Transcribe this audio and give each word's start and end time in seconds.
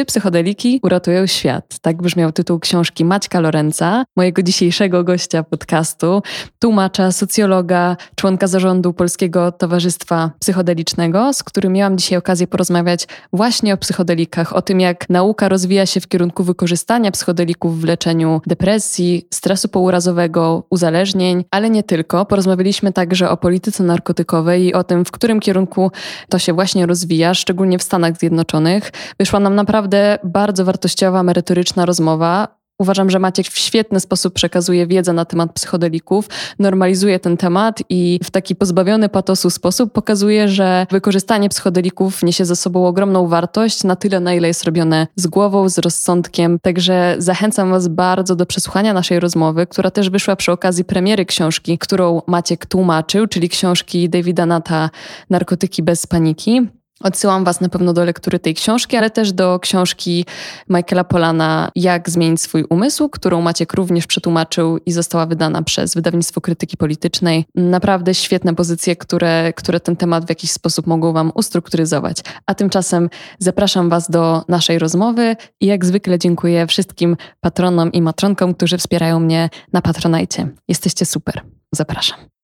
Czy 0.00 0.04
psychodeliki 0.04 0.80
uratują 0.82 1.26
świat? 1.26 1.78
Tak 1.82 2.02
brzmiał 2.02 2.32
tytuł 2.32 2.58
książki 2.58 3.04
Maćka 3.04 3.40
Lorenza, 3.40 4.04
mojego 4.16 4.42
dzisiejszego 4.42 5.04
gościa 5.04 5.42
podcastu, 5.42 6.22
tłumacza, 6.58 7.12
socjologa, 7.12 7.96
członka 8.14 8.46
zarządu 8.46 8.92
Polskiego 8.92 9.52
Towarzystwa 9.52 10.30
Psychodelicznego, 10.38 11.32
z 11.32 11.42
którym 11.42 11.72
miałam 11.72 11.98
dzisiaj 11.98 12.18
okazję 12.18 12.46
porozmawiać 12.46 13.06
właśnie 13.32 13.74
o 13.74 13.76
psychodelikach, 13.76 14.52
o 14.52 14.62
tym 14.62 14.80
jak 14.80 15.10
nauka 15.10 15.48
rozwija 15.48 15.86
się 15.86 16.00
w 16.00 16.08
kierunku 16.08 16.44
wykorzystania 16.44 17.10
psychodelików 17.10 17.80
w 17.80 17.84
leczeniu 17.84 18.40
depresji, 18.46 19.26
stresu 19.34 19.68
pourazowego, 19.68 20.64
uzależnień, 20.70 21.44
ale 21.50 21.70
nie 21.70 21.82
tylko. 21.82 22.26
Porozmawialiśmy 22.26 22.92
także 22.92 23.30
o 23.30 23.36
polityce 23.36 23.84
narkotykowej 23.84 24.64
i 24.64 24.74
o 24.74 24.84
tym, 24.84 25.04
w 25.04 25.10
którym 25.10 25.40
kierunku 25.40 25.90
to 26.28 26.38
się 26.38 26.52
właśnie 26.52 26.86
rozwija, 26.86 27.34
szczególnie 27.34 27.78
w 27.78 27.82
Stanach 27.82 28.18
Zjednoczonych. 28.18 28.92
Wyszła 29.18 29.40
nam 29.40 29.54
naprawdę 29.54 29.89
bardzo 30.24 30.64
wartościowa, 30.64 31.22
merytoryczna 31.22 31.86
rozmowa. 31.86 32.60
Uważam, 32.80 33.10
że 33.10 33.18
Maciek 33.18 33.46
w 33.46 33.58
świetny 33.58 34.00
sposób 34.00 34.34
przekazuje 34.34 34.86
wiedzę 34.86 35.12
na 35.12 35.24
temat 35.24 35.52
psychodelików, 35.52 36.28
normalizuje 36.58 37.18
ten 37.18 37.36
temat 37.36 37.82
i 37.88 38.20
w 38.24 38.30
taki 38.30 38.56
pozbawiony 38.56 39.08
patosu 39.08 39.50
sposób 39.50 39.92
pokazuje, 39.92 40.48
że 40.48 40.86
wykorzystanie 40.90 41.48
psychodelików 41.48 42.22
niesie 42.22 42.44
ze 42.44 42.56
sobą 42.56 42.86
ogromną 42.86 43.28
wartość, 43.28 43.84
na 43.84 43.96
tyle 43.96 44.20
na 44.20 44.34
ile 44.34 44.48
jest 44.48 44.64
robione 44.64 45.06
z 45.16 45.26
głową, 45.26 45.68
z 45.68 45.78
rozsądkiem. 45.78 46.58
Także 46.62 47.14
zachęcam 47.18 47.70
Was 47.70 47.88
bardzo 47.88 48.36
do 48.36 48.46
przesłuchania 48.46 48.92
naszej 48.92 49.20
rozmowy, 49.20 49.66
która 49.66 49.90
też 49.90 50.10
wyszła 50.10 50.36
przy 50.36 50.52
okazji 50.52 50.84
premiery 50.84 51.26
książki, 51.26 51.78
którą 51.78 52.22
Maciek 52.26 52.66
tłumaczył, 52.66 53.26
czyli 53.26 53.48
książki 53.48 54.08
Davida 54.08 54.46
Nata 54.46 54.90
Narkotyki 55.30 55.82
bez 55.82 56.06
paniki. 56.06 56.79
Odsyłam 57.04 57.44
Was 57.44 57.60
na 57.60 57.68
pewno 57.68 57.92
do 57.92 58.04
lektury 58.04 58.38
tej 58.38 58.54
książki, 58.54 58.96
ale 58.96 59.10
też 59.10 59.32
do 59.32 59.58
książki 59.58 60.24
Michaela 60.68 61.04
Polana 61.04 61.70
Jak 61.74 62.10
zmienić 62.10 62.42
swój 62.42 62.64
umysł, 62.70 63.08
którą 63.08 63.40
Maciek 63.40 63.74
również 63.74 64.06
przetłumaczył 64.06 64.78
i 64.86 64.92
została 64.92 65.26
wydana 65.26 65.62
przez 65.62 65.94
wydawnictwo 65.94 66.40
krytyki 66.40 66.76
politycznej. 66.76 67.44
Naprawdę 67.54 68.14
świetne 68.14 68.54
pozycje, 68.54 68.96
które, 68.96 69.52
które 69.52 69.80
ten 69.80 69.96
temat 69.96 70.26
w 70.26 70.28
jakiś 70.28 70.50
sposób 70.50 70.86
mogą 70.86 71.12
Wam 71.12 71.32
ustrukturyzować. 71.34 72.16
A 72.46 72.54
tymczasem 72.54 73.10
zapraszam 73.38 73.88
Was 73.88 74.10
do 74.10 74.42
naszej 74.48 74.78
rozmowy 74.78 75.36
i 75.60 75.66
jak 75.66 75.84
zwykle 75.84 76.18
dziękuję 76.18 76.66
wszystkim 76.66 77.16
patronom 77.40 77.92
i 77.92 78.02
matronkom, 78.02 78.54
którzy 78.54 78.78
wspierają 78.78 79.20
mnie 79.20 79.50
na 79.72 79.82
Patronajcie. 79.82 80.48
Jesteście 80.68 81.06
super. 81.06 81.40
Zapraszam. 81.72 82.39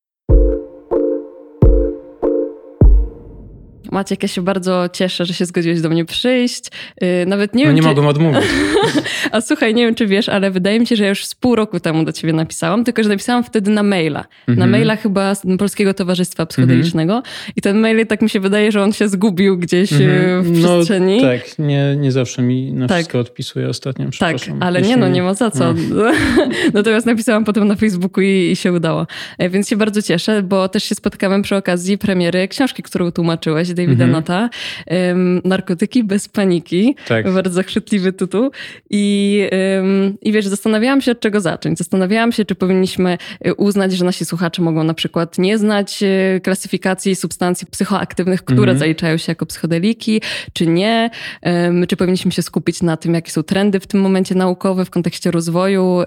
Maciek, 3.96 4.22
ja 4.22 4.28
się 4.28 4.42
bardzo 4.42 4.88
cieszę, 4.92 5.24
że 5.24 5.34
się 5.34 5.46
zgodziłeś 5.46 5.80
do 5.80 5.88
mnie 5.88 6.04
przyjść. 6.04 6.64
Y, 7.02 7.26
nawet 7.26 7.54
nie 7.54 7.64
no 7.64 7.68
wiem, 7.68 7.76
nie 7.76 7.82
czy... 7.82 7.88
mogłem 7.88 8.06
odmówić. 8.06 8.44
A 9.32 9.40
słuchaj, 9.40 9.74
nie 9.74 9.86
wiem, 9.86 9.94
czy 9.94 10.06
wiesz, 10.06 10.28
ale 10.28 10.50
wydaje 10.50 10.80
mi 10.80 10.86
się, 10.86 10.96
że 10.96 11.02
ja 11.04 11.08
już 11.08 11.26
z 11.26 11.34
pół 11.34 11.54
roku 11.54 11.80
temu 11.80 12.04
do 12.04 12.12
ciebie 12.12 12.32
napisałam, 12.32 12.84
tylko 12.84 13.02
że 13.02 13.08
napisałam 13.08 13.44
wtedy 13.44 13.70
na 13.70 13.82
maila. 13.82 14.24
Na 14.46 14.52
mhm. 14.52 14.70
maila 14.70 14.96
chyba 14.96 15.34
z 15.34 15.42
Polskiego 15.58 15.94
Towarzystwa 15.94 16.46
Psychodelicznego. 16.46 17.22
I 17.56 17.60
ten 17.60 17.78
mail, 17.78 18.06
tak 18.06 18.22
mi 18.22 18.30
się 18.30 18.40
wydaje, 18.40 18.72
że 18.72 18.82
on 18.82 18.92
się 18.92 19.08
zgubił 19.08 19.58
gdzieś 19.58 19.92
y, 19.92 19.94
mhm. 19.94 20.42
w 20.42 20.60
no, 20.60 20.68
przestrzeni. 20.68 21.16
No, 21.16 21.28
tak, 21.28 21.58
nie, 21.58 21.96
nie 21.98 22.12
zawsze 22.12 22.42
mi 22.42 22.72
na 22.72 22.86
tak. 22.86 22.96
wszystko 22.96 23.18
odpisuje 23.18 23.68
ostatnio, 23.68 24.06
Tak, 24.18 24.36
ale 24.60 24.82
nie 24.82 24.96
no, 24.96 25.08
nie 25.08 25.22
ma 25.22 25.34
za 25.34 25.50
co. 25.50 25.72
No. 25.72 26.12
Natomiast 26.74 27.06
napisałam 27.06 27.44
potem 27.44 27.68
na 27.68 27.76
Facebooku 27.76 28.24
i, 28.24 28.50
i 28.50 28.56
się 28.56 28.72
udało. 28.72 29.06
E, 29.38 29.48
więc 29.48 29.68
się 29.68 29.76
bardzo 29.76 30.02
cieszę, 30.02 30.42
bo 30.42 30.68
też 30.68 30.84
się 30.84 30.94
spotkałem 30.94 31.42
przy 31.42 31.56
okazji 31.56 31.98
premiery 31.98 32.48
książki, 32.48 32.82
którą 32.82 33.12
tłumaczyłeś, 33.12 33.68
Davida 33.86 34.04
mhm. 34.04 34.12
Nota. 34.12 34.50
Um, 34.86 35.40
narkotyki 35.44 36.04
bez 36.04 36.28
paniki. 36.28 36.96
Tak. 37.08 37.32
Bardzo 37.32 37.54
zachwytliwy 37.54 38.12
tytuł. 38.12 38.50
I, 38.90 39.42
um, 39.76 40.16
I 40.22 40.32
wiesz, 40.32 40.46
zastanawiałam 40.46 41.00
się, 41.00 41.12
od 41.12 41.20
czego 41.20 41.40
zacząć. 41.40 41.78
Zastanawiałam 41.78 42.32
się, 42.32 42.44
czy 42.44 42.54
powinniśmy 42.54 43.18
e, 43.40 43.54
uznać, 43.54 43.92
że 43.92 44.04
nasi 44.04 44.24
słuchacze 44.24 44.62
mogą 44.62 44.84
na 44.84 44.94
przykład 44.94 45.38
nie 45.38 45.58
znać 45.58 46.02
e, 46.02 46.40
klasyfikacji 46.40 47.16
substancji 47.16 47.66
psychoaktywnych, 47.66 48.44
które 48.44 48.72
mhm. 48.72 48.78
zaliczają 48.78 49.16
się 49.16 49.30
jako 49.32 49.46
psychodeliki, 49.46 50.22
czy 50.52 50.66
nie. 50.66 51.10
Um, 51.42 51.86
czy 51.86 51.96
powinniśmy 51.96 52.32
się 52.32 52.42
skupić 52.42 52.82
na 52.82 52.96
tym, 52.96 53.14
jakie 53.14 53.30
są 53.30 53.42
trendy 53.42 53.80
w 53.80 53.86
tym 53.86 54.00
momencie 54.00 54.34
naukowe 54.34 54.84
w 54.84 54.90
kontekście 54.90 55.30
rozwoju 55.30 56.02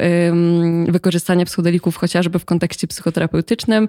wykorzystania 0.87 1.45
psychodelików 1.45 1.95
chociażby 1.95 2.39
w 2.39 2.45
kontekście 2.45 2.87
psychoterapeutycznym. 2.87 3.87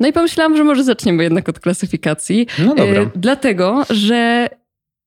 No 0.00 0.08
i 0.08 0.12
pomyślałam, 0.12 0.56
że 0.56 0.64
może 0.64 0.84
zaczniemy 0.84 1.22
jednak 1.22 1.48
od 1.48 1.60
klasyfikacji. 1.60 2.46
No 2.58 2.73
dobra. 2.74 3.02
E, 3.02 3.10
dlatego, 3.14 3.84
że 3.90 4.48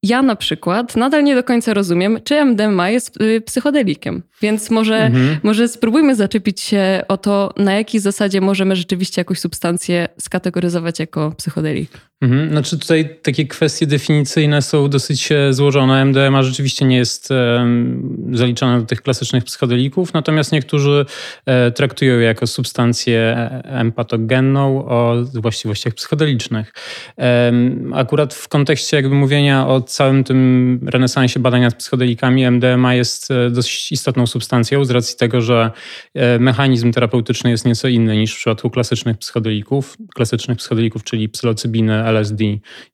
ja 0.04 0.22
na 0.22 0.36
przykład 0.36 0.96
nadal 0.96 1.24
nie 1.24 1.36
do 1.36 1.44
końca 1.44 1.74
rozumiem, 1.74 2.20
czy 2.24 2.46
MDMA 2.46 2.90
jest 2.90 3.22
y, 3.22 3.42
psychodelikiem. 3.42 4.24
Więc 4.42 4.70
może, 4.70 4.98
mhm. 4.98 5.38
może 5.44 5.68
spróbujmy 5.68 6.16
zaczepić 6.16 6.62
się 6.62 7.04
o 7.08 7.18
to, 7.18 7.54
na 7.58 7.74
jakiej 7.74 8.02
zasadzie 8.02 8.42
możemy 8.42 8.76
rzeczywiście 8.76 9.22
jakąś 9.22 9.40
substancję 9.40 10.08
skategoryzować 10.20 11.00
jako 11.00 11.32
psychodelik. 11.38 11.92
Mhm. 12.22 12.50
Znaczy 12.50 12.80
tutaj 12.80 13.16
takie 13.22 13.48
kwestie 13.48 13.88
definicyjne 13.88 14.62
są 14.62 14.90
dosyć 14.90 15.32
e, 15.32 15.54
złożone. 15.54 16.06
MDMA 16.06 16.44
rzeczywiście 16.44 16.86
nie 16.86 16.98
jest 16.98 17.32
um, 17.32 18.32
zaliczana 18.34 18.80
do 18.80 18.86
tych 18.86 19.02
klasycznych 19.02 19.44
psychodelików, 19.44 20.14
natomiast 20.14 20.52
niektórzy 20.52 21.06
e, 21.46 21.72
traktują 21.72 22.20
je 22.20 22.26
jako 22.26 22.48
substancję 22.48 23.20
e, 23.20 23.64
empatogenną 23.64 24.86
o 24.86 25.16
właściwościach 25.34 25.94
psychodelicznych. 25.94 26.74
E, 27.20 27.52
akurat 27.94 28.34
w 28.34 28.48
kontekście 28.48 28.98
jakby 28.98 29.16
mówienia 29.16 29.68
o 29.68 29.82
całym 29.82 30.24
tym 30.24 30.80
renesansie 30.86 31.40
badań 31.40 31.62
nad 31.62 31.76
psychodelikami 31.76 32.52
MDMA 32.52 32.96
jest 32.96 33.32
e, 33.32 33.50
dość 33.50 33.92
istotną 33.92 34.28
substancją 34.28 34.86
z 34.86 34.90
racji 34.90 35.18
tego, 35.18 35.42
że 35.42 35.72
e, 36.14 36.40
mechanizm 36.40 36.92
terapeutyczny 36.92 37.50
jest 37.50 37.66
nieco 37.66 37.88
inny 37.88 38.18
niż 38.18 38.34
w 38.34 38.38
przypadku 38.38 38.70
klasycznych 38.70 39.18
psychodelików. 39.18 39.98
Klasycznych 40.16 40.58
psychodelików, 40.58 41.04
czyli 41.04 41.30
psylocybiny, 41.30 42.07
LSD, 42.12 42.44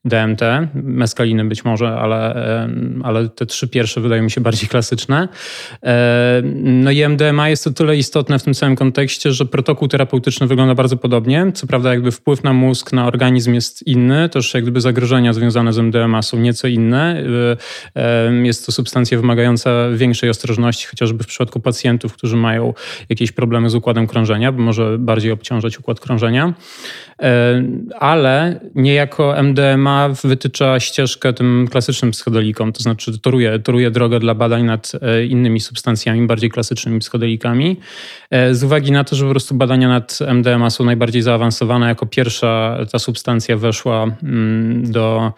DMT, 0.05 0.41
meskaliny 0.73 1.45
być 1.45 1.65
może, 1.65 1.87
ale, 1.87 2.35
ale 3.03 3.29
te 3.29 3.45
trzy 3.45 3.67
pierwsze 3.67 4.01
wydają 4.01 4.23
mi 4.23 4.31
się 4.31 4.41
bardziej 4.41 4.69
klasyczne. 4.69 5.27
No 6.53 6.91
i 6.91 7.03
MDMA 7.03 7.49
jest 7.49 7.67
o 7.67 7.71
tyle 7.71 7.97
istotne 7.97 8.39
w 8.39 8.43
tym 8.43 8.55
samym 8.55 8.75
kontekście, 8.75 9.31
że 9.31 9.45
protokół 9.45 9.87
terapeutyczny 9.87 10.47
wygląda 10.47 10.75
bardzo 10.75 10.97
podobnie. 10.97 11.51
Co 11.53 11.67
prawda 11.67 11.89
jakby 11.89 12.11
wpływ 12.11 12.43
na 12.43 12.53
mózg, 12.53 12.93
na 12.93 13.07
organizm 13.07 13.53
jest 13.53 13.87
inny, 13.87 14.29
też 14.29 14.53
jakby 14.53 14.81
zagrożenia 14.81 15.33
związane 15.33 15.73
z 15.73 15.77
MDMA 15.77 16.21
są 16.21 16.39
nieco 16.39 16.67
inne. 16.67 17.23
Jest 18.43 18.65
to 18.65 18.71
substancja 18.71 19.17
wymagająca 19.17 19.89
większej 19.95 20.29
ostrożności, 20.29 20.87
chociażby 20.87 21.23
w 21.23 21.27
przypadku 21.27 21.59
pacjentów, 21.59 22.13
którzy 22.13 22.35
mają 22.35 22.73
jakieś 23.09 23.31
problemy 23.31 23.69
z 23.69 23.75
układem 23.75 24.07
krążenia, 24.07 24.51
bo 24.51 24.61
może 24.61 24.97
bardziej 24.97 25.31
obciążać 25.31 25.79
układ 25.79 25.99
krążenia. 25.99 26.53
E, 27.23 27.63
ale 27.99 28.59
niejako 28.75 29.43
MDMA 29.43 30.09
wytycza 30.23 30.79
ścieżkę 30.79 31.33
tym 31.33 31.67
klasycznym 31.71 32.11
psychodelikom, 32.11 32.73
to 32.73 32.83
znaczy 32.83 33.19
toruje, 33.19 33.59
toruje 33.59 33.91
drogę 33.91 34.19
dla 34.19 34.35
badań 34.35 34.63
nad 34.63 34.91
e, 35.01 35.25
innymi 35.25 35.59
substancjami, 35.59 36.27
bardziej 36.27 36.49
klasycznymi 36.49 36.99
psychodelikami. 36.99 37.79
E, 38.29 38.55
z 38.55 38.63
uwagi 38.63 38.91
na 38.91 39.03
to, 39.03 39.15
że 39.15 39.25
po 39.25 39.31
prostu 39.31 39.55
badania 39.55 39.87
nad 39.87 40.19
MDMA 40.33 40.69
są 40.69 40.85
najbardziej 40.85 41.21
zaawansowane, 41.21 41.87
jako 41.87 42.05
pierwsza 42.05 42.77
ta 42.91 42.99
substancja 42.99 43.57
weszła 43.57 44.03
mm, 44.23 44.91
do, 44.91 45.33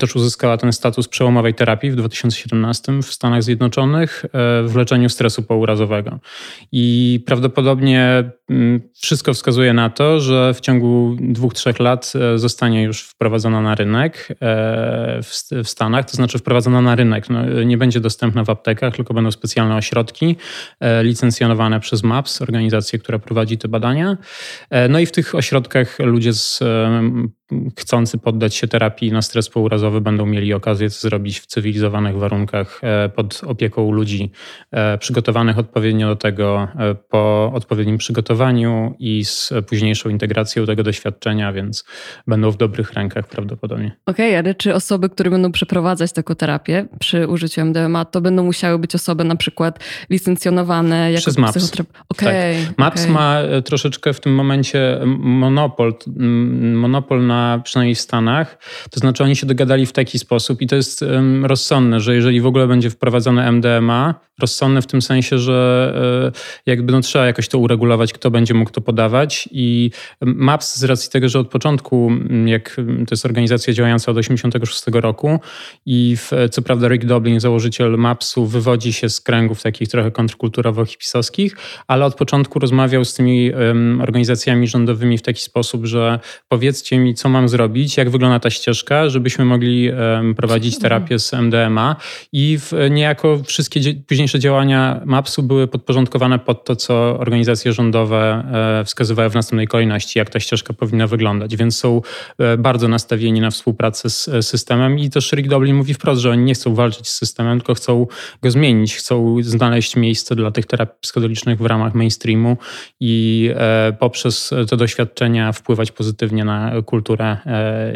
też 0.00 0.16
uzyskała 0.16 0.56
ten 0.56 0.72
status 0.72 1.08
przełomowej 1.08 1.54
terapii 1.54 1.90
w 1.90 1.96
2017 1.96 2.92
w 3.02 3.06
Stanach 3.06 3.42
Zjednoczonych 3.42 4.24
w 4.64 4.76
leczeniu 4.76 5.08
stresu 5.08 5.42
pourazowego. 5.42 6.18
I 6.72 7.20
prawdopodobnie 7.26 8.30
mm, 8.50 8.80
wszystko 8.94 9.34
wskazuje 9.34 9.72
na 9.72 9.90
to, 9.90 10.20
że 10.20 10.54
w 10.54 10.60
ciągu 10.60 10.97
dwóch, 11.20 11.54
trzech 11.54 11.78
lat 11.80 12.12
e, 12.34 12.38
zostanie 12.38 12.82
już 12.82 13.02
wprowadzona 13.02 13.60
na 13.60 13.74
rynek 13.74 14.28
e, 14.30 15.20
w 15.64 15.68
Stanach, 15.68 16.10
to 16.10 16.16
znaczy 16.16 16.38
wprowadzona 16.38 16.80
na 16.80 16.94
rynek. 16.94 17.30
No, 17.30 17.64
nie 17.64 17.78
będzie 17.78 18.00
dostępna 18.00 18.44
w 18.44 18.50
aptekach, 18.50 18.96
tylko 18.96 19.14
będą 19.14 19.30
specjalne 19.30 19.76
ośrodki 19.76 20.36
e, 20.80 21.04
licencjonowane 21.04 21.80
przez 21.80 22.02
MAPS, 22.02 22.42
organizację, 22.42 22.98
która 22.98 23.18
prowadzi 23.18 23.58
te 23.58 23.68
badania. 23.68 24.16
No 24.88 24.98
i 24.98 25.06
w 25.06 25.12
tych 25.12 25.34
ośrodkach 25.34 25.98
ludzie 25.98 26.32
z 26.32 26.60
chcący 27.78 28.18
poddać 28.18 28.54
się 28.54 28.68
terapii 28.68 29.12
na 29.12 29.22
stres 29.22 29.48
pourazowy 29.48 30.00
będą 30.00 30.26
mieli 30.26 30.54
okazję 30.54 30.88
to 30.88 30.94
zrobić 30.94 31.40
w 31.40 31.46
cywilizowanych 31.46 32.18
warunkach 32.18 32.80
pod 33.14 33.40
opieką 33.46 33.92
ludzi 33.92 34.30
przygotowanych 34.98 35.58
odpowiednio 35.58 36.08
do 36.08 36.16
tego 36.16 36.68
po 37.08 37.52
odpowiednim 37.54 37.98
przygotowaniu 37.98 38.94
i 38.98 39.24
z 39.24 39.52
późniejszą 39.68 40.08
integracją 40.08 40.66
tego 40.66 40.82
doświadczenia, 40.82 41.52
więc 41.52 41.84
będą 42.26 42.50
w 42.50 42.56
dobrych 42.56 42.92
rękach 42.92 43.28
prawdopodobnie. 43.28 43.96
Okej, 44.06 44.30
okay, 44.30 44.38
ale 44.38 44.54
czy 44.54 44.74
osoby, 44.74 45.08
które 45.08 45.30
będą 45.30 45.52
przeprowadzać 45.52 46.12
taką 46.12 46.34
terapię 46.34 46.86
przy 46.98 47.28
użyciu 47.28 47.60
MDMA, 47.60 48.04
to 48.04 48.20
będą 48.20 48.44
musiały 48.44 48.78
być 48.78 48.94
osoby 48.94 49.24
na 49.24 49.36
przykład 49.36 49.84
licencjonowane 50.10 51.12
jako 51.12 51.22
Przez 51.22 51.38
MAPS. 51.38 51.72
Okay, 52.08 52.66
tak. 52.66 52.78
MAPS 52.78 53.02
okay. 53.02 53.14
ma 53.14 53.38
e, 53.38 53.62
troszeczkę 53.62 54.12
w 54.12 54.20
tym 54.20 54.34
momencie 54.34 55.00
monopol, 55.18 55.94
monopol 56.74 57.26
na 57.26 57.37
Przynajmniej 57.64 57.94
w 57.94 58.00
Stanach. 58.00 58.58
To 58.90 59.00
znaczy 59.00 59.24
oni 59.24 59.36
się 59.36 59.46
dogadali 59.46 59.86
w 59.86 59.92
taki 59.92 60.18
sposób 60.18 60.62
i 60.62 60.66
to 60.66 60.76
jest 60.76 61.04
rozsądne, 61.42 62.00
że 62.00 62.14
jeżeli 62.14 62.40
w 62.40 62.46
ogóle 62.46 62.66
będzie 62.66 62.90
wprowadzone 62.90 63.52
MDMA, 63.52 64.14
rozsądne 64.40 64.82
w 64.82 64.86
tym 64.86 65.02
sensie, 65.02 65.38
że 65.38 66.32
e, 66.34 66.70
jakby 66.70 66.92
no, 66.92 67.00
trzeba 67.00 67.26
jakoś 67.26 67.48
to 67.48 67.58
uregulować, 67.58 68.12
kto 68.12 68.30
będzie 68.30 68.54
mógł 68.54 68.70
to 68.70 68.80
podawać 68.80 69.48
i 69.52 69.90
MAPS 70.20 70.78
z 70.78 70.84
racji 70.84 71.10
tego, 71.10 71.28
że 71.28 71.38
od 71.38 71.48
początku, 71.48 72.10
jak 72.46 72.76
to 72.76 73.10
jest 73.10 73.24
organizacja 73.24 73.72
działająca 73.72 74.12
od 74.12 74.16
1986 74.16 75.02
roku 75.02 75.40
i 75.86 76.16
w, 76.16 76.30
co 76.50 76.62
prawda 76.62 76.88
Rick 76.88 77.04
Doblin, 77.04 77.40
założyciel 77.40 77.98
MAPS-u, 77.98 78.46
wywodzi 78.46 78.92
się 78.92 79.08
z 79.08 79.20
kręgów 79.20 79.62
takich 79.62 79.88
trochę 79.88 80.10
kontrkulturowo-hipisowskich, 80.10 81.50
ale 81.86 82.04
od 82.04 82.14
początku 82.14 82.58
rozmawiał 82.58 83.04
z 83.04 83.14
tymi 83.14 83.54
organizacjami 84.02 84.68
rządowymi 84.68 85.18
w 85.18 85.22
taki 85.22 85.42
sposób, 85.42 85.86
że 85.86 86.20
powiedzcie 86.48 86.98
mi, 86.98 87.14
co 87.14 87.27
mam 87.28 87.48
zrobić, 87.48 87.96
jak 87.96 88.10
wygląda 88.10 88.40
ta 88.40 88.50
ścieżka, 88.50 89.08
żebyśmy 89.08 89.44
mogli 89.44 89.90
prowadzić 90.36 90.74
mhm. 90.74 90.82
terapię 90.82 91.18
z 91.18 91.32
MDMA 91.32 91.96
i 92.32 92.58
w, 92.58 92.72
niejako 92.90 93.42
wszystkie 93.46 93.80
późniejsze 94.06 94.38
działania 94.38 95.00
MAPS-u 95.04 95.42
były 95.42 95.66
podporządkowane 95.66 96.38
pod 96.38 96.64
to, 96.64 96.76
co 96.76 97.18
organizacje 97.18 97.72
rządowe 97.72 98.44
e, 98.80 98.84
wskazywały 98.84 99.30
w 99.30 99.34
następnej 99.34 99.66
kolejności, 99.66 100.18
jak 100.18 100.30
ta 100.30 100.40
ścieżka 100.40 100.72
powinna 100.72 101.06
wyglądać, 101.06 101.56
więc 101.56 101.76
są 101.76 102.02
e, 102.38 102.56
bardzo 102.56 102.88
nastawieni 102.88 103.40
na 103.40 103.50
współpracę 103.50 104.10
z 104.10 104.28
e, 104.28 104.42
systemem 104.42 104.98
i 104.98 105.10
też 105.10 105.32
Rick 105.32 105.48
Doblin 105.48 105.76
mówi 105.76 105.94
wprost, 105.94 106.20
że 106.20 106.30
oni 106.30 106.44
nie 106.44 106.54
chcą 106.54 106.74
walczyć 106.74 107.08
z 107.08 107.12
systemem, 107.12 107.58
tylko 107.58 107.74
chcą 107.74 108.06
go 108.42 108.50
zmienić, 108.50 108.96
chcą 108.96 109.36
znaleźć 109.40 109.96
miejsce 109.96 110.36
dla 110.36 110.50
tych 110.50 110.66
terapii 110.66 110.98
psychodelicznych 111.00 111.58
w 111.58 111.66
ramach 111.66 111.94
mainstreamu 111.94 112.56
i 113.00 113.50
poprzez 113.98 114.50
te 114.70 114.76
doświadczenia 114.76 115.52
wpływać 115.52 115.92
pozytywnie 115.92 116.44
na 116.44 116.72
kulturę 116.86 117.17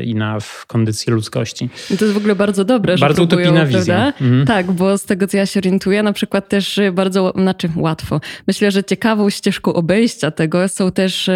i 0.05 0.15
na 0.15 0.39
kondycję 0.67 1.13
ludzkości. 1.13 1.69
I 1.91 1.97
to 1.97 2.05
jest 2.05 2.15
w 2.15 2.17
ogóle 2.17 2.35
bardzo 2.35 2.65
dobre, 2.65 2.99
że 2.99 3.07
bardzo 3.07 3.27
próbują, 3.27 3.51
utopijna 3.51 3.79
wizja. 3.79 4.13
Mhm. 4.21 4.47
Tak, 4.47 4.73
bo 4.73 4.99
z 4.99 5.05
tego 5.05 5.27
co 5.27 5.37
ja 5.37 5.47
się 5.47 5.61
orientuję, 5.61 6.03
na 6.03 6.13
przykład 6.13 6.49
też 6.49 6.81
bardzo, 6.93 7.33
znaczy 7.37 7.71
łatwo. 7.77 8.21
Myślę, 8.47 8.71
że 8.71 8.85
ciekawą 8.85 9.31
ścieżką 9.31 9.73
obejścia 9.73 10.31
tego 10.31 10.69
są 10.69 10.93
też 10.93 11.31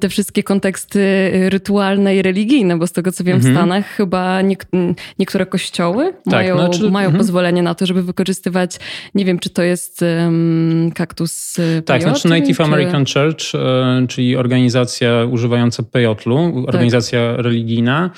te 0.00 0.08
wszystkie 0.08 0.42
konteksty 0.42 1.30
rytualne 1.48 2.16
i 2.16 2.22
religijne, 2.22 2.78
bo 2.78 2.86
z 2.86 2.92
tego 2.92 3.12
co 3.12 3.24
wiem 3.24 3.36
mhm. 3.36 3.54
w 3.54 3.56
Stanach 3.56 3.86
chyba 3.86 4.42
niektóre 5.18 5.46
kościoły 5.46 6.12
tak, 6.12 6.32
mają, 6.32 6.56
znaczy, 6.56 6.90
mają 6.90 7.06
mhm. 7.06 7.18
pozwolenie 7.18 7.62
na 7.62 7.74
to, 7.74 7.86
żeby 7.86 8.02
wykorzystywać, 8.02 8.78
nie 9.14 9.24
wiem 9.24 9.38
czy 9.38 9.50
to 9.50 9.62
jest 9.62 10.02
um, 10.02 10.90
kaktus 10.94 11.54
Tak, 11.84 12.00
peyote, 12.00 12.20
znaczy 12.20 12.28
Native 12.28 12.56
czy... 12.56 12.62
American 12.62 13.04
Church, 13.04 13.54
e, 13.54 14.06
czyli 14.08 14.36
organizacja 14.36 15.24
używająca 15.30 15.82
organizacja 16.66 17.13
tak. 17.13 17.13
Religijna, 17.16 18.12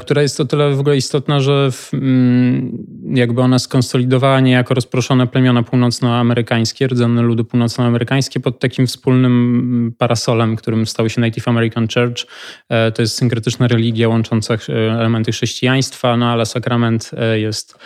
która 0.00 0.22
jest 0.22 0.40
o 0.40 0.44
tyle 0.44 0.74
w 0.74 0.80
ogóle 0.80 0.96
istotna, 0.96 1.40
że 1.40 1.70
w, 1.70 1.94
mm, 1.94 2.86
jakby 3.14 3.40
ona 3.40 3.58
skonsolidowała 3.58 4.40
niejako 4.40 4.74
rozproszone 4.74 5.26
plemiona 5.26 5.62
północnoamerykańskie, 5.62 6.86
rdzenne 6.86 7.22
ludy 7.22 7.44
północnoamerykańskie 7.44 8.40
pod 8.40 8.58
takim 8.58 8.86
wspólnym 8.86 9.32
mm, 9.32 9.92
parasolem, 9.98 10.56
którym 10.56 10.86
stał 10.86 11.08
się 11.08 11.20
Native 11.20 11.48
American 11.48 11.88
Church. 11.94 12.26
E, 12.68 12.92
to 12.92 13.02
jest 13.02 13.14
synkretyczna 13.14 13.68
religia 13.68 14.08
łącząca 14.08 14.56
elementy 14.98 15.32
chrześcijaństwa, 15.32 16.16
no 16.16 16.26
ale 16.26 16.46
sakrament 16.46 17.10
jest 17.34 17.78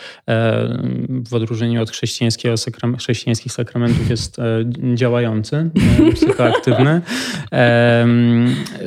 w 1.28 1.34
odróżnieniu 1.34 1.82
od 1.82 1.90
chrześcijańskiego 1.90 2.54
chrześcijańskich 2.98 3.52
sakramentów 3.52 4.10
jest 4.10 4.36
działający, 4.94 5.70
psychoaktywny. 6.14 7.00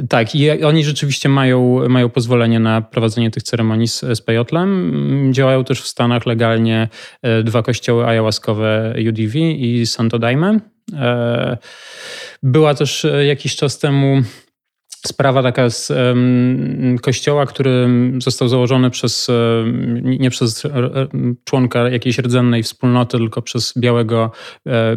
Tak, 0.10 0.36
i 0.36 0.63
oni 0.63 0.84
rzeczywiście 0.84 1.30
mają, 1.30 1.90
mają 1.90 2.10
pozwolenie 2.10 2.60
na 2.60 2.81
prowadzenie 2.89 3.31
tych 3.31 3.44
ceremonii 3.44 3.88
z, 3.88 4.00
z 4.00 4.21
pejotlem. 4.21 5.33
Działają 5.33 5.63
też 5.63 5.81
w 5.81 5.88
Stanach 5.88 6.25
legalnie 6.25 6.88
e, 7.21 7.44
dwa 7.44 7.63
kościoły 7.63 8.06
ayahuaskowe 8.06 8.95
UDV 9.09 9.39
i 9.39 9.86
Santo 9.86 10.19
Daime. 10.19 10.59
E, 10.94 11.57
była 12.44 12.75
też 12.75 13.06
e, 13.06 13.25
jakiś 13.25 13.56
czas 13.56 13.80
temu 13.80 14.21
sprawa 15.07 15.44
taka 15.44 15.69
z 15.69 15.91
um, 15.91 16.97
kościoła, 17.01 17.45
który 17.45 17.89
został 18.18 18.47
założony 18.47 18.89
przez, 18.89 19.27
nie 20.03 20.30
przez 20.30 20.63
członka 21.44 21.89
jakiejś 21.89 22.18
rdzennej 22.19 22.63
wspólnoty, 22.63 23.18
tylko 23.18 23.41
przez 23.41 23.74
białego, 23.77 24.31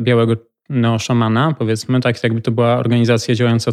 białego 0.01 0.37
neoszamana, 0.69 1.55
powiedzmy, 1.59 2.01
tak 2.01 2.25
jakby 2.25 2.41
to 2.41 2.51
była 2.51 2.77
organizacja 2.77 3.35
działająca 3.35 3.73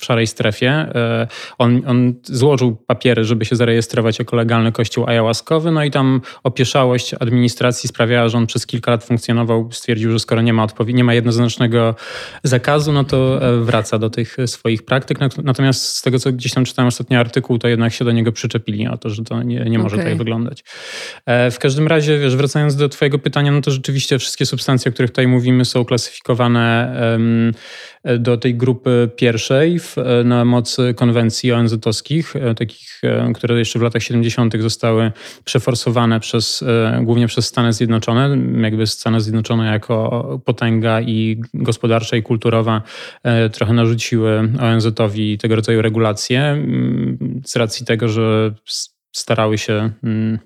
w 0.00 0.04
szarej 0.04 0.26
strefie. 0.26 0.68
E, 0.68 1.26
on, 1.58 1.82
on 1.86 2.14
złożył 2.22 2.76
papiery, 2.76 3.24
żeby 3.24 3.44
się 3.44 3.56
zarejestrować 3.56 4.18
jako 4.18 4.36
legalny 4.36 4.72
kościół 4.72 5.06
ayahuaskowy, 5.06 5.70
no 5.70 5.84
i 5.84 5.90
tam 5.90 6.20
opieszałość 6.42 7.14
administracji 7.14 7.88
sprawiała, 7.88 8.28
że 8.28 8.38
on 8.38 8.46
przez 8.46 8.66
kilka 8.66 8.90
lat 8.90 9.04
funkcjonował, 9.04 9.68
stwierdził, 9.72 10.12
że 10.12 10.18
skoro 10.18 10.42
nie 10.42 10.52
ma, 10.52 10.64
odpowiedzi, 10.64 10.96
nie 10.96 11.04
ma 11.04 11.14
jednoznacznego 11.14 11.94
zakazu, 12.44 12.92
no 12.92 13.04
to 13.04 13.48
e, 13.48 13.60
wraca 13.60 13.98
do 13.98 14.10
tych 14.10 14.36
swoich 14.46 14.82
praktyk. 14.82 15.18
Natomiast 15.44 15.82
z 15.82 16.02
tego, 16.02 16.18
co 16.18 16.32
gdzieś 16.32 16.52
tam 16.54 16.64
czytałem 16.64 16.88
ostatni 16.88 17.16
artykuł, 17.16 17.58
to 17.58 17.68
jednak 17.68 17.92
się 17.92 18.04
do 18.04 18.12
niego 18.12 18.32
przyczepili 18.32 18.88
o 18.88 18.98
to, 18.98 19.10
że 19.10 19.24
to 19.24 19.42
nie, 19.42 19.64
nie 19.64 19.78
może 19.78 19.96
okay. 19.96 20.08
tak 20.08 20.18
wyglądać. 20.18 20.64
E, 21.26 21.50
w 21.50 21.58
każdym 21.58 21.86
razie, 21.86 22.18
wiesz, 22.18 22.36
wracając 22.36 22.76
do 22.76 22.88
twojego 22.88 23.18
pytania, 23.18 23.52
no 23.52 23.60
to 23.60 23.70
rzeczywiście 23.70 24.18
wszystkie 24.18 24.46
substancje, 24.46 24.90
o 24.90 24.92
których 24.92 25.10
tutaj 25.10 25.26
mówimy 25.26 25.64
są 25.64 25.84
klasyfikowane 25.84 26.29
do 28.18 28.36
tej 28.36 28.54
grupy 28.54 29.10
pierwszej 29.16 29.80
na 30.24 30.44
mocy 30.44 30.94
konwencji 30.94 31.52
ONZ-owskich, 31.52 32.36
e, 32.36 32.54
takich, 32.54 33.00
e, 33.02 33.32
które 33.32 33.58
jeszcze 33.58 33.78
w 33.78 33.82
latach 33.82 34.02
70. 34.02 34.62
zostały 34.62 35.12
przeforsowane 35.44 36.20
przez, 36.20 36.62
e, 36.62 37.00
głównie 37.04 37.26
przez 37.26 37.46
Stany 37.46 37.72
Zjednoczone. 37.72 38.38
Jakby 38.62 38.86
Stany 38.86 39.20
Zjednoczone 39.20 39.66
jako 39.66 40.40
potęga 40.44 41.00
i 41.00 41.40
gospodarcza 41.54 42.16
i 42.16 42.22
kulturowa 42.22 42.82
trochę 43.52 43.72
narzuciły 43.72 44.48
ONZ-owi 44.60 45.38
tego 45.38 45.56
rodzaju 45.56 45.82
regulacje 45.82 46.66
z 47.44 47.56
racji 47.56 47.86
tego, 47.86 48.08
że 48.08 48.54
starały 49.12 49.58
się 49.58 49.90
mm, 50.04 50.38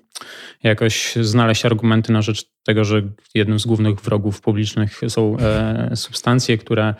jakoś 0.63 1.15
znaleźć 1.15 1.65
argumenty 1.65 2.13
na 2.13 2.21
rzecz 2.21 2.45
tego, 2.65 2.85
że 2.85 3.01
jednym 3.35 3.59
z 3.59 3.65
głównych 3.65 4.01
wrogów 4.01 4.41
publicznych 4.41 5.01
są 5.07 5.37
e, 5.37 5.91
substancje, 5.95 6.57
które 6.57 6.95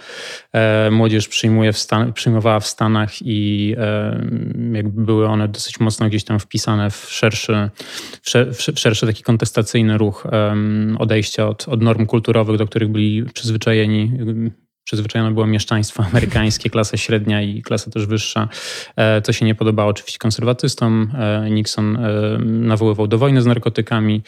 e, 0.53 0.91
młodzież 0.91 1.27
przyjmuje 1.27 1.73
w 1.73 1.77
Stan 1.77 2.13
przyjmowała 2.13 2.59
w 2.59 2.67
Stanach 2.67 3.11
i 3.21 3.75
e, 3.77 4.21
jakby 4.73 5.05
były 5.05 5.27
one 5.27 5.47
dosyć 5.47 5.79
mocno 5.79 6.07
gdzieś 6.07 6.23
tam 6.23 6.39
wpisane 6.39 6.89
w 6.89 7.05
szerszy, 7.09 7.69
w 8.53 8.79
szerszy 8.79 9.07
taki 9.07 9.23
kontestacyjny 9.23 9.97
ruch 9.97 10.27
odejścia 10.99 11.47
od, 11.47 11.67
od 11.67 11.81
norm 11.81 12.05
kulturowych, 12.05 12.57
do 12.57 12.67
których 12.67 12.89
byli 12.89 13.25
przyzwyczajeni 13.33 14.11
przyzwyczajone 14.85 15.31
było 15.31 15.47
mieszczaństwo 15.47 16.03
amerykańskie, 16.11 16.69
klasa 16.69 16.97
średnia 16.97 17.41
i 17.41 17.61
klasa 17.61 17.91
też 17.91 18.05
wyższa. 18.05 18.49
To 19.23 19.33
się 19.33 19.45
nie 19.45 19.55
podobało 19.55 19.89
oczywiście 19.89 20.19
konserwatystom. 20.19 21.11
E, 21.17 21.49
Nixon 21.49 21.95
e, 21.95 22.37
nawoływał 22.43 23.07
do 23.07 23.17
wojny 23.17 23.41
z 23.41 23.45
narkotykami, 23.45 24.21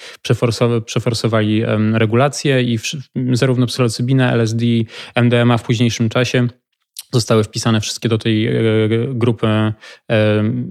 przeforsowali 0.86 1.64
regulacje 1.94 2.64
i 2.64 2.80
zarówno 3.34 3.68
psylocybina, 3.68 4.32
LSD, 4.32 4.66
MDMA 5.16 5.58
w 5.58 5.64
późniejszym 5.64 6.10
czasie 6.10 6.48
zostały 7.12 7.44
wpisane 7.44 7.82
wszystkie 7.82 8.10
do 8.10 8.18
tej 8.18 8.48
e, 8.48 8.54
grupy 9.08 9.48
e, 9.48 9.74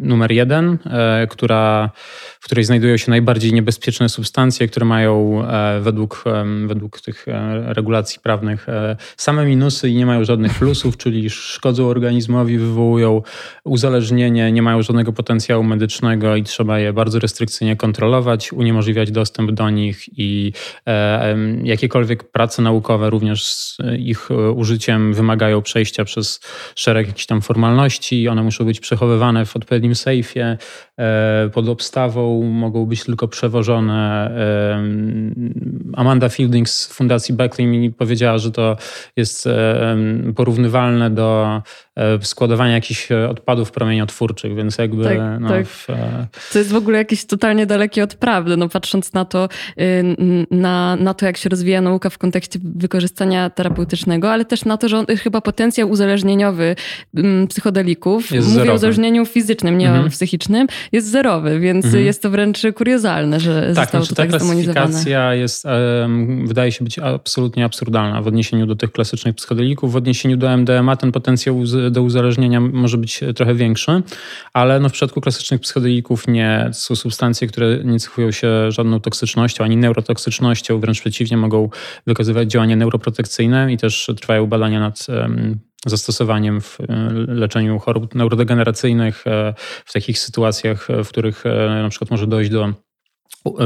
numer 0.01 0.33
jeden, 0.33 0.79
e, 0.87 1.27
która, 1.31 1.91
w 2.41 2.45
której 2.45 2.65
znajdują 2.65 2.97
się 2.97 3.11
najbardziej 3.11 3.53
niebezpieczne 3.53 4.09
substancje, 4.09 4.69
które 4.69 4.87
mają 4.87 5.43
według, 5.81 6.25
według 6.67 7.01
tych 7.01 7.27
regulacji 7.65 8.21
prawnych 8.21 8.67
same 9.17 9.47
minusy 9.47 9.89
i 9.89 9.97
nie 9.97 10.07
mają 10.07 10.25
żadnych 10.25 10.55
plusów, 10.55 10.97
czyli 10.97 11.31
szkodzą 11.31 11.87
organizmowi, 11.87 12.59
wywołują 12.59 13.23
uzależnienie, 13.65 14.53
nie 14.53 14.63
mają 14.63 14.83
żadnego 14.83 15.13
potencjału 15.13 15.65
medycznego 15.65 16.37
i 16.37 16.43
trzeba 16.43 16.79
je 16.79 16.93
bardzo 16.93 17.19
restrykcyjnie 17.19 17.77
kontrolować, 17.77 18.53
uniemożliwiać 18.53 19.11
dostęp 19.11 19.51
do 19.53 19.71
nich 19.71 20.19
i 20.19 20.53
jakiekolwiek 21.63 22.31
prace 22.31 22.63
naukowe 22.63 23.11
również 23.11 23.47
z 23.47 23.79
ich 23.99 24.29
użyciem 24.55 25.15
wymagają 25.15 25.63
przejścia 25.63 26.05
przez 26.05 26.26
przez 26.27 26.41
szereg 26.75 27.07
jakichś 27.07 27.27
tam 27.27 27.43
formalności. 27.43 28.29
One 28.29 28.43
muszą 28.43 28.65
być 28.65 28.81
przechowywane 28.81 29.47
w 29.47 29.57
odpowiednim 29.57 29.95
sejfie. 29.95 30.59
E, 30.99 31.51
pod 31.53 31.69
obstawą 31.69 32.43
mogą 32.43 32.87
być 32.87 33.05
tylko 33.05 33.29
przewożone. 33.29 34.31
E, 34.31 34.83
Amanda 35.95 36.29
Fielding 36.29 36.69
z 36.69 36.87
Fundacji 36.87 37.35
Beckley 37.35 37.67
mi 37.67 37.91
powiedziała, 37.91 38.39
że 38.39 38.51
to 38.51 38.77
jest 39.17 39.47
e, 39.47 39.97
porównywalne 40.37 41.11
do 41.11 41.63
składowania 42.23 42.73
jakichś 42.75 43.13
odpadów 43.13 43.71
promieniotwórczych, 43.73 44.55
więc 44.55 44.79
jakby... 44.79 45.05
Tak, 45.05 45.19
no, 45.41 45.49
tak. 45.49 45.67
W... 45.67 45.87
To 46.53 46.59
jest 46.59 46.73
w 46.73 46.77
ogóle 46.77 46.99
jakieś 46.99 47.25
totalnie 47.25 47.67
dalekie 47.67 48.03
od 48.05 48.15
prawdy, 48.15 48.57
no 48.57 48.69
patrząc 48.69 49.13
na 49.13 49.25
to, 49.25 49.49
y, 49.81 50.05
na, 50.51 50.97
na 50.97 51.15
to, 51.15 51.27
jak 51.27 51.37
się 51.37 51.49
rozwija 51.49 51.81
nauka 51.81 52.11
w 52.11 52.19
kontekście 52.19 52.59
wykorzystania 52.63 53.51
terapeutycznego, 53.51 54.33
ale 54.33 54.45
też 54.45 54.65
na 54.65 54.77
to, 54.77 54.89
że 54.89 54.99
on, 54.99 55.07
chyba 55.07 55.41
potencjał 55.41 55.91
uzależnieniowy 55.91 56.77
psychodelików, 57.49 58.31
Jest 58.33 58.47
mówię 58.49 58.55
zerowy. 58.55 58.73
o 58.73 58.75
uzależnieniu 58.75 59.27
fizycznym, 59.27 59.79
nie 59.79 59.87
Mhm. 59.89 60.07
o 60.07 60.11
psychicznym, 60.11 60.67
jest 60.93 61.11
zerowy, 61.11 61.61
więc 61.61 61.85
Mhm. 61.85 62.05
jest 62.05 62.23
to 62.23 62.31
wręcz 62.31 62.63
kuriozalne, 62.75 63.41
że 63.41 63.61
Tak, 63.61 63.75
zostało 63.75 64.05
znaczy 64.05 64.09
to 64.09 64.15
ta 64.15 64.23
tak 64.23 64.41
zdemonizowane. 64.41 64.81
klasyfikacja 64.87 65.35
jest, 65.35 65.65
wydaje 66.45 66.73
się 66.73 66.85
być 66.85 66.99
absolutnie 66.99 67.65
absurdalna 67.65 68.23
w 68.23 68.27
odniesieniu 68.27 68.67
do 68.67 68.77
tych 68.77 68.93
klasycznych 68.93 69.35
psychodelików. 69.35 69.93
W 69.93 69.97
odniesieniu 69.97 70.37
do 70.37 70.51
MDMA 70.51 70.97
ten 70.97 71.13
potencjał 71.13 71.59
uz- 71.59 71.86
do 71.91 72.03
uzależnienia 72.03 72.61
może 72.61 72.99
być 72.99 73.21
trochę 73.37 73.55
większy, 73.55 74.03
ale 74.53 74.81
no 74.81 74.89
w 74.89 74.93
przypadku 74.93 75.21
klasycznych 75.21 75.61
psychodelików 75.61 76.29
nie. 76.29 76.65
To 76.69 76.75
są 76.75 76.97
substancje, 76.97 77.49
które 77.49 77.79
nie 77.85 78.01
cechują 78.01 78.31
się 78.31 78.73
żadną 78.73 79.01
toksycznością 79.01 79.65
ani 79.65 79.77
neurotoksycznością, 79.77 80.81
wręcz 80.81 81.01
przeciwnie, 81.01 81.37
mogą 81.37 81.71
wykazywać 82.07 82.51
działanie 82.51 82.77
neuroprotekcyjne 82.77 83.73
i 83.73 83.77
też 83.77 84.11
trwają 84.21 84.47
badania 84.47 84.81
nad 84.81 85.07
em, 85.09 85.59
zastosowaniem 85.87 86.61
w 86.61 86.81
e, 86.81 86.85
leczeniu 87.13 87.79
chorób 87.79 88.15
neurodegeneracyjnych 88.15 89.27
e, 89.27 89.55
w 89.85 89.93
takich 89.93 90.19
sytuacjach, 90.19 90.89
w 91.05 91.09
których 91.09 91.47
e, 91.47 91.83
na 91.83 91.89
przykład 91.89 92.11
może 92.11 92.27
dojść 92.27 92.51
do 92.51 92.73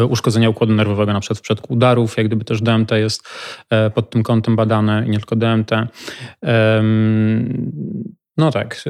uszkodzenia 0.08 0.50
układu 0.50 0.74
nerwowego, 0.74 1.12
na 1.12 1.20
przykład 1.20 1.38
w 1.38 1.42
przypadku 1.42 1.72
udarów, 1.74 2.16
jak 2.16 2.26
gdyby 2.26 2.44
też 2.44 2.62
DMT 2.62 2.90
jest 2.90 3.28
e, 3.70 3.90
pod 3.90 4.10
tym 4.10 4.22
kątem 4.22 4.56
badane 4.56 5.06
i 5.06 5.10
nie 5.10 5.18
tylko 5.18 5.36
DMT. 5.36 5.70
No 8.40 8.50
tak, 8.50 8.84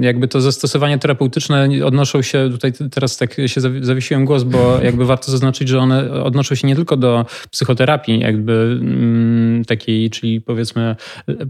jakby 0.00 0.28
to 0.28 0.40
zastosowanie 0.40 0.98
terapeutyczne 0.98 1.68
odnoszą 1.84 2.22
się, 2.22 2.48
tutaj 2.50 2.72
teraz 2.90 3.16
tak 3.16 3.34
się 3.34 3.60
zawi- 3.60 3.84
zawiesiłem 3.84 4.24
głos, 4.24 4.42
bo 4.42 4.58
jakby 4.82 5.04
warto 5.04 5.30
zaznaczyć, 5.32 5.68
że 5.68 5.78
one 5.78 6.12
odnoszą 6.12 6.54
się 6.54 6.68
nie 6.68 6.76
tylko 6.76 6.96
do 6.96 7.26
psychoterapii, 7.50 8.20
jakby 8.20 8.78
mm, 8.80 9.64
takiej, 9.64 10.10
czyli 10.10 10.40
powiedzmy 10.40 10.96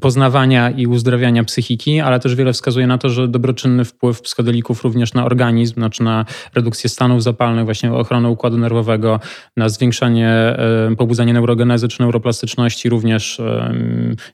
poznawania 0.01 0.71
i 0.71 0.87
uzdrawiania 0.87 1.45
psychiki, 1.45 2.01
ale 2.01 2.21
też 2.21 2.35
wiele 2.35 2.53
wskazuje 2.53 2.87
na 2.87 2.99
to, 2.99 3.09
że 3.09 3.29
dobroczynny 3.29 3.85
wpływ 3.85 4.23
psychodelików 4.23 4.85
również 4.85 5.15
na 5.15 5.25
organizm, 5.25 5.75
znaczy 5.75 6.03
na 6.03 6.25
redukcję 6.55 6.91
stanów 6.91 7.23
zapalnych, 7.23 7.65
właśnie 7.65 7.93
ochronę 7.93 8.29
układu 8.29 8.59
nerwowego, 8.59 9.21
na 9.57 9.69
zwiększanie, 9.69 10.57
pobudzanie 10.99 11.33
neurogenezy 11.33 11.89
czy 11.89 12.01
neuroplastyczności, 12.01 12.89
również 12.89 13.41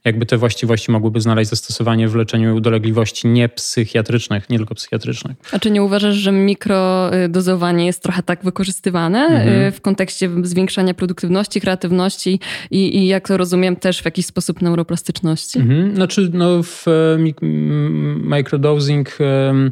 jakby 0.05 0.25
te 0.25 0.37
właściwości 0.37 0.91
mogłyby 0.91 1.21
znaleźć 1.21 1.49
zastosowanie 1.49 2.07
w 2.07 2.15
leczeniu 2.15 2.59
dolegliwości 2.59 2.76
niepsychiatrycznych, 3.23 4.49
nie 4.49 4.57
tylko 4.57 4.75
psychiatrycznych. 4.75 5.37
A 5.51 5.59
czy 5.59 5.71
nie 5.71 5.83
uważasz, 5.83 6.15
że 6.15 6.31
mikrodozowanie 6.31 7.85
jest 7.85 8.03
trochę 8.03 8.23
tak 8.23 8.43
wykorzystywane 8.43 9.19
Mhm. 9.27 9.61
y, 9.67 9.71
w 9.71 9.81
kontekście 9.81 10.29
zwiększania 10.43 10.93
produktywności, 10.93 11.61
kreatywności 11.61 12.39
i, 12.71 12.97
i 12.97 13.07
jak 13.07 13.27
to 13.27 13.37
rozumiem 13.37 13.75
też 13.75 14.01
w 14.01 14.05
jakiś 14.05 14.25
sposób 14.25 14.61
neuroplastyczności? 14.61 15.59
Mhm. 15.59 15.95
Znaczy, 15.95 16.29
no 16.33 16.63
w 16.63 16.87
e, 16.87 16.91
mik- 17.17 17.43
m- 17.43 18.21
microdosing 18.29 19.09
em, 19.19 19.71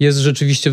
jest 0.00 0.18
rzeczywiście, 0.18 0.72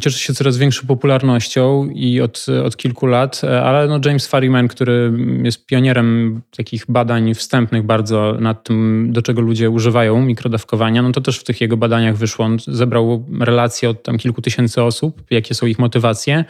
cieszy 0.00 0.18
się 0.18 0.34
coraz 0.34 0.56
większą 0.56 0.86
popularnością 0.86 1.88
i 1.88 2.20
od, 2.20 2.46
od 2.64 2.76
kilku 2.76 3.06
lat, 3.06 3.40
e, 3.44 3.62
ale 3.62 3.88
no 3.88 4.00
James 4.04 4.26
Fariman, 4.26 4.68
który 4.68 5.12
jest 5.42 5.66
pionierem 5.66 6.40
takich 6.56 6.84
badań 6.88 7.34
wstępnych 7.34 7.82
bardzo 7.82 8.36
nad 8.40 8.64
tym, 8.64 9.08
do 9.12 9.22
czego 9.22 9.40
ludzie 9.40 9.70
używają 9.70 10.22
mikrodawkowania, 10.22 11.02
no 11.02 11.12
to 11.12 11.20
też 11.20 11.38
w 11.38 11.44
tych 11.44 11.60
jego 11.60 11.76
badaniach 11.76 12.16
wyszło. 12.16 12.44
On 12.44 12.56
zebrał 12.66 13.26
relacje 13.40 13.90
od 13.90 14.02
tam 14.02 14.18
kilku 14.18 14.42
tysięcy 14.42 14.82
osób, 14.82 15.22
jakie 15.30 15.54
są 15.54 15.66
ich 15.66 15.78
motywacje. 15.78 16.44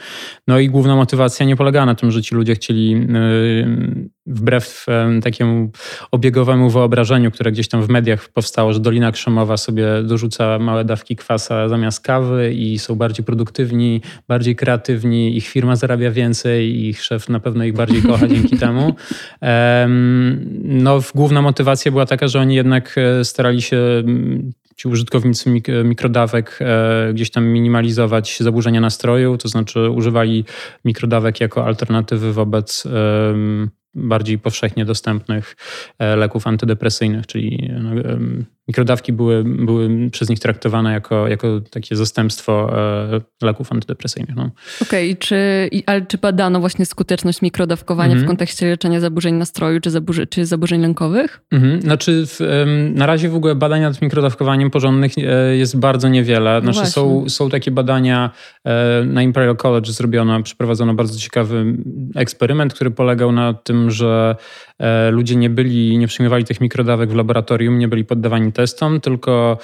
No 0.46 0.58
i 0.58 0.68
główna 0.68 0.96
motywacja 0.96 1.46
nie 1.46 1.56
polegała 1.56 1.87
na 1.87 1.94
tym, 1.94 2.11
że 2.11 2.23
ci 2.23 2.35
ludzie 2.35 2.54
chcieli 2.54 2.90
yy, 2.90 4.15
wbrew 4.26 4.87
em, 4.88 5.21
takiemu 5.21 5.71
obiegowemu 6.11 6.71
wyobrażeniu, 6.71 7.30
które 7.30 7.52
gdzieś 7.52 7.68
tam 7.68 7.83
w 7.83 7.88
mediach 7.88 8.28
powstało, 8.28 8.73
że 8.73 8.80
Dolina 8.80 9.12
Krzemowa 9.12 9.56
sobie 9.56 9.87
dorzuca 10.04 10.59
małe 10.59 10.85
dawki 10.85 11.16
kwasa 11.16 11.68
zamiast 11.68 12.00
kawy 12.00 12.54
i 12.54 12.78
są 12.78 12.95
bardziej 12.95 13.25
produktywni, 13.25 14.00
bardziej 14.28 14.56
kreatywni, 14.56 15.37
ich 15.37 15.47
firma 15.49 15.76
zarabia 15.76 16.11
więcej 16.11 16.71
i 16.71 16.88
ich 16.88 17.02
szef 17.02 17.28
na 17.28 17.40
pewno 17.40 17.64
ich 17.64 17.73
bardziej 17.75 18.02
kocha 18.02 18.28
dzięki 18.35 18.59
temu. 18.59 18.95
Em, 19.40 20.56
No, 20.64 21.00
główna 21.14 21.42
motywacja 21.42 21.90
była 21.90 22.06
taka, 22.06 22.28
że 22.28 22.40
oni 22.40 22.54
jednak 22.54 22.95
e, 22.99 23.25
starali 23.25 23.62
się 23.62 24.02
ci 24.76 24.88
użytkownicy 24.88 25.50
mik- 25.50 25.85
mikrodawek 25.85 26.59
e, 26.61 27.12
gdzieś 27.14 27.30
tam 27.30 27.47
minimalizować 27.47 28.38
zaburzenia 28.40 28.80
nastroju, 28.80 29.38
to 29.38 29.49
znaczy 29.49 29.90
używali 29.90 30.45
mikrodawek 30.85 31.40
jako 31.40 31.66
alternatywy 31.66 32.33
wobec 32.33 32.87
bardziej 33.96 34.38
powszechnie 34.38 34.84
dostępnych 34.84 35.56
e, 35.98 36.16
leków 36.16 36.46
antydepresyjnych, 36.46 37.26
czyli 37.26 37.70
no, 37.80 37.90
mikrodawki 38.68 39.12
były, 39.12 39.44
były 39.44 40.11
przez 40.11 40.28
nich 40.28 40.38
traktowane 40.38 40.92
jako, 40.92 41.28
jako 41.28 41.61
takie 41.70 41.96
zastępstwo 41.96 42.78
e, 43.12 43.20
leków 43.42 43.73
antydepresyjnych. 43.73 44.37
No. 44.37 44.50
Okej, 44.82 45.11
i 45.11 45.16
czy, 45.16 45.70
ale 45.87 46.06
czy 46.06 46.18
badano 46.18 46.61
właśnie 46.61 46.87
skuteczność 46.87 47.42
mikrodawkowania 47.42 48.12
Mhm. 48.12 48.25
w 48.25 48.28
kontekście 48.28 48.66
leczenia 48.66 49.00
zaburzeń 49.00 49.35
nastroju 49.35 49.80
czy, 49.80 49.90
zaburzy, 49.90 50.26
czy 50.26 50.46
zaburzeń 50.46 50.80
lękowych? 50.80 51.40
Mhm. 51.52 51.82
Znaczy, 51.82 52.25
w, 52.26 52.40
na 52.94 53.06
razie 53.06 53.28
w 53.28 53.35
ogóle 53.35 53.54
badań 53.54 53.80
nad 53.80 54.02
mikrodawkowaniem 54.02 54.70
porządnych 54.70 55.12
e, 55.18 55.56
jest 55.56 55.78
bardzo 55.78 56.08
niewiele. 56.08 56.61
No 56.64 56.73
Znaczy, 56.73 56.90
są, 56.90 57.12
właśnie. 57.12 57.30
są 57.30 57.50
takie 57.50 57.70
badania 57.70 58.30
e, 58.64 59.04
na 59.04 59.23
Imperial 59.23 59.56
College 59.56 59.92
zrobiono, 59.92 60.42
przeprowadzono 60.42 60.94
bardzo 60.94 61.18
ciekawy 61.18 61.75
eksperyment, 62.14 62.75
który 62.75 62.90
polegał 62.90 63.32
na 63.32 63.54
tym, 63.54 63.90
że 63.90 64.37
ludzie 65.11 65.37
nie 65.37 65.50
byli, 65.50 65.99
nie 65.99 66.06
przyjmowali 66.06 66.45
tych 66.45 66.61
mikrodawek 66.61 67.11
w 67.11 67.14
laboratorium, 67.14 67.78
nie 67.78 67.88
byli 67.88 68.04
poddawani 68.04 68.52
testom, 68.52 69.00
tylko 69.00 69.59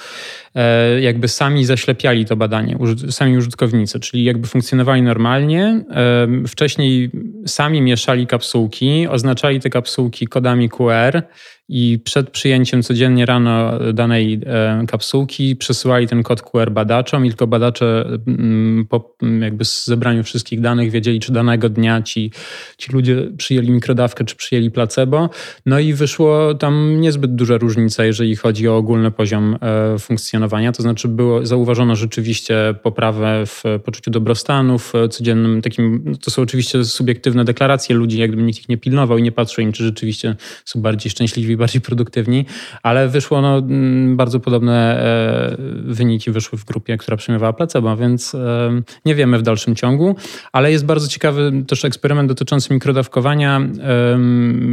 e, 0.55 1.01
jakby 1.01 1.27
sami 1.27 1.65
zaślepiali 1.65 2.25
to 2.25 2.35
badanie, 2.35 2.77
sami 3.09 3.37
użytkownicy, 3.37 3.99
czyli 3.99 4.23
jakby 4.23 4.47
funkcjonowali 4.47 5.01
normalnie. 5.01 5.83
Em, 5.89 6.47
Wcześniej 6.47 7.11
sami 7.45 7.81
mieszali 7.81 8.27
kapsułki, 8.27 9.07
oznaczali 9.07 9.59
te 9.59 9.69
kapsułki 9.69 10.27
kodami 10.27 10.69
QR 10.69 11.21
i 11.69 11.99
przed 12.03 12.29
przyjęciem 12.29 12.83
codziennie 12.83 13.25
rano 13.25 13.79
danej 13.93 14.41
e, 14.45 14.83
kapsułki 14.87 15.55
przesyłali 15.55 16.07
ten 16.07 16.23
kod 16.23 16.41
QR 16.41 16.71
badaczom 16.71 17.25
i 17.25 17.29
tylko 17.29 17.47
badacze 17.47 18.05
mm, 18.27 18.85
po 18.89 19.15
mm, 19.21 19.41
jakby 19.41 19.65
zebraniu 19.65 20.23
wszystkich 20.23 20.61
danych 20.61 20.91
wiedzieli, 20.91 21.19
czy 21.19 21.31
danego 21.31 21.69
dnia 21.69 22.01
ci, 22.01 22.31
ci 22.77 22.91
ludzie 22.91 23.31
przyjęli 23.37 23.71
mikrodawkę, 23.71 24.25
czy 24.25 24.35
przyjęli 24.35 24.71
placebo. 24.71 25.29
No 25.65 25.79
i 25.79 25.93
wyszło 25.93 26.53
tam 26.53 27.01
niezbyt 27.01 27.35
duża 27.35 27.57
różnica, 27.57 28.05
jeżeli 28.05 28.35
chodzi 28.35 28.67
o 28.67 28.77
ogólny 28.77 29.11
poziom 29.11 29.57
e, 29.61 29.99
funkcjonowania. 29.99 30.71
To 30.71 30.83
znaczy 30.83 31.07
było, 31.07 31.45
zauważono 31.45 31.95
rzeczywiście 31.95 32.75
poprawę 32.83 33.43
w 33.45 33.63
poczuciu 33.85 34.11
dobrostanu, 34.11 34.79
w 34.79 34.93
codziennym 35.09 35.61
takim, 35.61 36.03
no 36.05 36.17
to 36.17 36.31
są 36.31 36.41
oczywiście 36.41 36.85
subiektywne 36.85 37.45
deklaracje 37.45 37.95
ludzi, 37.95 38.19
jakby 38.19 38.43
nikt 38.43 38.59
ich 38.59 38.69
nie 38.69 38.77
pilnował 38.77 39.17
i 39.17 39.23
nie 39.23 39.31
patrzył 39.31 39.63
im, 39.63 39.71
czy 39.71 39.83
rzeczywiście 39.83 40.35
są 40.65 40.81
bardziej 40.81 41.11
szczęśliwi, 41.11 41.52
bardziej 41.57 41.81
produktywni, 41.81 42.45
ale 42.83 43.07
wyszło 43.07 43.41
no, 43.41 43.57
mm, 43.57 44.17
bardzo 44.17 44.39
podobne 44.39 44.99
e, 44.99 45.57
wyniki 45.83 46.31
wyszły 46.31 46.57
w 46.57 46.65
grupie, 46.65 46.97
która 46.97 47.17
przyjmowała 47.17 47.53
placebo, 47.53 47.97
więc 47.97 48.35
e, 48.35 48.81
nie 49.05 49.15
wiemy 49.15 49.37
w 49.37 49.41
dalszym 49.41 49.75
ciągu, 49.75 50.15
ale 50.51 50.71
jest 50.71 50.85
bardzo 50.85 51.07
ciekawy 51.07 51.51
też 51.67 51.85
eksperyment 51.85 52.29
dotyczący 52.29 52.73
mikrodawkowania 52.73 53.61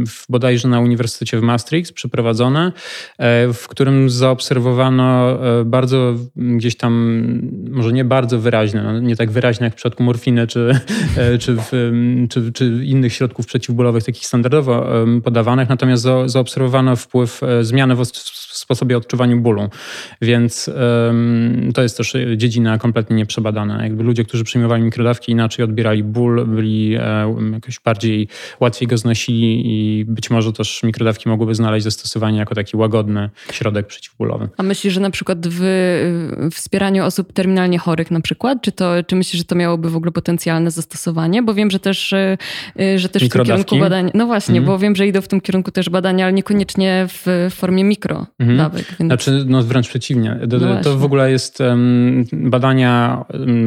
w, 0.07 0.25
bodajże 0.29 0.67
na 0.67 0.79
Uniwersytecie 0.79 1.37
w 1.37 1.41
Maastricht 1.41 1.93
przeprowadzone, 1.93 2.71
e, 3.17 3.53
w 3.53 3.67
którym 3.67 4.09
zaobserwowano 4.09 5.39
bardzo 5.65 6.15
gdzieś 6.35 6.77
tam, 6.77 7.23
może 7.71 7.91
nie 7.91 8.05
bardzo 8.05 8.39
wyraźne, 8.39 8.83
no 8.83 8.99
nie 8.99 9.15
tak 9.15 9.31
wyraźne 9.31 9.65
jak 9.65 9.73
w 9.73 9.75
przypadku 9.75 10.03
morfiny 10.03 10.47
czy, 10.47 10.79
czy, 11.39 11.55
w, 11.55 11.71
czy, 12.29 12.51
czy 12.51 12.65
innych 12.83 13.13
środków 13.13 13.45
przeciwbólowych, 13.45 14.03
takich 14.03 14.25
standardowo 14.25 14.85
podawanych, 15.23 15.69
natomiast 15.69 16.03
za, 16.03 16.27
zaobserwowano 16.71 16.95
wpływ 16.95 17.43
e, 17.43 17.63
zmiany 17.63 17.95
w 17.95 17.99
sposobie 18.71 18.97
odczuwania 18.97 19.35
bólu. 19.35 19.69
Więc 20.21 20.69
to 21.73 21.81
jest 21.81 21.97
też 21.97 22.13
dziedzina 22.37 22.77
kompletnie 22.77 23.15
nieprzebadana. 23.15 23.83
Jakby 23.83 24.03
ludzie, 24.03 24.23
którzy 24.23 24.43
przyjmowali 24.43 24.83
mikrodawki 24.83 25.31
inaczej 25.31 25.65
odbierali 25.65 26.03
ból, 26.03 26.45
byli 26.45 26.95
e, 26.95 27.35
jakoś 27.53 27.79
bardziej, 27.79 28.27
łatwiej 28.59 28.87
go 28.87 28.97
znosili 28.97 29.61
i 29.65 30.05
być 30.05 30.29
może 30.29 30.53
też 30.53 30.83
mikrodawki 30.83 31.29
mogłyby 31.29 31.55
znaleźć 31.55 31.83
zastosowanie 31.83 32.39
jako 32.39 32.55
taki 32.55 32.77
łagodny 32.77 33.29
środek 33.51 33.87
przeciwbólowy. 33.87 34.49
A 34.57 34.63
myślisz, 34.63 34.93
że 34.93 34.99
na 34.99 35.09
przykład 35.09 35.37
w 35.47 35.61
wspieraniu 36.53 37.05
osób 37.05 37.33
terminalnie 37.33 37.77
chorych 37.79 38.11
na 38.11 38.21
przykład, 38.21 38.61
czy, 38.61 38.71
to, 38.71 39.03
czy 39.07 39.15
myślisz, 39.15 39.37
że 39.37 39.45
to 39.45 39.55
miałoby 39.55 39.89
w 39.89 39.95
ogóle 39.95 40.11
potencjalne 40.11 40.71
zastosowanie? 40.71 41.43
Bo 41.43 41.53
wiem, 41.53 41.71
że 41.71 41.79
też, 41.79 42.13
y, 42.13 42.37
że 42.95 43.09
też 43.09 43.23
w 43.23 43.29
tym 43.29 43.45
kierunku 43.45 43.77
badań, 43.79 44.11
no 44.13 44.25
właśnie, 44.25 44.59
Mhm. 44.59 44.65
bo 44.65 44.79
wiem, 44.79 44.95
że 44.95 45.07
idą 45.07 45.21
w 45.21 45.27
tym 45.27 45.41
kierunku 45.41 45.71
też 45.71 45.89
badania, 45.89 46.25
ale 46.25 46.33
niekoniecznie 46.33 47.05
w 47.09 47.47
formie 47.51 47.83
mikrodawek. 48.63 48.95
Więc... 48.99 49.09
Znaczy, 49.09 49.43
no 49.47 49.63
wręcz 49.63 49.87
przeciwnie. 49.87 50.39
Do, 50.47 50.59
No 50.59 50.81
to 50.81 50.97
w 50.97 51.03
ogóle 51.03 51.31
jest 51.31 51.61
em, 51.61 52.25
badania 52.31 53.25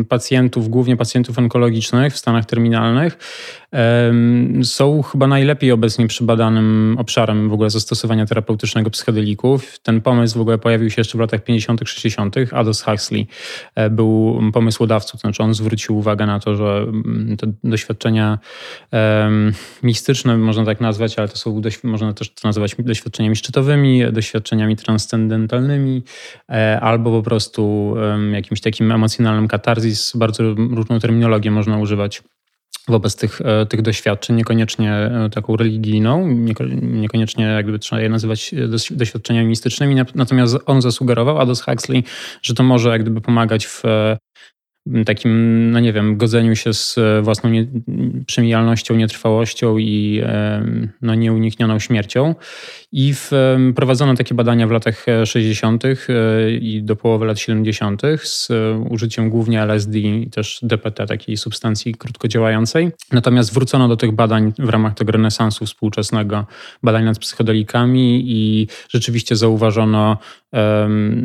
pacjentów, 0.08 0.68
głównie 0.68 0.96
pacjentów 0.96 1.38
onkologicznych 1.38 2.14
w 2.14 2.18
stanach 2.18 2.44
terminalnych. 2.44 3.18
Są 4.62 5.02
chyba 5.02 5.26
najlepiej 5.26 5.73
obecnie 5.73 6.07
przybadanym 6.07 6.97
obszarem 6.99 7.49
w 7.49 7.52
ogóle 7.52 7.71
zastosowania 7.71 8.26
terapeutycznego 8.26 8.90
psychodelików. 8.90 9.78
Ten 9.78 10.00
pomysł 10.00 10.38
w 10.38 10.40
ogóle 10.40 10.59
pojawił 10.59 10.90
się 10.90 11.00
jeszcze 11.00 11.19
w 11.19 11.21
latach 11.21 11.45
50., 11.45 11.81
60. 11.85 12.37
Aldous 12.52 12.83
Huxley 12.83 13.26
e, 13.75 13.90
był 13.90 14.40
pomysłodawcą, 14.52 15.12
to 15.12 15.19
znaczy 15.19 15.43
on 15.43 15.54
zwrócił 15.54 15.99
uwagę 15.99 16.26
na 16.26 16.40
to, 16.40 16.57
że 16.57 16.87
mm, 16.88 17.37
te 17.37 17.52
doświadczenia 17.64 18.38
um, 18.93 19.52
mistyczne, 19.83 20.37
można 20.37 20.64
tak 20.64 20.81
nazwać, 20.81 21.19
ale 21.19 21.28
to 21.28 21.37
są, 21.37 21.62
można 21.85 22.12
też 22.12 22.35
to 22.35 22.49
nazywać 22.49 22.75
doświadczeniami 22.78 23.37
szczytowymi, 23.37 24.12
doświadczeniami 24.12 24.76
transcendentalnymi, 24.76 26.02
e, 26.49 26.81
albo 26.81 27.11
po 27.11 27.23
prostu 27.23 27.88
um, 27.88 28.35
jakimś 28.35 28.61
takim 28.61 28.93
emocjonalnym 28.93 29.49
katarzis. 29.49 30.12
Bardzo 30.16 30.54
różną 30.54 31.00
terminologię 31.00 31.50
można 31.50 31.78
używać 31.78 32.23
wobec 32.88 33.16
tych, 33.16 33.40
e, 33.40 33.66
tych 33.66 33.83
doświadczeń, 33.83 34.37
niekoniecznie 34.37 34.93
e, 34.93 35.31
taką 35.31 35.57
religijną, 35.57 36.26
niekoniecznie 36.83 37.45
jakby 37.45 37.78
trzeba 37.78 38.02
je 38.02 38.09
nazywać 38.09 38.54
e, 38.54 38.97
doświadczeniami 38.97 39.49
mistycznymi, 39.49 39.97
natomiast 40.14 40.59
on 40.66 40.83
zasugerował, 40.83 41.38
Aldous 41.38 41.62
Huxley, 41.62 42.04
że 42.43 42.54
to 42.54 42.62
może 42.62 42.90
jak 42.90 43.02
gdyby 43.02 43.21
pomagać 43.21 43.66
w 43.66 43.83
takim, 45.06 45.70
no 45.70 45.80
nie 45.80 45.92
wiem, 45.92 46.16
godzeniu 46.16 46.56
się 46.56 46.72
z 46.72 46.96
własną 47.22 47.50
nie, 47.50 47.66
przemijalnością, 48.26 48.96
nietrwałością 48.96 49.78
i 49.78 50.22
no, 51.02 51.14
nieuniknioną 51.14 51.78
śmiercią. 51.78 52.34
I 52.92 53.14
w, 53.14 53.30
prowadzono 53.76 54.14
takie 54.14 54.34
badania 54.34 54.66
w 54.66 54.70
latach 54.70 55.06
60. 55.24 55.84
E, 55.84 55.94
i 56.50 56.82
do 56.82 56.96
połowy 56.96 57.26
lat 57.26 57.38
70. 57.38 58.02
z 58.22 58.50
e, 58.50 58.78
użyciem 58.90 59.30
głównie 59.30 59.62
LSD 59.62 59.98
i 59.98 60.30
też 60.30 60.58
DPT, 60.62 61.06
takiej 61.06 61.36
substancji 61.36 61.94
krótkodziałającej. 61.94 62.90
Natomiast 63.12 63.54
wrócono 63.54 63.88
do 63.88 63.96
tych 63.96 64.12
badań 64.12 64.52
w 64.58 64.68
ramach 64.68 64.94
tego 64.94 65.12
renesansu 65.12 65.66
współczesnego, 65.66 66.46
badań 66.82 67.04
nad 67.04 67.18
psychodelikami 67.18 68.24
i 68.26 68.68
rzeczywiście 68.88 69.36
zauważono 69.36 70.18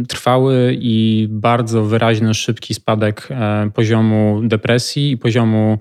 trwały 0.08 0.78
i 0.82 1.28
bardzo 1.30 1.84
wyraźny, 1.84 2.34
szybki 2.34 2.74
spadek 2.74 3.30
poziomu 3.74 4.42
depresji 4.44 5.12
i 5.12 5.18
poziomu 5.18 5.80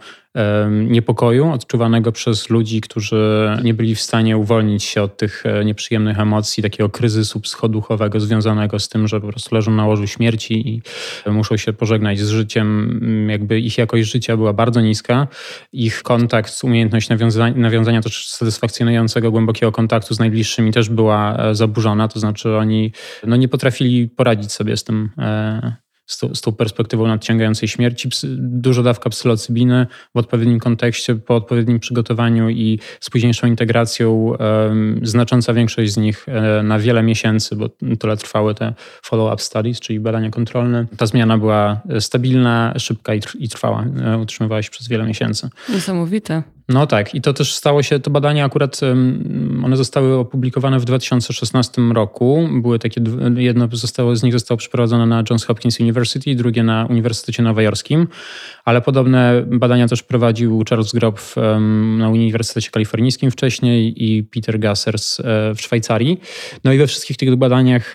niepokoju 0.71 1.51
odczuwanego 1.51 2.13
przez 2.13 2.51
ludzi, 2.51 2.81
którzy 2.81 3.51
nie 3.65 3.75
byli 3.75 3.95
w 3.95 4.01
stanie 4.01 4.37
uwolnić 4.37 4.85
się 4.85 5.03
od 5.03 5.17
tych 5.17 5.47
e, 5.47 5.65
nieprzyjemnych 5.65 6.21
emocji, 6.21 6.63
takiego 6.63 6.89
kryzysu 6.89 7.41
psychoduchowego 7.41 8.21
związanego 8.21 8.79
z 8.79 8.89
tym, 8.89 9.09
że 9.09 9.21
po 9.21 9.29
prostu 9.29 9.55
leżą 9.55 9.71
na 9.71 9.87
łożu 9.87 10.07
śmierci 10.07 10.69
i 10.69 10.83
muszą 11.27 11.57
się 11.57 11.73
pożegnać 11.73 12.19
z 12.19 12.29
życiem. 12.29 13.29
Jakby 13.31 13.61
ich 13.61 13.79
jakość 13.79 14.11
życia 14.11 14.37
była 14.37 14.53
bardzo 14.53 14.81
niska. 14.81 15.29
Ich 15.73 16.03
kontakt, 16.03 16.65
umiejętność 16.65 17.09
nawiązania, 17.09 17.57
nawiązania 17.57 18.03
też 18.03 18.29
satysfakcjonującego, 18.29 19.31
głębokiego 19.31 19.73
kontaktu 19.73 20.15
z 20.15 20.19
najbliższymi 20.19 20.73
też 20.73 20.89
była 20.89 21.37
e, 21.37 21.55
zaburzona. 21.55 22.09
To 22.09 22.21
znaczy 22.21 22.57
oni 22.57 22.93
no, 23.27 23.37
nie 23.37 23.49
potrafili 23.49 24.09
poradzić 24.09 24.53
sobie 24.53 24.77
z 24.77 24.85
tym 24.85 25.11
e, 25.19 25.88
z, 26.09 26.21
z 26.35 26.41
tą 26.41 26.53
perspektywą 26.53 27.07
nadciągającej 27.07 27.69
śmierci. 27.69 28.09
Duża 28.39 28.83
dawka 28.83 29.11
psylocybiny 29.11 29.87
w 30.15 30.19
odpowiednim 30.19 30.59
kontekście, 30.59 31.15
po 31.15 31.35
odpowiednim 31.35 31.81
przygotowaniu 31.81 32.51
i 32.51 32.79
z 33.01 33.11
późniejszą 33.11 33.47
integracją 33.47 34.33
znacząca 35.03 35.55
większość 35.55 35.93
z 35.93 35.97
nich 35.97 36.27
um, 36.29 36.69
na 36.69 36.79
wiele 36.79 37.03
miesięcy, 37.03 37.57
bo 37.57 37.69
tyle 37.99 38.17
trwały 38.17 38.55
te 38.55 38.75
follow-up 39.03 39.43
studies, 39.43 39.81
czyli 39.81 40.01
badania 40.01 40.31
kontrolne. 40.31 40.87
Ta 40.97 41.07
zmiana 41.07 41.39
była 41.39 41.81
stabilna, 42.01 42.75
szybka 42.79 43.15
i, 43.15 43.21
i 43.39 43.49
trwała. 43.49 43.85
E, 44.05 44.19
utrzymywała 44.19 44.63
się 44.63 44.71
przez 44.71 44.89
wiele 44.89 45.05
miesięcy. 45.05 45.49
Niesamowite. 45.69 46.43
No 46.69 46.87
tak, 46.87 47.15
i 47.15 47.21
to 47.21 47.33
też 47.33 47.55
stało 47.55 47.83
się, 47.83 48.01
to 48.01 48.11
badania 48.11 48.45
akurat, 48.45 48.81
one 49.65 49.77
zostały 49.77 50.15
opublikowane 50.15 50.79
w 50.79 50.85
2016 50.85 51.83
roku. 51.93 52.49
Były 52.53 52.79
takie, 52.79 53.01
jedno 53.37 53.69
zostało, 53.73 54.17
z 54.17 54.23
nich 54.23 54.33
zostało 54.33 54.59
przeprowadzone 54.59 55.07
na 55.07 55.23
Johns 55.31 55.45
Hopkins 55.45 55.81
University, 55.81 56.35
drugie 56.35 56.63
na 56.63 56.87
Uniwersytecie 56.91 57.43
Nowojorskim, 57.43 58.09
ale 58.69 58.81
podobne 58.81 59.45
badania 59.47 59.89
też 59.89 60.03
prowadził 60.03 60.65
Charles 60.69 60.93
Grob 60.93 61.21
na 61.99 62.09
Uniwersytecie 62.09 62.71
Kalifornijskim 62.71 63.31
wcześniej 63.31 64.05
i 64.05 64.25
Peter 64.25 64.59
Gassers 64.59 65.21
e, 65.21 65.25
w 65.55 65.61
Szwajcarii. 65.61 66.21
No 66.65 66.73
i 66.73 66.79
we 66.79 66.87
wszystkich 66.87 67.17
tych 67.17 67.37
badaniach 67.37 67.95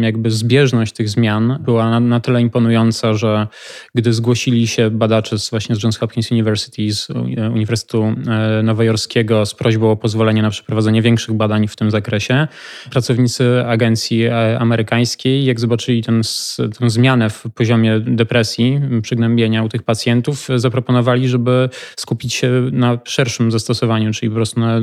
jakby 0.00 0.30
zbieżność 0.30 0.92
tych 0.92 1.08
zmian 1.08 1.58
była 1.64 1.90
na, 1.90 2.00
na 2.00 2.20
tyle 2.20 2.40
imponująca, 2.40 3.14
że 3.14 3.46
gdy 3.94 4.12
zgłosili 4.12 4.66
się 4.66 4.90
badacze 4.90 5.38
z, 5.38 5.50
właśnie 5.50 5.76
z 5.76 5.82
Johns 5.82 5.96
Hopkins 5.96 6.32
University, 6.32 6.92
z 6.92 7.10
e, 7.10 7.50
Uniwersytetu 7.50 8.02
e, 8.02 8.62
Nowojorskiego 8.62 9.46
z 9.46 9.54
prośbą 9.54 9.90
o 9.90 9.96
pozwolenie 9.96 10.42
na 10.42 10.50
przeprowadzenie 10.50 11.02
większych 11.02 11.34
badań 11.34 11.68
w 11.68 11.76
tym 11.76 11.90
zakresie. 11.90 12.48
Pracownicy 12.90 13.64
agencji 13.66 14.28
amerykańskiej, 14.58 15.44
jak 15.44 15.60
zobaczyli 15.60 16.02
ten, 16.02 16.22
tę 16.78 16.90
zmianę 16.90 17.30
w 17.30 17.44
poziomie 17.54 18.00
depresji, 18.00 18.80
przygnębienia 19.02 19.62
u 19.62 19.68
tych 19.68 19.82
pacjentów, 19.82 19.97
zaproponowali, 20.56 21.28
żeby 21.28 21.68
skupić 21.96 22.34
się 22.34 22.50
na 22.72 22.98
szerszym 23.04 23.50
zastosowaniu, 23.50 24.12
czyli 24.12 24.30
po 24.30 24.36
prostu 24.36 24.60
na 24.60 24.80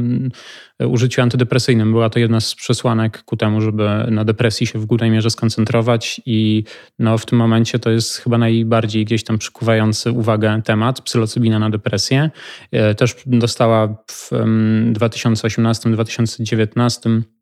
użyciu 0.88 1.21
antydepresyjnym. 1.21 1.91
Była 1.91 2.10
to 2.10 2.19
jedna 2.19 2.39
z 2.39 2.56
przesłanek 2.56 3.23
ku 3.23 3.38
temu, 3.38 3.62
żeby 3.62 3.89
na 4.12 4.25
depresji 4.25 4.67
się 4.67 4.80
w 4.80 4.86
głównej 4.86 5.12
mierze 5.12 5.30
skoncentrować 5.30 6.21
i 6.25 6.63
no, 6.99 7.17
w 7.17 7.25
tym 7.25 7.39
momencie 7.39 7.80
to 7.80 7.91
jest 7.91 8.17
chyba 8.17 8.38
najbardziej 8.38 9.06
gdzieś 9.06 9.23
tam 9.23 9.38
przykuwający 9.38 10.12
uwagę 10.12 10.62
temat, 10.65 11.01
psylocybina 11.01 11.60
na 11.60 11.69
depresję. 11.69 12.30
E, 12.71 12.95
też 12.95 13.15
dostała 13.25 13.88
w 14.12 14.32
2018-2019 14.93 17.10
E, 17.10 17.35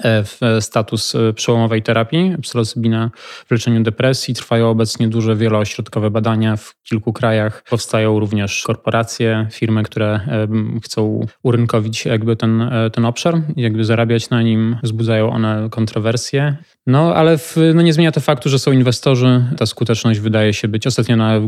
w 0.00 0.38
status 0.60 1.14
e, 1.14 1.32
przełomowej 1.32 1.82
terapii, 1.82 2.36
psylocybina 2.42 3.10
w 3.46 3.50
leczeniu 3.50 3.82
depresji. 3.82 4.34
Trwają 4.34 4.70
obecnie 4.70 5.08
duże 5.08 5.36
wielośrodkowe 5.36 6.10
badania 6.10 6.56
w 6.56 6.74
kilku 6.82 7.12
krajach. 7.12 7.64
Powstają 7.70 8.20
również 8.20 8.62
korporacje, 8.62 9.48
firmy, 9.50 9.82
które 9.82 10.06
e, 10.06 10.48
chcą 10.84 11.26
urynkowić 11.42 12.04
jakby 12.04 12.36
ten, 12.36 12.70
ten 12.92 13.04
obszar, 13.04 13.42
jakby 13.56 13.84
zarabiać 13.84 14.30
na 14.30 14.42
nim. 14.42 14.76
Wzbudzają 14.82 15.30
one 15.30 15.68
kontrowersje. 15.70 16.56
No, 16.86 17.14
ale 17.14 17.38
w, 17.38 17.56
no 17.74 17.82
nie 17.82 17.92
zmienia 17.92 18.12
to 18.12 18.20
faktu, 18.20 18.48
że 18.48 18.58
są 18.58 18.72
inwestorzy. 18.72 19.44
Ta 19.56 19.66
skuteczność 19.66 20.20
wydaje 20.20 20.52
się 20.52 20.68
być 20.68 20.86
ostatnio 20.86 21.16
na 21.16 21.40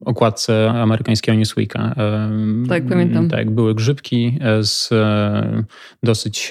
okładce 0.00 0.70
amerykańskiego 0.70 1.38
Newsweeka. 1.38 1.94
Tak, 2.68 2.86
pamiętam. 2.88 3.28
Tak, 3.28 3.50
były 3.50 3.74
grzybki 3.74 4.38
z 4.60 4.90
dosyć 6.02 6.50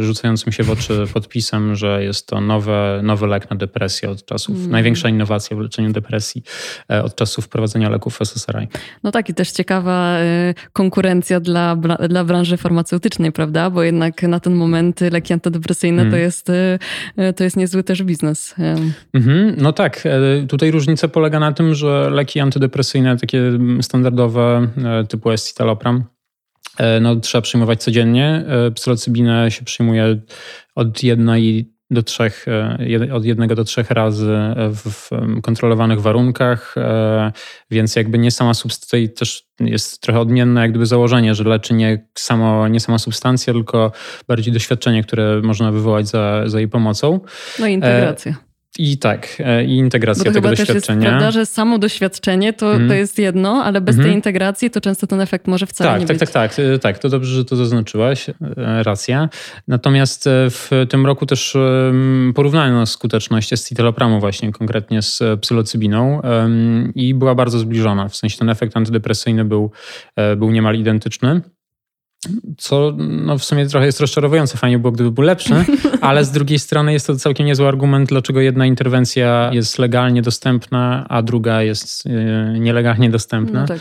rzucającymi 0.00 0.23
rzucającym 0.24 0.52
się 0.52 0.62
w 0.62 0.70
oczy 0.70 1.04
podpisem, 1.14 1.76
że 1.76 2.04
jest 2.04 2.26
to 2.26 2.40
nowe, 2.40 3.00
nowy 3.02 3.26
lek 3.26 3.50
na 3.50 3.56
depresję 3.56 4.10
od 4.10 4.24
czasów, 4.24 4.56
mm. 4.56 4.70
największa 4.70 5.08
innowacja 5.08 5.56
w 5.56 5.60
leczeniu 5.60 5.92
depresji 5.92 6.42
e, 6.90 7.02
od 7.02 7.14
czasów 7.16 7.44
wprowadzenia 7.44 7.88
leków 7.90 8.18
SSRI. 8.20 8.68
No 9.02 9.10
tak 9.10 9.28
i 9.28 9.34
też 9.34 9.50
ciekawa 9.50 10.18
e, 10.18 10.54
konkurencja 10.72 11.40
dla, 11.40 11.76
dla 12.08 12.24
branży 12.24 12.56
farmaceutycznej, 12.56 13.32
prawda? 13.32 13.70
Bo 13.70 13.82
jednak 13.82 14.22
na 14.22 14.40
ten 14.40 14.54
moment 14.54 15.00
leki 15.00 15.32
antydepresyjne 15.32 16.02
mm. 16.02 16.12
to, 16.12 16.18
jest, 16.18 16.50
e, 17.16 17.32
to 17.32 17.44
jest 17.44 17.56
niezły 17.56 17.82
też 17.82 18.02
biznes. 18.02 18.54
Mm-hmm. 19.14 19.54
No 19.56 19.72
tak, 19.72 20.04
tutaj 20.48 20.70
różnica 20.70 21.08
polega 21.08 21.40
na 21.40 21.52
tym, 21.52 21.74
że 21.74 22.10
leki 22.10 22.40
antydepresyjne, 22.40 23.16
takie 23.16 23.42
standardowe 23.80 24.68
typu 25.08 25.30
escitalopram, 25.30 26.04
no, 27.00 27.16
trzeba 27.16 27.42
przyjmować 27.42 27.82
codziennie. 27.82 28.44
E, 28.48 28.70
psylocybinę 28.70 29.50
się 29.50 29.64
przyjmuje 29.64 30.20
od 30.74 31.02
jednej 31.02 31.74
do 31.90 32.02
trzech, 32.02 32.46
e, 32.48 33.14
od 33.14 33.24
jednego 33.24 33.54
do 33.54 33.64
trzech 33.64 33.90
razy 33.90 34.36
w 34.70 35.08
kontrolowanych 35.42 36.00
warunkach, 36.00 36.74
więc 37.70 37.96
jakby 37.96 38.18
nie 38.18 38.30
sama 38.30 38.54
substancja, 38.54 39.08
też 39.16 39.48
jest 39.60 40.00
trochę 40.00 40.20
odmienne 40.20 40.60
jak 40.60 40.70
gdyby 40.70 40.86
założenie, 40.86 41.34
że 41.34 41.44
leczy 41.44 41.74
nie, 41.74 42.08
samo, 42.14 42.68
nie 42.68 42.80
sama 42.80 42.98
substancja, 42.98 43.52
tylko 43.52 43.92
bardziej 44.28 44.52
doświadczenie, 44.52 45.02
które 45.02 45.40
można 45.42 45.72
wywołać 45.72 46.08
za, 46.08 46.42
za 46.46 46.58
jej 46.58 46.68
pomocą. 46.68 47.20
No 47.58 47.66
i 47.66 47.72
integracja. 47.72 48.34
I 48.78 48.98
tak, 48.98 49.28
e, 49.38 49.64
i 49.64 49.76
integracja 49.76 50.32
tego 50.32 50.48
doświadczenia. 50.48 50.80
Też 50.80 50.88
jest 50.88 51.02
prawda, 51.02 51.30
że 51.30 51.46
samo 51.46 51.78
doświadczenie 51.78 52.52
to, 52.52 52.66
mm. 52.66 52.78
to 52.78 52.82
mhm. 52.82 53.00
jest 53.00 53.18
jedno, 53.18 53.64
ale 53.64 53.80
bez 53.80 53.94
mm. 53.94 54.06
tej 54.06 54.14
integracji 54.14 54.70
to 54.70 54.80
często 54.80 55.06
ten 55.06 55.20
efekt 55.20 55.46
może 55.46 55.66
wcale 55.66 55.90
tak, 55.90 56.00
nie 56.00 56.06
tak, 56.06 56.18
być. 56.18 56.30
Tak, 56.30 56.54
tak, 56.54 56.64
tak. 56.80 56.98
To 56.98 57.08
dobrze, 57.08 57.34
że 57.34 57.44
to 57.44 57.56
zaznaczyłaś. 57.56 58.28
E, 58.28 58.34
racja. 58.82 59.28
Natomiast 59.68 60.26
e, 60.26 60.30
w 60.50 60.70
tym 60.88 61.06
roku 61.06 61.26
też 61.26 61.56
porównano 62.34 62.86
skuteczność 62.86 63.52
escitalopramу 63.52 64.20
właśnie 64.20 64.52
konkretnie 64.52 65.02
z 65.02 65.22
psylocybiną 65.40 66.22
i 66.94 67.14
była 67.14 67.34
bardzo 67.34 67.58
zbliżona. 67.58 68.08
W 68.08 68.16
sensie 68.16 68.38
ten 68.38 68.50
efekt 68.50 68.76
antydepresyjny 68.76 69.44
był, 69.44 69.70
był 70.36 70.50
niemal 70.50 70.76
identyczny 70.76 71.40
co 72.58 72.92
no 72.98 73.38
w 73.38 73.44
sumie 73.44 73.66
trochę 73.66 73.86
jest 73.86 74.00
rozczarowujące. 74.00 74.58
Fajnie 74.58 74.78
było, 74.78 74.92
gdyby 74.92 75.10
był 75.10 75.24
lepszy, 75.24 75.54
ale 76.00 76.24
z 76.24 76.30
drugiej 76.30 76.58
strony 76.58 76.92
jest 76.92 77.06
to 77.06 77.16
całkiem 77.16 77.46
niezły 77.46 77.68
argument, 77.68 78.08
dlaczego 78.08 78.40
jedna 78.40 78.66
interwencja 78.66 79.50
jest 79.52 79.78
legalnie 79.78 80.22
dostępna, 80.22 81.06
a 81.08 81.22
druga 81.22 81.62
jest 81.62 82.06
e, 82.06 82.10
nielegalnie 82.58 83.10
dostępna. 83.10 83.60
No 83.60 83.66
tak. 83.66 83.80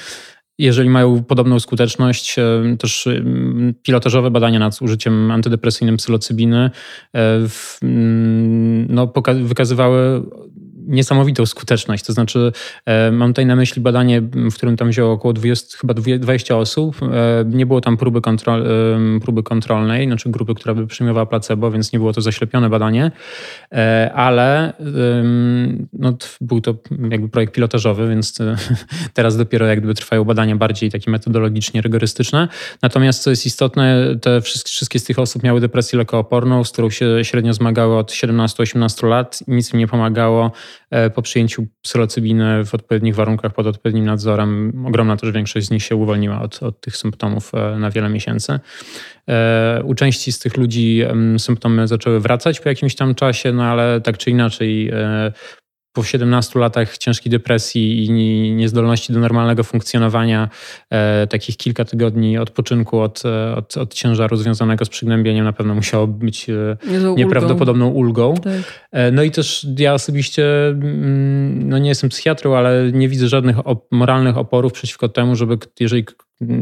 jeżeli 0.57 0.89
mają 0.89 1.23
podobną 1.23 1.59
skuteczność, 1.59 2.35
też 2.79 3.09
pilotażowe 3.83 4.31
badania 4.31 4.59
nad 4.59 4.81
użyciem 4.81 5.31
antydepresyjnym 5.31 5.97
psylocybiny 5.97 6.71
mm, 7.13 8.85
no, 8.89 9.13
wykazywały 9.43 10.23
niesamowitą 10.87 11.45
skuteczność. 11.45 12.05
To 12.05 12.13
znaczy, 12.13 12.51
e, 12.85 13.11
mam 13.11 13.29
tutaj 13.29 13.45
na 13.45 13.55
myśli 13.55 13.81
badanie, 13.81 14.21
w 14.21 14.53
którym 14.53 14.77
tam 14.77 14.89
wzięło 14.89 15.11
około 15.11 15.33
20, 15.33 15.77
chyba 15.77 15.93
20 15.93 16.57
osób. 16.57 16.95
E, 17.03 17.45
nie 17.45 17.65
było 17.65 17.81
tam 17.81 17.97
próby, 17.97 18.21
kontrol, 18.21 18.67
e, 18.67 19.19
próby 19.19 19.43
kontrolnej, 19.43 20.07
znaczy 20.07 20.29
grupy, 20.29 20.55
która 20.55 20.75
by 20.75 20.87
przyjmowała 20.87 21.25
placebo, 21.25 21.71
więc 21.71 21.93
nie 21.93 21.99
było 21.99 22.13
to 22.13 22.21
zaślepione 22.21 22.69
badanie, 22.69 23.11
ale 24.15 24.73
no, 25.93 26.13
był 26.41 26.61
to 26.61 26.75
jakby 27.09 27.29
projekt 27.29 27.53
pilotażowy, 27.53 28.09
więc 28.09 28.37
teraz 29.13 29.37
dopiero 29.37 29.65
jak 29.65 29.79
gdyby 29.79 29.93
trwają 29.93 30.23
badania 30.23 30.55
bardziej 30.55 30.91
takie 30.91 31.11
metodologicznie 31.11 31.81
rygorystyczne. 31.81 32.47
Natomiast 32.81 33.23
co 33.23 33.29
jest 33.29 33.45
istotne, 33.45 34.15
te 34.21 34.41
wszystkie 34.41 34.99
z 34.99 35.03
tych 35.03 35.19
osób 35.19 35.43
miały 35.43 35.61
depresję 35.61 35.99
lekooporną, 35.99 36.63
z 36.63 36.71
którą 36.71 36.89
się 36.89 37.19
średnio 37.23 37.53
zmagały 37.53 37.97
od 37.97 38.11
17-18 38.11 39.07
lat 39.07 39.39
i 39.47 39.51
nic 39.51 39.73
im 39.73 39.79
nie 39.79 39.87
pomagało. 39.87 40.51
E, 40.89 41.09
po 41.09 41.21
przyjęciu 41.21 41.67
psylocybiny 41.81 42.65
w 42.65 42.75
odpowiednich 42.75 43.15
warunkach, 43.15 43.53
pod 43.53 43.67
odpowiednim 43.67 44.05
nadzorem, 44.05 44.83
ogromna 44.87 45.17
też 45.17 45.31
większość 45.31 45.67
z 45.67 45.71
nich 45.71 45.83
się 45.83 45.95
uwolniła 45.95 46.41
od, 46.41 46.63
od 46.63 46.81
tych 46.81 46.97
symptomów 46.97 47.51
e, 47.55 47.79
na 47.79 47.89
wiele 47.89 48.09
miesięcy. 48.09 48.59
E, 49.29 49.81
u 49.83 49.95
części 49.95 50.31
z 50.31 50.39
tych 50.39 50.57
ludzi 50.57 51.01
symptomy 51.37 51.87
zaczęły 51.87 52.19
wracać 52.19 52.59
po 52.59 52.69
jakimś 52.69 52.95
tam 52.95 53.15
czasie, 53.15 53.51
no 53.51 53.63
ale 53.63 54.01
tak 54.01 54.17
czy 54.17 54.29
inaczej 54.29 54.91
po 55.93 56.03
17 56.03 56.59
latach 56.59 56.97
ciężkiej 56.97 57.31
depresji 57.31 58.05
i 58.05 58.11
niezdolności 58.55 59.13
do 59.13 59.19
normalnego 59.19 59.63
funkcjonowania, 59.63 60.49
e, 60.89 61.27
takich 61.27 61.57
kilka 61.57 61.85
tygodni 61.85 62.37
odpoczynku 62.37 62.99
od, 62.99 63.23
e, 63.25 63.55
od, 63.55 63.77
od, 63.77 63.93
ciężaru 63.93 64.37
związanego 64.37 64.85
z 64.85 64.89
przygnębieniem 64.89 65.45
na 65.45 65.53
pewno 65.53 65.75
musiało 65.75 66.07
być 66.07 66.49
e, 66.49 66.77
nieprawdopodobną 67.15 67.87
ulgą. 67.87 68.33
Tak. 68.33 68.53
E, 68.91 69.11
no 69.11 69.23
i 69.23 69.31
też 69.31 69.67
ja 69.77 69.93
osobiście, 69.93 70.67
mm, 70.67 71.69
no 71.69 71.77
nie 71.77 71.89
jestem 71.89 72.09
psychiatrą, 72.09 72.55
ale 72.55 72.91
nie 72.91 73.09
widzę 73.09 73.27
żadnych 73.27 73.67
op 73.67 73.91
moralnych 73.91 74.37
oporów 74.37 74.73
przeciwko 74.73 75.09
temu, 75.09 75.35
żeby 75.35 75.57
jeżeli 75.79 76.05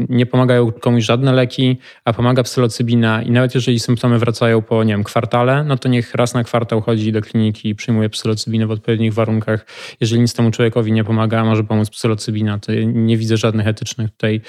nie 0.08 0.26
pomagają 0.26 0.72
komuś 0.72 1.04
żadne 1.04 1.32
leki, 1.32 1.78
a 2.04 2.12
pomaga 2.12 2.42
psylocybina 2.42 3.22
i 3.22 3.30
nawet 3.30 3.54
jeżeli 3.54 3.80
symptomy 3.80 4.18
wracają 4.18 4.62
po, 4.62 4.84
nie 4.84 4.92
wiem, 4.92 5.04
kwartale, 5.04 5.64
no 5.64 5.76
to 5.76 5.88
niech 5.88 6.14
raz 6.14 6.34
na 6.34 6.44
kwartał 6.44 6.80
chodzi 6.80 7.12
do 7.12 7.22
kliniki 7.22 7.68
i 7.68 7.74
przyjmuje 7.74 8.08
psylocybinę 8.08 8.66
w 8.66 8.70
odpowiednich 8.70 9.14
warunkach. 9.14 9.66
Jeżeli 10.00 10.22
nic 10.22 10.34
temu 10.34 10.50
człowiekowi 10.50 10.92
nie 10.92 11.04
pomaga, 11.04 11.44
może 11.44 11.64
pomóc 11.64 11.90
psylocybina, 11.90 12.58
to 12.58 12.72
nie 12.84 13.16
widzę 13.16 13.36
żadnych 13.36 13.66
etycznych 13.66 14.10
tutaj 14.10 14.40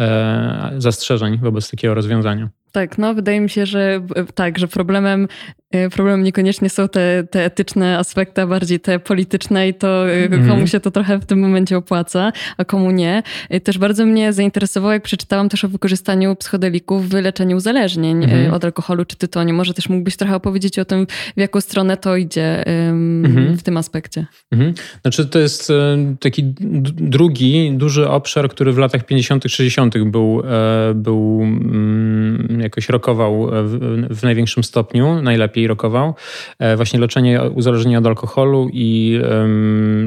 e, 0.00 0.72
zastrzeżeń 0.78 1.38
wobec 1.38 1.70
takiego 1.70 1.94
rozwiązania. 1.94 2.48
Tak, 2.72 2.98
no 2.98 3.14
wydaje 3.14 3.40
mi 3.40 3.50
się, 3.50 3.66
że 3.66 4.02
tak, 4.34 4.58
że 4.58 4.68
problemem, 4.68 5.28
e, 5.58 5.59
problemem 5.90 6.22
niekoniecznie 6.22 6.70
są 6.70 6.88
te, 6.88 7.24
te 7.30 7.44
etyczne 7.44 7.98
aspekty, 7.98 8.40
a 8.42 8.46
bardziej 8.46 8.80
te 8.80 8.98
polityczne 8.98 9.68
i 9.68 9.74
to 9.74 10.10
mm. 10.10 10.48
komu 10.48 10.66
się 10.66 10.80
to 10.80 10.90
trochę 10.90 11.18
w 11.18 11.24
tym 11.24 11.38
momencie 11.38 11.76
opłaca, 11.76 12.32
a 12.56 12.64
komu 12.64 12.90
nie. 12.90 13.22
E, 13.50 13.60
też 13.60 13.78
bardzo 13.78 14.06
mnie 14.06 14.32
zainteresowało, 14.32 14.92
jak 14.92 15.02
przeczytałam 15.02 15.48
też 15.48 15.64
o 15.64 15.68
wykorzystaniu 15.68 16.36
psychodelików 16.36 17.08
w 17.08 17.12
leczeniu 17.12 17.56
uzależnień 17.56 18.24
mm. 18.24 18.54
od 18.54 18.64
alkoholu 18.64 19.04
czy 19.04 19.16
tytoniu. 19.16 19.54
Może 19.54 19.74
też 19.74 19.88
mógłbyś 19.88 20.16
trochę 20.16 20.34
opowiedzieć 20.34 20.78
o 20.78 20.84
tym, 20.84 21.06
w 21.36 21.40
jaką 21.40 21.60
stronę 21.60 21.96
to 21.96 22.16
idzie 22.16 22.66
mm. 22.66 23.56
w 23.56 23.62
tym 23.62 23.76
aspekcie. 23.76 24.26
Mhm. 24.52 24.74
Znaczy 25.02 25.26
to 25.26 25.38
jest 25.38 25.72
taki 26.20 26.54
drugi, 26.94 27.72
duży 27.72 28.08
obszar, 28.08 28.48
który 28.48 28.72
w 28.72 28.78
latach 28.78 29.06
50., 29.06 29.44
60. 29.48 29.98
był, 30.04 30.42
był 30.94 31.40
mm, 31.42 32.60
jakoś 32.60 32.88
rokował 32.88 33.50
w, 33.64 33.78
w 34.10 34.22
największym 34.22 34.64
stopniu, 34.64 35.22
najlepiej 35.22 35.59
rokował. 35.66 36.14
E, 36.58 36.76
właśnie 36.76 37.00
leczenie 37.00 37.42
uzależnienia 37.42 37.98
od 37.98 38.06
alkoholu 38.06 38.70
i 38.72 39.20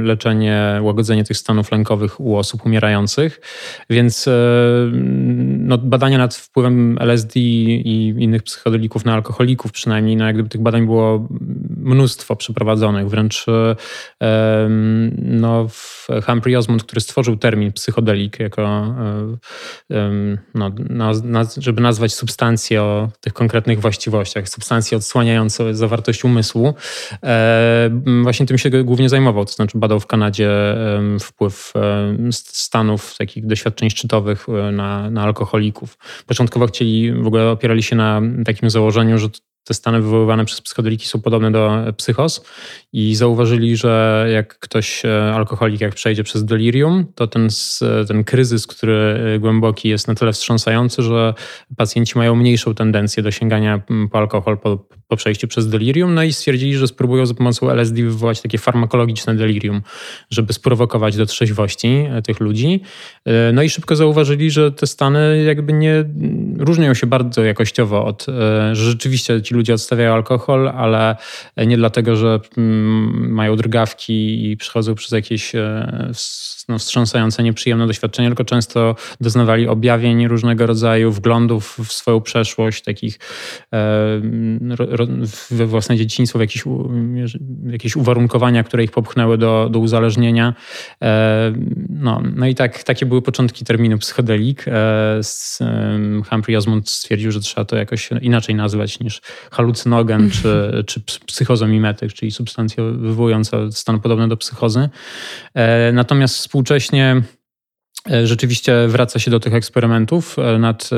leczenie, 0.01 0.79
łagodzenie 0.81 1.23
tych 1.23 1.37
stanów 1.37 1.71
lękowych 1.71 2.19
u 2.19 2.37
osób 2.37 2.65
umierających. 2.65 3.41
Więc 3.89 4.27
e, 4.27 4.31
no, 5.57 5.77
badania 5.77 6.17
nad 6.17 6.35
wpływem 6.35 6.97
LSD 6.99 7.39
i 7.39 8.15
innych 8.19 8.43
psychodelików 8.43 9.05
na 9.05 9.13
alkoholików 9.13 9.71
przynajmniej, 9.71 10.15
no, 10.15 10.25
jak 10.25 10.35
gdyby 10.35 10.49
tych 10.49 10.61
badań 10.61 10.85
było 10.85 11.27
mnóstwo 11.77 12.35
przeprowadzonych. 12.35 13.09
Wręcz 13.09 13.45
no, 15.17 15.67
Humphrey 16.25 16.55
Osmond, 16.55 16.83
który 16.83 17.01
stworzył 17.01 17.37
termin 17.37 17.71
psychodelik 17.71 18.39
jako, 18.39 18.61
e, 19.91 20.37
no, 20.53 20.71
żeby 21.57 21.81
nazwać 21.81 22.13
substancje 22.13 22.81
o 22.81 23.09
tych 23.21 23.33
konkretnych 23.33 23.81
właściwościach, 23.81 24.49
substancje 24.49 24.97
odsłaniające 24.97 25.42
zawartość 25.71 26.23
umysłu. 26.23 26.73
E, 27.23 27.89
właśnie 28.23 28.45
tym 28.45 28.57
się 28.57 28.69
głównie 28.69 29.09
zajmował, 29.09 29.45
to 29.45 29.51
znaczy 29.51 29.77
badał 29.77 29.99
w 29.99 30.07
Kanadzie 30.07 30.49
wpływ 31.19 31.73
stanów 32.31 33.17
takich 33.17 33.45
doświadczeń 33.45 33.89
szczytowych 33.89 34.45
e, 34.49 34.71
na, 34.71 35.09
na 35.09 35.23
alkoholików. 35.23 35.97
Początkowo 36.27 36.67
chcieli, 36.67 37.13
w 37.13 37.27
ogóle 37.27 37.49
opierali 37.49 37.83
się 37.83 37.95
na 37.95 38.21
takim 38.45 38.69
założeniu, 38.69 39.17
że 39.17 39.27
te 39.63 39.73
stany 39.73 40.01
wywoływane 40.01 40.45
przez 40.45 40.61
psychodeliki 40.61 41.07
są 41.07 41.21
podobne 41.21 41.51
do 41.51 41.83
psychos 41.97 42.45
i 42.93 43.15
zauważyli, 43.15 43.77
że 43.77 44.25
jak 44.33 44.59
ktoś, 44.59 45.05
e, 45.05 45.33
alkoholik, 45.33 45.81
jak 45.81 45.95
przejdzie 45.95 46.23
przez 46.23 46.45
delirium, 46.45 47.05
to 47.15 47.27
ten, 47.27 47.47
ten 48.07 48.23
kryzys, 48.23 48.67
który 48.67 48.93
e, 49.35 49.39
głęboki 49.39 49.89
jest 49.89 50.07
na 50.07 50.15
tyle 50.15 50.33
wstrząsający, 50.33 51.01
że 51.01 51.33
pacjenci 51.77 52.17
mają 52.17 52.35
mniejszą 52.35 52.75
tendencję 52.75 53.23
do 53.23 53.31
sięgania 53.31 53.81
po 54.11 54.17
alkohol 54.17 54.57
po, 54.57 54.85
po 55.07 55.15
przejściu 55.15 55.47
przez 55.47 55.69
delirium, 55.69 56.13
no 56.13 56.23
i 56.23 56.33
stwierdzili, 56.33 56.75
że 56.75 56.87
spróbują 56.87 57.25
za 57.25 57.33
pomocą 57.33 57.69
LSD 57.69 58.03
wywołać 58.03 58.41
takie 58.41 58.57
farmakologiczne 58.57 59.35
delirium, 59.35 59.81
żeby 60.29 60.53
sprowokować 60.53 61.17
do 61.17 61.25
trzeźwości 61.25 61.87
e, 61.87 62.21
tych 62.21 62.39
ludzi. 62.39 62.81
No 63.53 63.63
i 63.63 63.69
szybko 63.69 63.95
zauważyli, 63.95 64.51
że 64.51 64.71
te 64.71 64.87
stany 64.87 65.43
jakby 65.43 65.73
nie 65.73 66.05
różnią 66.57 66.93
się 66.93 67.07
bardzo 67.07 67.43
jakościowo 67.43 68.05
od, 68.05 68.25
że 68.71 68.75
rzeczywiście 68.75 69.41
ci 69.41 69.52
ludzie 69.53 69.73
odstawiają 69.73 70.13
alkohol, 70.13 70.69
ale 70.69 71.15
nie 71.57 71.77
dlatego, 71.77 72.15
że 72.15 72.39
mm, 72.57 73.31
mają 73.31 73.55
drgawki 73.55 74.51
i 74.51 74.57
przechodzą 74.57 74.95
przez 74.95 75.11
jakieś 75.11 75.55
e, 75.55 76.11
no, 76.69 76.79
wstrząsające, 76.79 77.43
nieprzyjemne 77.43 77.87
doświadczenia, 77.87 78.29
tylko 78.29 78.45
często 78.45 78.95
doznawali 79.21 79.67
objawień 79.67 80.27
różnego 80.27 80.65
rodzaju, 80.65 81.11
wglądów 81.11 81.77
w 81.85 81.93
swoją 81.93 82.21
przeszłość, 82.21 82.83
takich 82.83 83.19
e, 83.73 84.21
we 85.51 85.65
własne 85.65 85.97
dzieciństwo, 85.97 86.39
w 86.39 86.41
jakieś, 86.41 86.63
jakieś 87.65 87.95
uwarunkowania, 87.95 88.63
które 88.63 88.83
ich 88.83 88.91
popchnęły 88.91 89.37
do, 89.37 89.69
do 89.71 89.79
uzależnienia. 89.79 90.53
E, 91.01 91.53
no, 91.89 92.21
no 92.35 92.47
i 92.47 92.55
tak, 92.55 92.83
takie 92.83 93.05
były 93.05 93.21
początki 93.21 93.65
terminu 93.65 93.97
psychodelik. 93.97 94.65
Humphrey 96.29 96.55
Osmond 96.55 96.89
stwierdził, 96.89 97.31
że 97.31 97.39
trzeba 97.39 97.65
to 97.65 97.75
jakoś 97.75 98.09
inaczej 98.21 98.55
nazwać 98.55 98.99
niż 98.99 99.21
halucynogen 99.51 100.29
czy, 100.29 100.83
czy 100.87 101.01
psychozomimetyk, 101.25 102.13
czyli 102.13 102.31
substancja 102.31 102.83
wywołująca 102.83 103.71
stan 103.71 103.99
podobny 103.99 104.27
do 104.27 104.37
psychozy. 104.37 104.89
E, 105.53 105.91
natomiast 105.91 106.35
współcześnie 106.35 107.21
e, 108.11 108.27
Rzeczywiście 108.27 108.87
wraca 108.87 109.19
się 109.19 109.31
do 109.31 109.39
tych 109.39 109.53
eksperymentów 109.53 110.39
e, 110.39 110.57
nad 110.57 110.89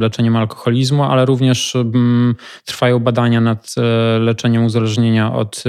leczeniem 0.00 0.36
alkoholizmu, 0.36 1.04
ale 1.04 1.24
również 1.24 1.76
trwają 2.64 2.98
badania 2.98 3.40
nad 3.40 3.74
leczeniem 4.20 4.64
uzależnienia 4.64 5.32
od 5.32 5.64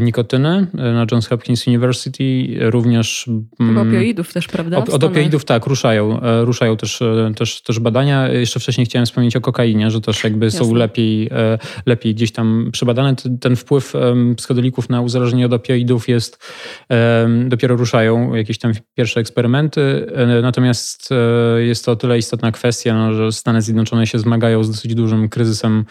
nikotyny 0.00 0.66
e, 0.78 0.92
na 0.92 1.06
Johns 1.12 1.26
Hopkins 1.26 1.66
University, 1.66 2.56
również... 2.60 3.28
Mm, 3.60 3.88
opioidów 3.88 4.32
też, 4.32 4.48
prawda? 4.48 4.78
Od, 4.78 4.88
od 4.88 5.04
opioidów 5.04 5.44
tak, 5.44 5.66
ruszają, 5.66 6.20
e, 6.20 6.44
ruszają 6.44 6.76
też, 6.76 7.02
też, 7.36 7.62
też 7.62 7.78
badania. 7.78 8.28
Jeszcze 8.28 8.60
wcześniej 8.60 8.86
chciałem 8.86 9.06
wspomnieć 9.06 9.36
o 9.36 9.40
kokainie, 9.40 9.90
że 9.90 10.00
też 10.00 10.24
jakby 10.24 10.46
Jasne. 10.46 10.60
są 10.60 10.74
lepiej, 10.74 11.30
lepiej 11.86 12.14
gdzieś 12.14 12.32
tam 12.32 12.68
przebadane. 12.72 13.14
Ten 13.40 13.56
wpływ 13.56 13.92
psychodelików 14.36 14.88
na 14.88 15.00
uzależnienie 15.00 15.46
od 15.46 15.52
opioidów 15.52 16.08
jest, 16.08 16.52
dopiero 17.46 17.76
ruszają 17.76 18.34
jakieś 18.34 18.58
tam 18.58 18.72
pierwsze 18.94 19.20
eksperymenty, 19.20 20.06
natomiast 20.42 21.08
jest 21.58 21.84
to 21.84 21.92
o 21.92 21.96
tyle 21.96 22.18
istotna 22.18 22.52
kwestia, 22.52 22.94
no, 22.94 23.14
że 23.14 23.32
Stany 23.32 23.62
Zjednoczone 23.62 24.06
się 24.06 24.18
zmagają 24.18 24.64
z 24.64 24.70
dosyć 24.70 24.94
dużym 24.94 25.28
kryzysem 25.28 25.84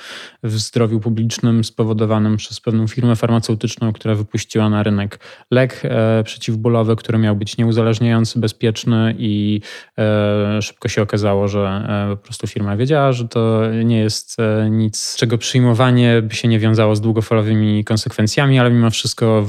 w 0.44 0.58
zdrowiu 0.58 1.00
publicznym 1.00 1.64
spowodowanym 1.64 2.38
przez 2.38 2.60
pewną 2.60 2.88
firmę 2.88 3.16
farmaceutyczną, 3.16 3.91
Która 3.94 4.16
wypuściła 4.16 4.70
na 4.70 4.84
rynek 4.84 5.20
lek 5.52 5.82
e, 5.84 6.24
przeciwbólowy, 6.24 6.96
który 6.96 7.18
miał 7.18 7.36
być 7.36 7.58
nieuzależniający, 7.58 8.40
bezpieczny 8.40 9.16
i 9.18 9.62
e, 9.98 10.62
szybko 10.62 10.88
się 10.88 11.02
okazało, 11.02 11.48
że 11.48 11.60
e, 11.60 12.16
po 12.16 12.24
prostu 12.24 12.48
firma 12.48 12.78
wiedziała, 12.78 13.12
że 13.12 13.28
to 13.28 13.62
nie 13.84 14.00
jest 14.00 14.38
nic, 14.70 15.16
czego 15.16 15.38
przyjmowanie 15.38 16.22
by 16.22 16.36
się 16.36 16.48
nie 16.48 16.60
wiązało 16.60 16.96
z 16.96 17.02
długofalowymi 17.02 17.84
konsekwencjami, 17.84 18.60
ale 18.60 18.72
mimo 18.72 18.90
wszystko 18.90 19.46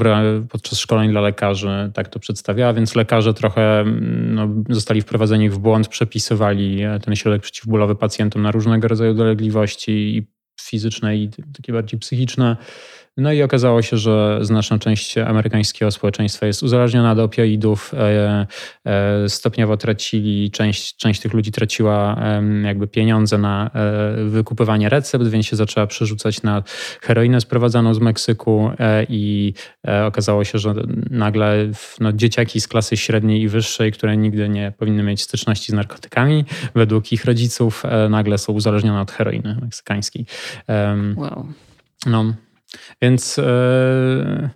podczas 0.50 0.78
szkoleń 0.78 1.10
dla 1.10 1.20
lekarzy 1.20 1.90
tak 1.94 2.08
to 2.08 2.18
przedstawiała, 2.18 2.72
więc 2.72 2.94
lekarze 2.94 3.34
trochę 3.34 3.80
mm, 3.80 4.34
no, 4.34 4.48
zostali 4.68 5.02
wprowadzeni 5.02 5.50
w 5.50 5.58
błąd, 5.58 5.88
przepisywali 5.88 6.80
ten 7.04 7.16
środek 7.16 7.42
przeciwbólowy 7.42 7.94
pacjentom 7.94 8.42
na 8.42 8.50
różnego 8.50 8.88
rodzaju 8.88 9.14
dolegliwości 9.14 9.92
i 9.92 10.26
fizyczne 10.60 11.16
i 11.16 11.30
takie 11.56 11.72
bardziej 11.72 12.00
psychiczne. 12.00 12.56
No 13.16 13.32
i 13.32 13.42
okazało 13.42 13.82
się, 13.82 13.96
że 13.96 14.38
znaczna 14.42 14.78
część 14.78 15.18
amerykańskiego 15.18 15.90
społeczeństwa 15.90 16.46
jest 16.46 16.62
uzależniona 16.62 17.12
od 17.12 17.18
opioidów. 17.18 17.94
E, 17.94 18.46
e, 18.86 19.28
stopniowo 19.28 19.76
tracili, 19.76 20.50
część, 20.50 20.96
część 20.96 21.20
tych 21.20 21.32
ludzi 21.32 21.52
traciła 21.52 22.22
jakby 22.64 22.86
pieniądze 22.88 23.38
na 23.38 23.70
e, 23.74 24.24
wykupywanie 24.24 24.88
recept, 24.88 25.28
więc 25.28 25.46
się 25.46 25.56
zaczęła 25.56 25.86
przerzucać 25.86 26.42
na 26.42 26.62
heroinę 27.02 27.40
sprowadzaną 27.40 27.94
z 27.94 27.98
Meksyku 27.98 28.70
i 29.08 29.54
okazało 30.06 30.44
się, 30.44 30.58
że 30.58 30.74
nagle 31.10 31.68
no, 32.00 32.12
dzieciaki 32.12 32.60
z 32.60 32.68
klasy 32.68 32.96
średniej 32.96 33.42
i 33.42 33.48
wyższej, 33.48 33.92
które 33.92 34.16
nigdy 34.16 34.48
nie 34.48 34.72
powinny 34.78 35.02
mieć 35.02 35.22
styczności 35.22 35.72
z 35.72 35.74
narkotykami, 35.74 36.44
według 36.74 37.12
ich 37.12 37.24
rodziców 37.24 37.82
nagle 38.10 38.38
są 38.38 38.52
uzależnione 38.52 39.00
od 39.00 39.10
heroiny 39.10 39.58
meksykańskiej. 39.62 40.26
Wow. 41.16 41.46
No, 42.06 42.34
więc 43.02 43.38
e, 43.38 44.50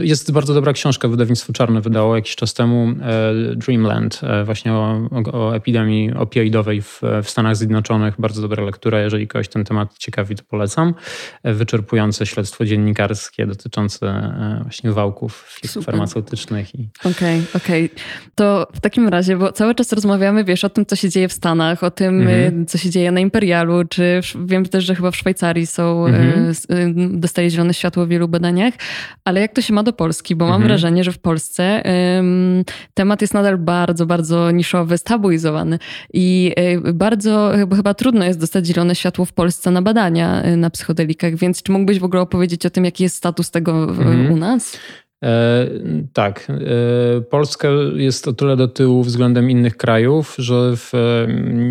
jest 0.00 0.32
bardzo 0.32 0.54
dobra 0.54 0.72
książka, 0.72 1.08
wydawnictwo 1.08 1.52
Czarne 1.52 1.80
wydało 1.80 2.16
jakiś 2.16 2.36
czas 2.36 2.54
temu, 2.54 2.88
e, 3.02 3.32
Dreamland, 3.56 4.20
e, 4.22 4.44
właśnie 4.44 4.72
o, 4.72 5.08
o, 5.32 5.56
epidemii 5.56 6.12
opioidowej 6.12 6.82
w, 6.82 7.00
w, 7.22 7.30
Stanach 7.30 7.56
Zjednoczonych. 7.56 8.14
Bardzo 8.18 8.42
dobra 8.42 8.64
lektura, 8.64 9.00
jeżeli 9.00 9.28
kogoś 9.28 9.48
ten 9.48 9.64
temat 9.64 9.98
ciekawi, 9.98 10.34
to 10.34 10.42
polecam. 10.48 10.94
E, 11.42 11.54
wyczerpujące 11.54 12.26
śledztwo 12.26 12.64
dziennikarskie 12.64 13.46
dotyczące 13.46 14.34
właśnie 14.62 14.92
wałków 14.92 15.58
Super. 15.66 15.84
farmaceutycznych. 15.84 16.68
Okej, 17.00 17.10
okay, 17.10 17.42
okej. 17.54 17.84
Okay. 17.84 17.98
To 18.34 18.66
w 18.74 18.80
takim 18.80 19.08
razie, 19.08 19.36
bo 19.36 19.52
cały 19.52 19.74
czas 19.74 19.92
rozmawiamy, 19.92 20.44
wiesz, 20.44 20.64
o 20.64 20.70
tym, 20.70 20.86
co 20.86 20.96
się 20.96 21.08
dzieje 21.08 21.28
w 21.28 21.32
Stanach, 21.32 21.84
o 21.84 21.90
tym, 21.90 22.20
mhm. 22.20 22.66
co 22.66 22.78
się 22.78 22.90
dzieje 22.90 23.12
na 23.12 23.20
Imperialu, 23.20 23.84
czy 23.84 24.20
wiem 24.44 24.66
też, 24.66 24.84
że 24.84 24.94
chyba 24.94 25.10
w 25.10 25.16
Szwajcarii 25.16 25.66
są, 25.66 26.06
mhm. 26.06 26.54
dostaje 27.20 27.50
zielone 27.50 27.74
światło 27.74 28.06
w 28.06 28.08
wielu 28.08 28.28
badaniach, 28.28 28.74
ale 29.24 29.40
jak 29.40 29.52
to 29.52 29.62
się 29.62 29.73
ma 29.74 29.82
do 29.82 29.92
Polski, 29.92 30.36
bo 30.36 30.44
mam 30.44 30.54
mhm. 30.54 30.68
wrażenie, 30.68 31.04
że 31.04 31.12
w 31.12 31.18
Polsce 31.18 31.82
ym, 32.18 32.64
temat 32.94 33.20
jest 33.20 33.34
nadal 33.34 33.58
bardzo, 33.58 34.06
bardzo 34.06 34.50
niszowy, 34.50 34.98
stabilizowany 34.98 35.78
i 36.12 36.54
y, 36.86 36.92
bardzo 36.92 37.52
chyba 37.76 37.94
trudno 37.94 38.24
jest 38.24 38.40
dostać 38.40 38.66
zielone 38.66 38.94
światło 38.94 39.24
w 39.24 39.32
Polsce 39.32 39.70
na 39.70 39.82
badania 39.82 40.44
y, 40.44 40.56
na 40.56 40.70
psychodelikach, 40.70 41.34
więc 41.34 41.62
czy 41.62 41.72
mógłbyś 41.72 41.98
w 41.98 42.04
ogóle 42.04 42.22
opowiedzieć 42.22 42.66
o 42.66 42.70
tym, 42.70 42.84
jaki 42.84 43.02
jest 43.02 43.16
status 43.16 43.50
tego 43.50 43.82
mhm. 43.82 44.32
u 44.32 44.36
nas? 44.36 44.78
E, 45.24 45.68
tak. 46.12 46.46
E, 46.50 47.20
Polska 47.20 47.68
jest 47.94 48.28
o 48.28 48.32
tyle 48.32 48.56
do 48.56 48.68
tyłu 48.68 49.02
względem 49.02 49.50
innych 49.50 49.76
krajów, 49.76 50.34
że 50.38 50.72
w, 50.76 50.92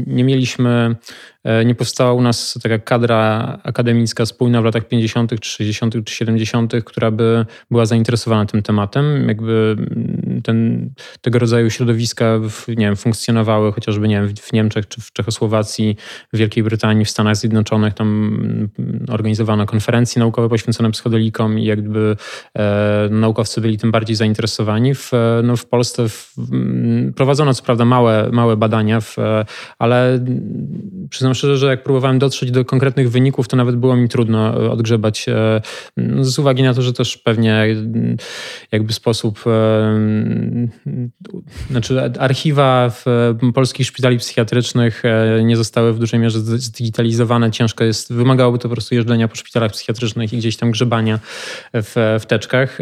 nie 0.08 0.24
mieliśmy 0.24 0.96
E, 1.44 1.66
nie 1.66 1.76
powstała 1.76 2.14
u 2.14 2.22
nas 2.22 2.60
taka 2.64 2.80
kadra 2.80 3.60
akademicka 3.64 4.26
spójna 4.26 4.62
w 4.62 4.66
latach 4.66 4.88
50., 4.88 5.40
czy 5.40 5.50
60., 5.50 5.96
czy 6.06 6.16
70., 6.16 6.74
która 6.86 7.12
by 7.12 7.46
była 7.72 7.86
zainteresowana 7.86 8.46
tym 8.46 8.62
tematem. 8.62 9.28
Jakby 9.28 9.76
ten, 10.42 10.90
tego 11.22 11.40
rodzaju 11.40 11.70
środowiska 11.70 12.40
nie 12.68 12.86
wiem, 12.86 12.96
funkcjonowały 12.96 13.72
chociażby 13.72 14.08
nie 14.08 14.16
wiem, 14.16 14.36
w 14.42 14.54
Niemczech, 14.54 14.88
czy 14.88 15.02
w 15.02 15.12
Czechosłowacji, 15.12 15.98
w 16.34 16.38
Wielkiej 16.38 16.64
Brytanii, 16.64 17.06
w 17.06 17.10
Stanach 17.10 17.36
Zjednoczonych. 17.36 17.94
Tam 17.94 18.08
mm, 18.08 18.70
organizowano 19.10 19.66
konferencje 19.66 20.20
naukowe 20.20 20.50
poświęcone 20.50 20.92
psychodelikom 20.92 21.60
i 21.60 21.66
jakby 21.66 22.16
e, 22.58 23.08
naukowcy 23.12 23.62
byli 23.62 23.78
tym 23.78 23.92
bardziej 23.92 24.16
zainteresowani. 24.16 24.96
W, 24.96 25.12
no, 25.44 25.58
w 25.58 25.66
Polsce 25.66 26.10
w, 26.10 26.34
mm, 26.52 27.14
prowadzono 27.14 27.54
co 27.54 27.64
prawda 27.64 27.86
małe, 27.86 28.30
małe 28.32 28.58
badania, 28.58 29.02
w, 29.02 29.16
ale 29.80 30.26
przyznam 31.10 31.24
przyznam 31.24 31.36
szczerze, 31.36 31.58
że 31.58 31.68
jak 31.68 31.84
próbowałem 31.84 32.20
dotrzeć 32.20 32.52
do 32.52 32.66
konkretnych 32.66 33.12
wyników, 33.12 33.48
to 33.48 33.58
nawet 33.58 33.76
było 33.76 33.96
mi 33.96 34.10
trudno 34.10 34.64
e, 34.66 34.72
odgrzebać. 34.72 35.30
E, 35.30 35.62
no, 35.98 36.24
z 36.24 36.40
uwagi 36.40 36.64
na 36.64 36.74
to, 36.74 36.82
że 36.82 36.94
też 36.94 37.18
pewnie 37.18 37.56
mm, 37.56 38.18
jakby 38.72 38.94
sposób, 38.94 39.40
e, 39.48 39.50
znaczy 41.72 42.02
archiwa 42.20 42.90
w 42.90 43.06
polskich 43.54 43.88
szpitali 43.88 44.18
psychiatrycznych 44.18 45.04
nie 45.44 45.58
zostały 45.58 45.94
w 45.94 46.00
dużej 46.00 46.20
mierze 46.20 46.40
zdigitalizowane. 46.40 47.52
Ciężko 47.52 47.84
jest, 47.84 48.14
wymagałoby 48.14 48.58
to 48.58 48.70
po 48.70 48.76
prostu 48.76 48.96
jeżdżenia 48.96 49.28
po 49.28 49.36
szpitalach 49.36 49.72
psychiatrycznych 49.72 50.34
i 50.34 50.38
gdzieś 50.38 50.58
tam 50.58 50.72
grzebania 50.72 51.20
w, 51.74 52.18
w 52.22 52.26
teczkach. 52.26 52.82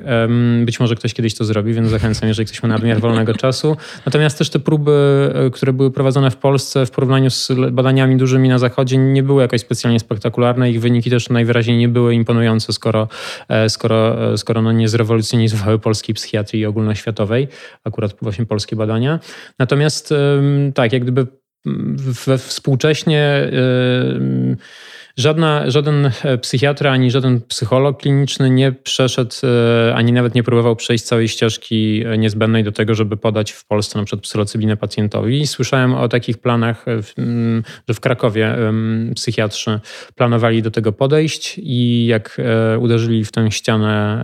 Być 0.66 0.80
może 0.80 0.96
ktoś 0.96 1.14
kiedyś 1.14 1.36
to 1.36 1.46
zrobi, 1.46 1.74
więc 1.74 1.90
zachęcam, 1.90 2.28
jeżeli 2.28 2.46
ktoś 2.46 2.64
ma 2.64 2.70
nadmiar 2.70 3.00
wolnego 3.00 3.34
czasu. 3.34 3.78
Natomiast 4.06 4.38
też 4.38 4.50
te 4.50 4.60
próby, 4.60 4.92
które 5.54 5.74
były 5.74 5.92
prowadzone 5.92 6.32
w 6.32 6.38
Polsce 6.38 6.86
w 6.86 6.92
porównaniu 6.92 7.30
z 7.30 7.52
badaniami 7.72 8.18
dużymi 8.18 8.50
na 8.50 8.60
Zachodzie 8.60 8.98
nie 8.98 9.24
były 9.24 9.42
jakoś 9.42 9.62
specjalnie 9.62 10.00
spektakularne. 10.00 10.72
Ich 10.72 10.82
wyniki 10.82 11.10
też 11.10 11.30
najwyraźniej 11.30 11.78
nie 11.78 11.90
były 11.90 12.16
imponujące, 12.16 12.74
skoro, 12.74 13.08
e, 13.48 13.70
skoro, 13.70 14.32
e, 14.34 14.38
skoro 14.38 14.62
no 14.62 14.72
nie 14.72 14.90
zrewolucjonizowały 14.90 15.80
polskiej 15.80 16.16
psychiatrii 16.16 16.66
ogólnoświatowej, 16.66 17.31
akurat 17.84 18.15
właśnie 18.22 18.46
polskie 18.46 18.76
badania. 18.76 19.20
Natomiast 19.60 20.13
tak, 20.74 20.94
jak 20.94 21.02
gdyby 21.02 21.28
we 22.26 22.38
współcześnie 22.38 23.52
Żadna, 25.17 25.71
żaden 25.71 26.12
e, 26.24 26.38
psychiatra 26.38 26.91
ani 26.91 27.12
żaden 27.12 27.41
psycholog 27.41 28.02
kliniczny 28.02 28.50
nie 28.50 28.71
przeszedł, 28.71 29.36
e, 29.43 29.95
ani 29.95 30.12
nawet 30.12 30.36
nie 30.36 30.43
próbował 30.43 30.76
przejść 30.76 31.04
całej 31.04 31.28
ścieżki 31.28 32.04
e, 32.06 32.17
niezbędnej 32.17 32.63
do 32.63 32.71
tego, 32.71 32.95
żeby 32.95 33.17
podać 33.17 33.52
w 33.52 33.65
Polsce 33.65 34.00
na 34.00 34.06
przykład 34.06 34.24
psylocybinę 34.24 34.78
pacjentowi. 34.78 35.47
Słyszałem 35.47 35.93
o 35.93 36.08
takich 36.08 36.38
planach, 36.38 36.86
że 37.88 37.93
w 37.93 38.00
Krakowie 38.00 38.56
psychiatrzy 39.15 39.80
planowali 40.15 40.62
do 40.62 40.71
tego 40.71 40.91
podejść 40.91 41.60
i 41.63 42.06
jak 42.06 42.41
uderzyli 42.80 43.26
w 43.26 43.32
tę 43.32 43.52
ścianę 43.52 44.24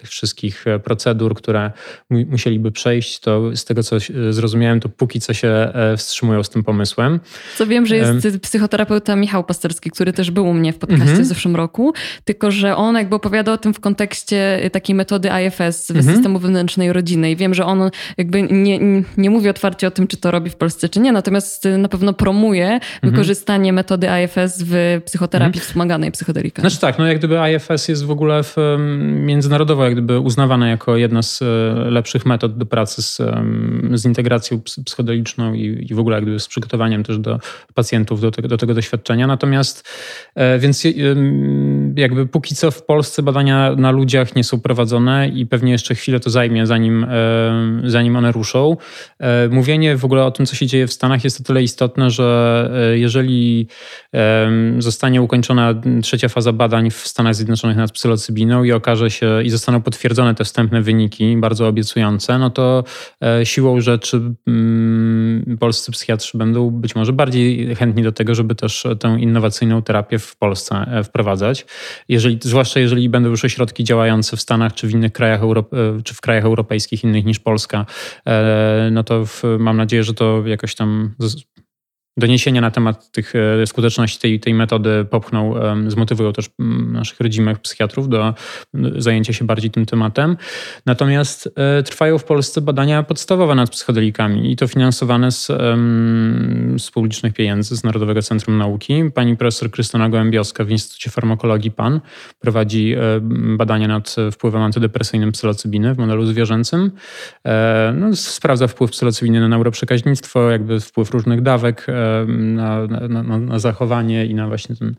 tych 0.00 0.10
wszystkich 0.10 0.64
procedur, 0.84 1.34
które 1.34 1.72
musieliby 2.10 2.72
przejść, 2.72 3.20
to 3.20 3.56
z 3.56 3.64
tego 3.64 3.82
co 3.82 3.96
zrozumiałem, 4.30 4.80
to 4.80 4.88
póki 4.88 5.20
co 5.20 5.34
się 5.34 5.72
wstrzymują 5.96 6.42
z 6.42 6.50
tym 6.50 6.64
pomysłem. 6.64 7.20
Co 7.56 7.66
wiem, 7.66 7.86
że 7.86 7.96
jest 7.96 8.28
psychoterapeuta 8.42 9.16
Michał 9.16 9.44
Pasterski, 9.44 9.90
który 9.90 10.07
też 10.12 10.30
był 10.30 10.46
u 10.46 10.54
mnie 10.54 10.72
w 10.72 10.78
podcaście 10.78 11.04
mhm. 11.04 11.22
w 11.22 11.26
zeszłym 11.26 11.56
roku, 11.56 11.92
tylko 12.24 12.50
że 12.50 12.76
on 12.76 12.94
jakby 12.94 13.16
opowiada 13.16 13.52
o 13.52 13.58
tym 13.58 13.74
w 13.74 13.80
kontekście 13.80 14.70
takiej 14.72 14.94
metody 14.94 15.28
IFS, 15.46 15.90
mhm. 15.90 16.14
systemu 16.14 16.38
wewnętrznej 16.38 16.92
rodziny 16.92 17.30
i 17.30 17.36
wiem, 17.36 17.54
że 17.54 17.66
on 17.66 17.90
jakby 18.16 18.42
nie, 18.42 19.02
nie 19.16 19.30
mówi 19.30 19.48
otwarcie 19.48 19.86
o 19.86 19.90
tym, 19.90 20.06
czy 20.06 20.16
to 20.16 20.30
robi 20.30 20.50
w 20.50 20.56
Polsce, 20.56 20.88
czy 20.88 21.00
nie, 21.00 21.12
natomiast 21.12 21.64
na 21.78 21.88
pewno 21.88 22.12
promuje 22.12 22.68
mhm. 22.68 23.12
wykorzystanie 23.12 23.72
metody 23.72 24.08
IFS 24.24 24.62
w 24.66 25.00
psychoterapii 25.04 25.58
mhm. 25.58 25.66
wspomaganej 25.66 26.12
psychodelika. 26.12 26.62
Znaczy 26.62 26.78
tak, 26.78 26.98
no 26.98 27.06
jak 27.06 27.18
gdyby 27.18 27.38
IFS 27.54 27.88
jest 27.88 28.04
w 28.04 28.10
ogóle 28.10 28.42
w, 28.42 28.56
międzynarodowo 28.98 29.84
jak 29.84 29.92
gdyby 29.92 30.20
uznawane 30.20 30.68
jako 30.68 30.96
jedna 30.96 31.22
z 31.22 31.42
e, 31.42 31.44
lepszych 31.90 32.26
metod 32.26 32.58
do 32.58 32.66
pracy 32.66 33.02
z, 33.02 33.20
z 33.94 34.04
integracją 34.04 34.60
psychodeliczną 34.84 35.54
i, 35.54 35.86
i 35.90 35.94
w 35.94 35.98
ogóle 35.98 36.16
jak 36.16 36.24
gdyby 36.24 36.40
z 36.40 36.48
przygotowaniem 36.48 37.04
też 37.04 37.18
do 37.18 37.38
pacjentów 37.74 38.20
do 38.20 38.30
tego, 38.30 38.48
do 38.48 38.56
tego 38.56 38.74
doświadczenia. 38.74 39.26
Natomiast 39.26 39.88
więc 40.58 40.84
jakby 41.96 42.26
póki 42.26 42.54
co 42.54 42.70
w 42.70 42.84
Polsce 42.84 43.22
badania 43.22 43.74
na 43.76 43.90
ludziach 43.90 44.36
nie 44.36 44.44
są 44.44 44.60
prowadzone 44.60 45.28
i 45.28 45.46
pewnie 45.46 45.72
jeszcze 45.72 45.94
chwilę 45.94 46.20
to 46.20 46.30
zajmie, 46.30 46.66
zanim, 46.66 47.04
e, 47.04 47.08
zanim 47.84 48.16
one 48.16 48.32
ruszą. 48.32 48.76
E, 49.18 49.48
mówienie 49.48 49.96
w 49.96 50.04
ogóle 50.04 50.24
o 50.24 50.30
tym, 50.30 50.46
co 50.46 50.56
się 50.56 50.66
dzieje 50.66 50.86
w 50.86 50.92
Stanach 50.92 51.24
jest 51.24 51.40
o 51.40 51.44
tyle 51.44 51.62
istotne, 51.62 52.10
że 52.10 52.28
jeżeli 52.94 53.68
zostanie 54.78 55.22
ukończona 55.22 55.74
trzecia 56.02 56.28
faza 56.28 56.52
badań 56.52 56.90
w 56.90 56.96
Stanach 56.96 57.34
Zjednoczonych 57.34 57.76
nad 57.76 57.92
psylocybiną 57.92 58.64
i 58.64 58.72
okaże 58.72 59.10
się 59.10 59.42
i 59.42 59.50
zostaną 59.50 59.82
potwierdzone 59.82 60.34
te 60.34 60.44
wstępne 60.44 60.82
wyniki, 60.82 61.36
bardzo 61.36 61.68
obiecujące, 61.68 62.38
no 62.38 62.50
to 62.50 62.84
siłą 63.44 63.80
rzeczy 63.80 64.20
polscy 65.60 65.92
psychiatrzy 65.92 66.38
będą 66.38 66.70
być 66.70 66.94
może 66.94 67.12
bardziej 67.12 67.74
chętni 67.76 68.02
do 68.02 68.12
tego, 68.12 68.34
żeby 68.34 68.54
też 68.54 68.86
tę 69.00 69.16
innowacyjną 69.20 69.82
terapię 69.88 70.18
w 70.18 70.36
Polsce 70.36 70.74
e, 70.76 71.04
wprowadzać. 71.04 71.66
Jeżeli, 72.08 72.38
zwłaszcza 72.42 72.80
jeżeli 72.80 73.08
będą 73.08 73.28
już 73.28 73.44
ośrodki 73.44 73.84
działające 73.84 74.36
w 74.36 74.40
Stanach 74.40 74.74
czy 74.74 74.86
w 74.86 74.90
innych 74.90 75.12
krajach, 75.12 75.42
Europ 75.42 75.74
e, 75.74 76.02
czy 76.02 76.14
w 76.14 76.20
krajach 76.20 76.44
europejskich 76.44 77.04
innych 77.04 77.24
niż 77.24 77.38
Polska, 77.38 77.86
e, 78.26 78.88
no 78.92 79.04
to 79.04 79.26
w, 79.26 79.42
mam 79.58 79.76
nadzieję, 79.76 80.04
że 80.04 80.14
to 80.14 80.42
jakoś 80.46 80.74
tam 80.74 81.14
doniesienia 82.18 82.60
na 82.60 82.70
temat 82.70 83.10
tych 83.10 83.32
e, 83.34 83.66
skuteczności 83.66 84.18
tej, 84.18 84.40
tej 84.40 84.54
metody 84.54 85.06
popchną, 85.10 85.54
zmotywują 85.88 86.32
też 86.32 86.46
naszych 86.92 87.20
rodzimych 87.20 87.58
psychiatrów 87.58 88.08
do 88.08 88.34
zajęcia 88.96 89.32
się 89.32 89.44
bardziej 89.44 89.70
tym 89.70 89.86
tematem. 89.86 90.36
Natomiast 90.86 91.48
e, 91.56 91.82
trwają 91.82 92.18
w 92.18 92.24
Polsce 92.24 92.60
badania 92.60 93.02
podstawowe 93.02 93.54
nad 93.54 93.70
psychodelikami 93.70 94.52
i 94.52 94.56
to 94.56 94.66
finansowane 94.66 95.32
z, 95.32 95.46
z 96.78 96.90
publicznych 96.90 97.34
pieniędzy, 97.34 97.76
z 97.76 97.84
Narodowego 97.84 98.22
Centrum 98.22 98.58
Nauki. 98.58 99.10
Pani 99.14 99.36
profesor 99.36 99.70
Krystyna 99.70 100.08
Gołębiowska 100.08 100.64
w 100.64 100.70
Instytucie 100.70 101.10
Farmakologii 101.10 101.70
PAN 101.70 102.00
prowadzi 102.38 102.94
e, 102.94 102.98
badania 103.56 103.88
nad 103.88 104.16
wpływem 104.32 104.62
antydepresyjnym 104.62 105.32
psylocybiny 105.32 105.94
w 105.94 105.98
modelu 105.98 106.26
zwierzęcym. 106.26 106.90
No, 107.94 108.16
sprawdza 108.16 108.66
wpływ 108.66 108.90
psylocybiny 108.90 109.40
na 109.40 109.48
neuroprzekaźnictwo, 109.48 110.50
jakby 110.50 110.80
wpływ 110.80 111.10
różnych 111.10 111.42
dawek 111.42 111.86
na, 112.28 112.86
na, 112.86 113.38
na, 113.38 113.58
zachowanie 113.58 114.26
i 114.26 114.34
na 114.34 114.48
właśnie 114.48 114.76
ten, 114.76 114.94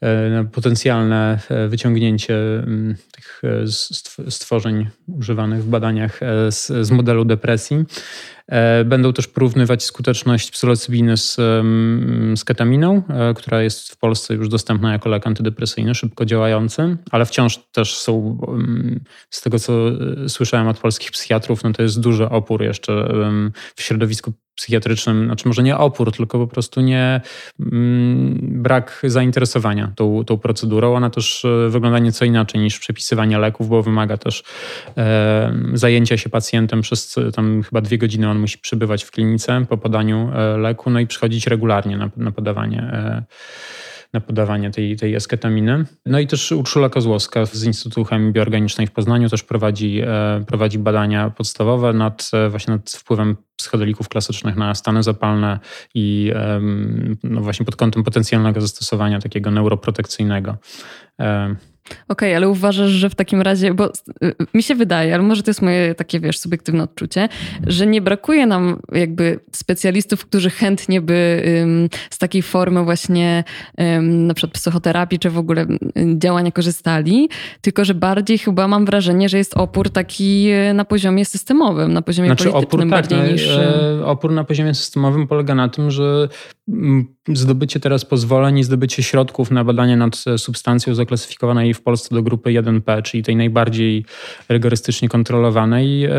e, 0.00 0.30
na 0.30 0.44
potencjalne 0.44 1.38
e, 1.48 1.68
wyciągnięcie 1.68 2.36
tych 3.12 3.42
e, 3.44 4.30
stworzeń 4.30 4.88
używanych 5.18 5.62
w 5.64 5.68
badaniach 5.68 6.20
z, 6.50 6.86
z 6.86 6.90
modelu 6.90 7.24
depresji. 7.24 7.84
E, 8.48 8.84
będą 8.84 9.12
też 9.12 9.26
porównywać 9.26 9.84
skuteczność 9.84 10.50
psylocybiny 10.50 11.16
z, 11.16 11.36
z 12.36 12.44
ketaminą, 12.44 13.02
e, 13.08 13.34
która 13.34 13.62
jest 13.62 13.92
w 13.92 13.96
Polsce 13.96 14.34
już 14.34 14.48
dostępna 14.48 14.92
jako 14.92 15.08
lek 15.08 15.26
antydepresyjny, 15.26 15.94
szybko 15.94 16.24
działający, 16.24 16.96
ale 17.10 17.26
wciąż 17.26 17.58
też 17.72 17.96
są, 17.96 18.38
z 19.30 19.42
tego 19.42 19.58
co 19.58 19.72
e, 19.88 20.28
słyszałem 20.28 20.68
od 20.68 20.78
polskich 20.78 21.10
psychiatrów, 21.10 21.64
no 21.64 21.72
to 21.72 21.82
jest 21.82 22.00
duży 22.00 22.28
opór 22.28 22.62
jeszcze 22.62 22.92
w 23.76 23.82
środowisku 23.82 24.32
psychiatrycznym, 24.54 25.24
znaczy 25.26 25.48
może 25.48 25.62
nie 25.62 25.76
opór, 25.76 26.12
tylko 26.12 26.38
po 26.38 26.46
prostu 26.46 26.80
nie 26.80 27.20
brak 28.38 29.02
zainteresowania 29.04 29.92
tą, 29.96 30.24
tą 30.24 30.38
procedurą. 30.38 30.94
Ona 30.94 31.10
też 31.10 31.46
wygląda 31.68 31.98
nieco 31.98 32.24
inaczej 32.24 32.60
niż 32.60 32.78
przepisywanie 32.78 33.38
leków, 33.38 33.68
bo 33.68 33.82
wymaga 33.82 34.16
też 34.16 34.44
zajęcia 35.74 36.16
się 36.16 36.28
pacjentem 36.28 36.80
przez 36.82 37.14
tam 37.34 37.62
chyba 37.62 37.80
dwie 37.80 37.98
godziny 37.98 38.28
on 38.32 38.38
musi 38.38 38.58
przybywać 38.58 39.04
w 39.04 39.10
klinice 39.10 39.66
po 39.68 39.78
podaniu 39.78 40.30
e, 40.34 40.56
leku, 40.58 40.90
no 40.90 41.00
i 41.00 41.06
przychodzić 41.06 41.46
regularnie 41.46 41.96
na, 41.96 42.10
na 42.16 42.32
podawanie 42.32 42.78
e, 42.78 43.24
na 44.12 44.20
podawanie 44.20 44.70
tej, 44.70 44.96
tej 44.96 45.14
esketaminy. 45.14 45.84
No 46.06 46.18
i 46.18 46.26
też 46.26 46.52
Urszula 46.52 46.88
Kozłowska 46.88 47.46
z 47.46 47.64
Instytutu 47.64 48.04
Chemii 48.04 48.32
Bioorganicznej 48.32 48.86
w 48.86 48.90
Poznaniu 48.90 49.28
też 49.28 49.42
prowadzi, 49.42 50.00
e, 50.00 50.44
prowadzi 50.46 50.78
badania 50.78 51.30
podstawowe 51.30 51.92
nad 51.92 52.30
właśnie 52.50 52.74
nad 52.74 52.90
wpływem 52.90 53.36
psychodelików 53.56 54.08
klasycznych 54.08 54.56
na 54.56 54.74
stany 54.74 55.02
zapalne 55.02 55.58
i 55.94 56.32
no 57.22 57.40
właśnie 57.40 57.66
pod 57.66 57.76
kątem 57.76 58.04
potencjalnego 58.04 58.60
zastosowania 58.60 59.18
takiego 59.18 59.50
neuroprotekcyjnego. 59.50 60.56
Okej, 61.90 62.00
okay, 62.08 62.36
ale 62.36 62.48
uważasz, 62.48 62.90
że 62.90 63.10
w 63.10 63.14
takim 63.14 63.42
razie, 63.42 63.74
bo 63.74 63.92
y, 64.24 64.34
mi 64.54 64.62
się 64.62 64.74
wydaje, 64.74 65.14
ale 65.14 65.22
może 65.22 65.42
to 65.42 65.50
jest 65.50 65.62
moje 65.62 65.94
takie, 65.94 66.20
wiesz, 66.20 66.38
subiektywne 66.38 66.82
odczucie, 66.82 67.28
że 67.66 67.86
nie 67.86 68.00
brakuje 68.00 68.46
nam 68.46 68.80
jakby 68.92 69.40
specjalistów, 69.52 70.26
którzy 70.26 70.50
chętnie 70.50 71.00
by 71.00 71.42
z 72.10 72.18
takiej 72.18 72.42
formy 72.42 72.84
właśnie 72.84 73.44
um, 73.78 74.26
na 74.26 74.34
przykład 74.34 74.54
psychoterapii, 74.54 75.18
czy 75.18 75.30
w 75.30 75.38
ogóle 75.38 75.66
działania 76.16 76.50
korzystali, 76.50 77.28
tylko 77.60 77.84
że 77.84 77.94
bardziej 77.94 78.38
chyba 78.38 78.68
mam 78.68 78.84
wrażenie, 78.84 79.28
że 79.28 79.38
jest 79.38 79.56
opór 79.56 79.90
taki 79.90 80.48
e, 80.50 80.74
na 80.74 80.84
poziomie 80.84 81.24
systemowym, 81.24 81.92
na 81.92 82.02
poziomie 82.02 82.28
znaczy, 82.28 82.44
politycznym 82.44 82.80
opór, 82.80 82.80
tak, 82.80 82.88
bardziej 82.88 83.18
no, 83.18 83.32
niż... 83.32 83.48
E, 83.48 84.06
opór 84.06 84.32
na 84.32 84.44
poziomie 84.44 84.74
systemowym 84.74 85.28
polega 85.28 85.54
na 85.54 85.68
tym, 85.68 85.90
że 85.90 86.28
zdobycie 87.28 87.80
teraz 87.80 88.04
pozwoleń 88.04 88.58
i 88.58 88.64
zdobycie 88.64 89.02
środków 89.02 89.50
na 89.50 89.64
badanie 89.64 89.96
nad 89.96 90.24
substancją 90.36 90.94
zaklasyfikowanej 90.94 91.74
w 91.74 91.82
Polsce 91.82 92.14
do 92.14 92.22
grupy 92.22 92.50
1P, 92.50 93.02
czyli 93.02 93.22
tej 93.22 93.36
najbardziej 93.36 94.04
rygorystycznie 94.48 95.08
kontrolowanej. 95.08 96.04
E, 96.04 96.12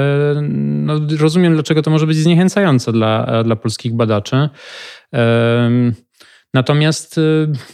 no, 0.59 0.99
rozumiem, 1.19 1.53
dlaczego 1.53 1.81
to 1.81 1.91
może 1.91 2.07
być 2.07 2.17
zniechęcające 2.17 2.91
dla, 2.91 3.43
dla 3.43 3.55
polskich 3.55 3.93
badaczy. 3.93 4.49
Natomiast 6.53 7.19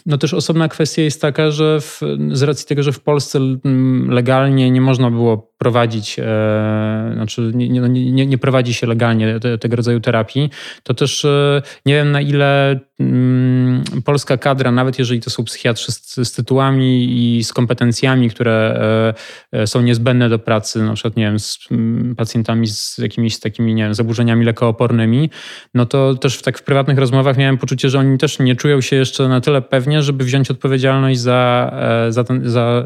no 0.05 0.17
też 0.17 0.33
osobna 0.33 0.67
kwestia 0.67 1.01
jest 1.01 1.21
taka, 1.21 1.51
że 1.51 1.81
w, 1.81 2.01
z 2.31 2.41
racji 2.41 2.67
tego, 2.67 2.83
że 2.83 2.91
w 2.91 2.99
Polsce 2.99 3.39
legalnie 4.07 4.71
nie 4.71 4.81
można 4.81 5.11
było 5.11 5.48
prowadzić, 5.59 6.19
e, 6.19 7.11
znaczy 7.13 7.51
nie, 7.55 7.69
nie, 7.69 8.25
nie, 8.25 8.37
prowadzi 8.37 8.73
się 8.73 8.87
legalnie 8.87 9.39
te, 9.39 9.57
tego 9.57 9.75
rodzaju 9.75 9.99
terapii, 9.99 10.49
to 10.83 10.93
też 10.93 11.25
e, 11.25 11.61
nie 11.85 11.93
wiem 11.93 12.11
na 12.11 12.21
ile 12.21 12.79
mm, 12.99 13.83
polska 14.05 14.37
kadra, 14.37 14.71
nawet 14.71 14.99
jeżeli 14.99 15.21
to 15.21 15.29
są 15.29 15.43
psychiatrzy 15.43 15.91
z, 15.91 16.15
z 16.15 16.31
tytułami 16.31 17.07
i 17.11 17.43
z 17.43 17.53
kompetencjami, 17.53 18.29
które 18.29 18.81
e, 19.51 19.67
są 19.67 19.81
niezbędne 19.81 20.29
do 20.29 20.39
pracy, 20.39 20.83
na 20.83 20.93
przykład 20.93 21.15
nie 21.15 21.23
wiem, 21.23 21.39
z 21.39 21.59
mm, 21.71 22.15
pacjentami 22.15 22.67
z 22.67 22.97
jakimiś 22.97 23.39
takimi 23.39 23.75
nie 23.75 23.83
wiem, 23.83 23.93
zaburzeniami 23.93 24.45
lekoopornymi, 24.45 25.29
no 25.73 25.85
to 25.85 26.15
też 26.15 26.37
w, 26.37 26.41
tak 26.41 26.57
w 26.57 26.63
prywatnych 26.63 26.97
rozmowach 26.97 27.37
miałem 27.37 27.57
poczucie, 27.57 27.89
że 27.89 27.99
oni 27.99 28.17
też 28.17 28.39
nie 28.39 28.55
czują 28.55 28.81
się 28.81 28.95
jeszcze 28.95 29.27
na 29.27 29.41
tyle 29.41 29.61
pewnie, 29.61 30.01
żeby 30.01 30.23
wziąć 30.23 30.51
odpowiedzialność 30.51 31.19
za, 31.19 31.71
za, 32.09 32.23
ten, 32.23 32.49
za, 32.49 32.83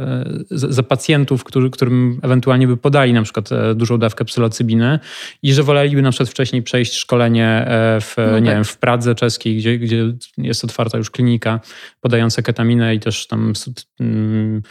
za, 0.49 0.71
za 0.71 0.83
pacjentów, 0.83 1.43
który, 1.43 1.69
którym 1.69 2.19
ewentualnie 2.23 2.62
by 2.67 2.77
podali 2.77 3.13
na 3.13 3.21
przykład 3.21 3.51
e, 3.51 3.75
dużą 3.75 3.97
dawkę 3.97 4.25
psylocybiny 4.25 4.99
i 5.43 5.53
że 5.53 5.63
woleliby 5.63 6.01
na 6.01 6.11
przykład 6.11 6.29
wcześniej 6.29 6.63
przejść 6.63 6.93
szkolenie 6.93 7.47
e, 7.47 8.01
w, 8.01 8.15
no 8.17 8.39
nie 8.39 8.45
tak. 8.45 8.55
wiem, 8.55 8.63
w 8.63 8.77
Pradze 8.77 9.15
czeskiej, 9.15 9.57
gdzie, 9.57 9.77
gdzie 9.79 10.13
jest 10.37 10.63
otwarta 10.63 10.97
już 10.97 11.11
klinika 11.11 11.59
podająca 12.01 12.41
ketaminę 12.41 12.95
i 12.95 12.99
też 12.99 13.27
tam 13.27 13.53
mm, 13.99 14.61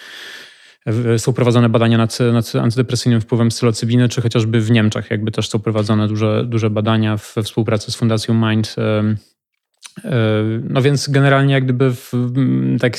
są 1.18 1.32
prowadzone 1.32 1.68
badania 1.68 1.98
nad, 1.98 2.18
nad 2.32 2.56
antydepresyjnym 2.56 3.20
wpływem 3.20 3.48
psylocybiny, 3.48 4.08
czy 4.08 4.22
chociażby 4.22 4.60
w 4.60 4.70
Niemczech 4.70 5.10
jakby 5.10 5.30
też 5.30 5.48
są 5.48 5.58
prowadzone 5.58 6.08
duże, 6.08 6.44
duże 6.46 6.70
badania 6.70 7.16
we 7.34 7.42
współpracy 7.42 7.92
z 7.92 7.96
Fundacją 7.96 8.48
Mind 8.48 8.76
no 10.68 10.82
więc 10.82 11.08
generalnie 11.08 11.54
jak 11.54 11.64
gdyby 11.64 11.94
w, 11.94 12.12
tak 12.80 12.96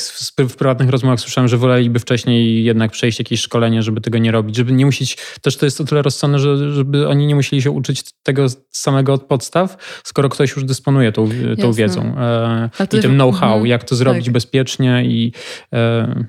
w, 0.49 0.55
prywatnych 0.55 0.89
rozmowach 0.89 1.19
słyszałem, 1.19 1.47
że 1.47 1.57
woleliby 1.57 1.99
wcześniej 1.99 2.63
jednak 2.63 2.91
przejść 2.91 3.19
jakieś 3.19 3.41
szkolenie, 3.41 3.83
żeby 3.83 4.01
tego 4.01 4.17
nie 4.17 4.31
robić, 4.31 4.55
żeby 4.55 4.71
nie 4.71 4.85
musieć, 4.85 5.17
też 5.41 5.57
to 5.57 5.65
jest 5.65 5.81
o 5.81 5.83
tyle 5.83 6.01
rozsądne, 6.01 6.39
że, 6.39 6.73
żeby 6.73 7.07
oni 7.07 7.27
nie 7.27 7.35
musieli 7.35 7.61
się 7.61 7.71
uczyć 7.71 8.03
tego 8.23 8.45
samego 8.69 9.13
od 9.13 9.23
podstaw, 9.23 9.77
skoro 10.03 10.29
ktoś 10.29 10.55
już 10.55 10.65
dysponuje 10.65 11.11
tą, 11.11 11.29
tą 11.61 11.73
wiedzą 11.73 12.15
e, 12.17 12.69
i 12.83 12.99
tym 13.01 13.13
know-how, 13.13 13.49
mhm. 13.49 13.67
jak 13.67 13.83
to 13.83 13.95
zrobić 13.95 14.25
tak. 14.25 14.33
bezpiecznie 14.33 15.03
i 15.05 15.31
e, 15.73 16.25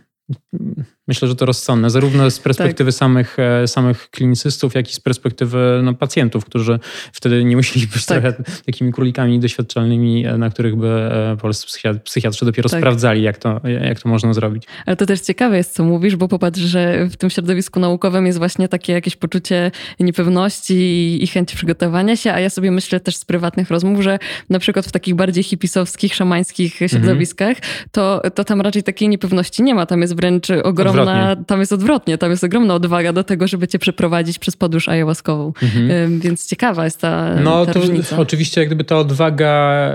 Myślę, 1.08 1.28
że 1.28 1.36
to 1.36 1.46
rozsądne, 1.46 1.90
zarówno 1.90 2.30
z 2.30 2.40
perspektywy 2.40 2.92
tak. 2.92 2.98
samych, 2.98 3.36
e, 3.38 3.68
samych 3.68 4.10
klinicystów, 4.10 4.74
jak 4.74 4.90
i 4.90 4.92
z 4.92 5.00
perspektywy 5.00 5.80
no, 5.82 5.94
pacjentów, 5.94 6.44
którzy 6.44 6.78
wtedy 7.12 7.44
nie 7.44 7.56
musieli 7.56 7.86
być 7.86 8.06
tak. 8.06 8.22
trochę 8.22 8.42
takimi 8.66 8.92
królikami 8.92 9.40
doświadczalnymi, 9.40 10.26
e, 10.26 10.38
na 10.38 10.50
których 10.50 10.76
by 10.76 10.88
e, 10.88 11.36
polscy 11.40 11.66
psychiatrzy 12.04 12.44
dopiero 12.44 12.68
tak. 12.68 12.80
sprawdzali, 12.80 13.22
jak 13.22 13.38
to, 13.38 13.60
jak 13.64 14.00
to 14.00 14.08
można 14.08 14.34
zrobić. 14.34 14.64
Ale 14.86 14.96
to 14.96 15.06
też 15.06 15.20
ciekawe 15.20 15.56
jest, 15.56 15.74
co 15.74 15.84
mówisz, 15.84 16.16
bo 16.16 16.28
popatrz, 16.28 16.60
że 16.60 17.06
w 17.06 17.16
tym 17.16 17.30
środowisku 17.30 17.80
naukowym 17.80 18.26
jest 18.26 18.38
właśnie 18.38 18.68
takie 18.68 18.92
jakieś 18.92 19.16
poczucie 19.16 19.70
niepewności 20.00 20.74
i, 20.74 21.24
i 21.24 21.26
chęć 21.26 21.54
przygotowania 21.54 22.16
się, 22.16 22.32
a 22.32 22.40
ja 22.40 22.50
sobie 22.50 22.70
myślę 22.70 23.00
też 23.00 23.16
z 23.16 23.24
prywatnych 23.24 23.70
rozmów, 23.70 24.02
że 24.02 24.18
na 24.50 24.58
przykład 24.58 24.86
w 24.86 24.92
takich 24.92 25.14
bardziej 25.14 25.44
hipisowskich, 25.44 26.14
szamańskich 26.14 26.74
środowiskach, 26.86 27.56
mhm. 27.56 27.88
to, 27.92 28.22
to 28.34 28.44
tam 28.44 28.60
raczej 28.60 28.82
takiej 28.82 29.08
niepewności 29.08 29.62
nie 29.62 29.74
ma. 29.74 29.86
Tam 29.86 30.00
jest 30.00 30.16
wręcz 30.16 30.50
ogromna 30.50 30.93
ogromna, 31.02 31.36
tam 31.36 31.60
jest 31.60 31.72
odwrotnie, 31.72 32.18
tam 32.18 32.30
jest 32.30 32.44
ogromna 32.44 32.74
odwaga 32.74 33.12
do 33.12 33.24
tego, 33.24 33.48
żeby 33.48 33.68
cię 33.68 33.78
przeprowadzić 33.78 34.38
przez 34.38 34.56
podróż 34.56 34.88
ayahuaskową. 34.88 35.52
Mhm. 35.62 36.20
Więc 36.20 36.46
ciekawa 36.46 36.84
jest 36.84 37.00
ta, 37.00 37.34
no, 37.44 37.66
ta 37.66 37.72
to 37.72 37.80
różnica. 37.80 38.18
Oczywiście 38.18 38.60
jak 38.60 38.68
gdyby 38.68 38.84
ta 38.84 38.98
odwaga 38.98 39.46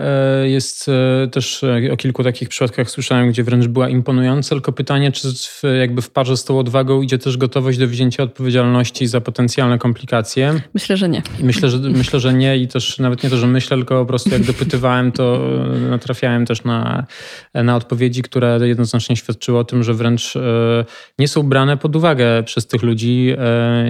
e, 0.02 0.50
jest 0.50 0.90
e, 0.90 1.28
też 1.28 1.64
e, 1.64 1.94
o 1.94 1.98
kilku 1.98 2.24
takich 2.24 2.50
przypadkach 2.50 2.90
słyszałem, 2.90 3.30
gdzie 3.30 3.44
wręcz 3.44 3.68
była 3.68 3.90
imponująca, 3.90 4.50
tylko 4.50 4.72
pytanie, 4.72 5.12
czy 5.12 5.34
w, 5.34 5.62
jakby 5.80 6.02
w 6.02 6.10
parze 6.10 6.38
z 6.38 6.44
tą 6.46 6.60
odwagą 6.60 7.02
idzie 7.02 7.18
też 7.18 7.38
gotowość 7.38 7.78
do 7.78 7.88
wzięcia 7.88 8.24
odpowiedzialności 8.24 9.08
za 9.08 9.22
potencjalne 9.22 9.78
komplikacje? 9.78 10.62
Myślę, 10.74 10.98
że 10.98 11.10
nie. 11.10 11.22
Myślę, 11.40 11.70
że, 11.70 11.78
myślę, 12.02 12.20
że 12.20 12.34
nie 12.34 12.58
i 12.58 12.68
też 12.68 13.00
nawet 13.00 13.24
nie 13.24 13.30
to, 13.30 13.38
że 13.38 13.48
myślę, 13.48 13.78
tylko 13.78 14.00
po 14.00 14.06
prostu 14.06 14.30
jak 14.30 14.44
dopytywałem, 14.44 15.12
to 15.12 15.40
natrafiałem 15.90 16.46
też 16.46 16.64
na, 16.64 17.06
na 17.54 17.76
odpowiedzi, 17.76 18.22
które 18.22 18.60
jednoznacznie 18.64 19.16
świadczyły 19.16 19.60
o 19.60 19.64
tym, 19.64 19.84
że 19.84 19.94
wręcz 19.94 20.34
nie 21.20 21.28
są 21.28 21.44
brane 21.44 21.78
pod 21.78 21.96
uwagę 21.96 22.44
przez 22.44 22.68
tych 22.68 22.84
ludzi 22.84 23.36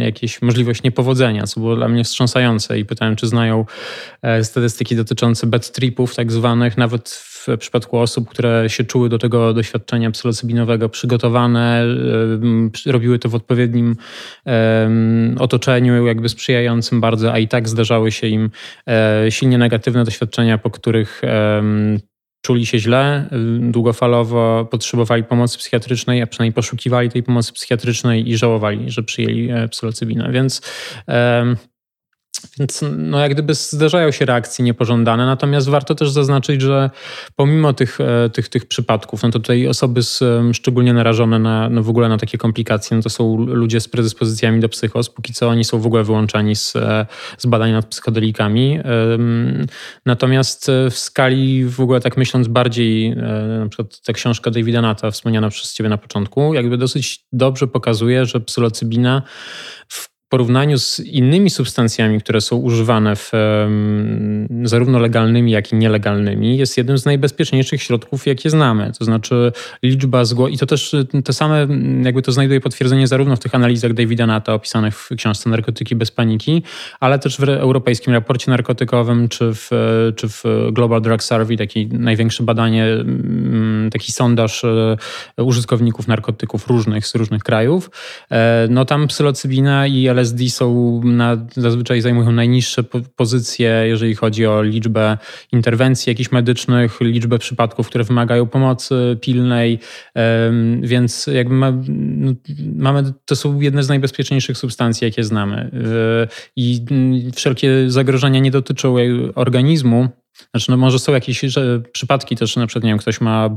jakieś 0.04 0.42
możliwość 0.42 0.84
niepowodzenia, 0.84 1.48
co 1.48 1.60
było 1.60 1.76
dla 1.76 1.88
mnie 1.88 2.04
wstrząsające. 2.04 2.80
I 2.80 2.86
pytałem, 2.86 3.16
czy 3.16 3.28
znają 3.28 3.66
statystyki 4.44 4.96
dotyczące 4.96 5.48
bad 5.48 5.72
tripów 5.72 6.16
tak 6.16 6.32
zwanych, 6.32 6.78
nawet 6.78 7.10
w 7.10 7.58
przypadku 7.58 7.98
osób, 7.98 8.30
które 8.30 8.66
się 8.68 8.84
czuły 8.84 9.10
do 9.10 9.18
tego 9.18 9.54
doświadczenia 9.54 10.12
psylocybinowego 10.12 10.90
przygotowane, 10.90 11.86
robiły 12.86 13.20
to 13.20 13.30
w 13.30 13.36
odpowiednim 13.36 13.96
otoczeniu, 15.40 16.06
jakby 16.06 16.30
sprzyjającym 16.30 17.02
bardzo, 17.02 17.34
a 17.34 17.40
i 17.40 17.48
tak 17.48 17.70
zdarzały 17.70 18.12
się 18.12 18.28
im 18.28 18.50
e, 18.88 19.26
silnie 19.30 19.58
negatywne 19.58 20.04
doświadczenia, 20.04 20.58
po 20.58 20.70
których 20.70 21.22
czuli 22.42 22.66
się 22.66 22.80
źle, 22.80 23.30
długofalowo 23.60 24.68
potrzebowali 24.72 25.24
pomocy 25.24 25.58
psychiatrycznej, 25.58 26.22
a 26.22 26.28
przynajmniej 26.28 26.54
poszukiwali 26.54 27.10
tej 27.10 27.24
pomocy 27.24 27.54
psychiatrycznej 27.54 28.30
i 28.30 28.38
żałowali, 28.38 28.92
że 28.92 29.04
przyjęli 29.04 29.50
e, 29.52 29.68
psylocybinę. 29.68 30.32
Więc 30.32 30.62
więc 32.60 32.86
no, 32.98 33.20
jak 33.20 33.34
gdyby 33.34 33.54
zdarzają 33.54 34.12
się 34.12 34.26
reakcje 34.26 34.66
niepożądane, 34.66 35.26
natomiast 35.26 35.70
warto 35.70 35.96
też 35.96 36.12
zaznaczyć, 36.12 36.62
że 36.62 36.90
pomimo 37.36 37.74
tych, 37.74 38.02
e, 38.02 38.30
tych, 38.30 38.50
tych 38.50 38.66
przypadków, 38.66 39.24
no 39.24 39.30
to 39.30 39.40
tutaj 39.40 39.68
osoby 39.68 40.04
z, 40.04 40.24
szczególnie 40.54 40.94
narażone 40.94 41.40
na, 41.40 41.70
no 41.70 41.84
w 41.84 41.90
ogóle 41.90 42.10
na 42.10 42.18
takie 42.18 42.38
komplikacje, 42.38 42.98
no 42.98 43.04
to 43.04 43.10
są 43.10 43.38
ludzie 43.38 43.82
z 43.82 43.88
predyspozycjami 43.88 44.60
do 44.60 44.70
psychos, 44.70 45.10
póki 45.10 45.34
co 45.34 45.50
oni 45.50 45.64
są 45.64 45.80
w 45.80 45.86
ogóle 45.86 46.04
wyłączani 46.04 46.56
z, 46.56 46.76
e, 46.76 47.06
z 47.38 47.46
badań 47.46 47.72
nad 47.72 47.86
psychodelikami. 47.86 48.80
Natomiast 50.06 50.70
e, 50.70 50.90
w 50.90 50.98
skali 50.98 51.66
w 51.66 51.82
ogóle 51.82 52.02
tak 52.02 52.18
myśląc 52.18 52.48
bardziej, 52.48 53.16
na 53.60 53.70
przykład 53.70 54.02
ta 54.02 54.14
książka 54.14 54.52
Davida 54.52 54.82
Nata 54.82 55.12
wspomniana 55.12 55.50
przez 55.50 55.74
ciebie 55.74 55.90
na 55.90 55.98
początku, 55.98 56.54
jakby 56.54 56.78
dosyć 56.78 57.26
dobrze 57.32 57.68
pokazuje, 57.68 58.26
że 58.26 58.40
psylocybina 58.40 59.22
w 59.88 60.19
porównaniu 60.30 60.80
z 60.80 61.00
innymi 61.00 61.50
substancjami, 61.50 62.20
które 62.20 62.42
są 62.42 62.56
używane 62.56 63.16
w, 63.16 63.32
zarówno 64.64 65.00
legalnymi, 65.00 65.52
jak 65.52 65.72
i 65.72 65.76
nielegalnymi, 65.76 66.58
jest 66.58 66.78
jednym 66.78 66.98
z 66.98 67.06
najbezpieczniejszych 67.06 67.84
środków, 67.84 68.28
jakie 68.28 68.50
znamy. 68.50 68.92
To 69.00 69.06
znaczy 69.06 69.52
liczba 69.84 70.26
zgłoszeń, 70.26 70.56
i 70.56 70.58
to 70.58 70.66
też 70.66 70.96
te 71.24 71.34
same, 71.34 71.68
jakby 72.04 72.22
to 72.22 72.32
znajduje 72.32 72.62
potwierdzenie 72.62 73.08
zarówno 73.08 73.36
w 73.36 73.40
tych 73.40 73.56
analizach 73.56 73.94
Davida 73.94 74.26
Nata 74.26 74.54
opisanych 74.54 74.96
w 74.96 75.10
książce 75.18 75.50
Narkotyki 75.50 75.96
bez 75.96 76.12
paniki, 76.12 76.64
ale 77.00 77.20
też 77.20 77.38
w 77.38 77.44
europejskim 77.50 78.14
raporcie 78.14 78.52
narkotykowym, 78.52 79.30
czy 79.30 79.54
w, 79.54 79.70
czy 80.16 80.30
w 80.30 80.44
Global 80.72 81.02
Drug 81.02 81.24
Survey, 81.24 81.58
taki 81.58 81.88
największe 81.88 82.44
badanie, 82.44 82.86
mm, 82.86 83.90
taki 83.90 84.12
sondaż 84.12 84.64
e, 84.64 84.98
użytkowników 85.38 86.08
narkotyków 86.08 86.68
różnych 86.68 87.08
z 87.08 87.16
różnych 87.16 87.44
krajów. 87.44 87.90
E, 88.32 88.68
no 88.70 88.86
tam 88.86 89.08
psylocybina 89.08 89.88
i 89.88 90.08
LSD 90.08 90.19
są 90.50 91.02
na, 91.04 91.48
zazwyczaj 91.58 92.02
zajmują 92.02 92.32
najniższe 92.32 92.84
pozycje, 93.16 93.84
jeżeli 93.86 94.16
chodzi 94.16 94.46
o 94.46 94.64
liczbę 94.64 95.18
interwencji 95.52 96.10
jakichś 96.10 96.32
medycznych, 96.32 97.02
liczbę 97.02 97.40
przypadków, 97.40 97.88
które 97.88 98.04
wymagają 98.04 98.46
pomocy 98.48 99.18
pilnej, 99.22 99.80
więc 100.82 101.28
jakby 101.28 101.56
ma, 101.56 101.74
no, 101.90 102.34
mamy, 102.76 103.14
to 103.26 103.36
są 103.36 103.62
jedne 103.62 103.84
z 103.84 103.90
najbezpieczniejszych 103.90 104.58
substancji, 104.58 105.06
jakie 105.06 105.24
znamy. 105.24 105.72
I 106.56 106.86
wszelkie 107.36 107.70
zagrożenia 107.88 108.40
nie 108.40 108.52
dotyczą 108.52 108.96
organizmu, 109.36 110.10
znaczy, 110.52 110.72
no 110.72 110.78
może 110.78 111.00
są 111.00 111.14
jakieś 111.14 111.40
że, 111.40 111.82
przypadki 111.92 112.36
też, 112.36 112.56
na 112.56 112.68
przykład, 112.68 112.84
nie 112.84 112.90
wiem, 112.90 113.00
ktoś 113.00 113.22
ma 113.22 113.50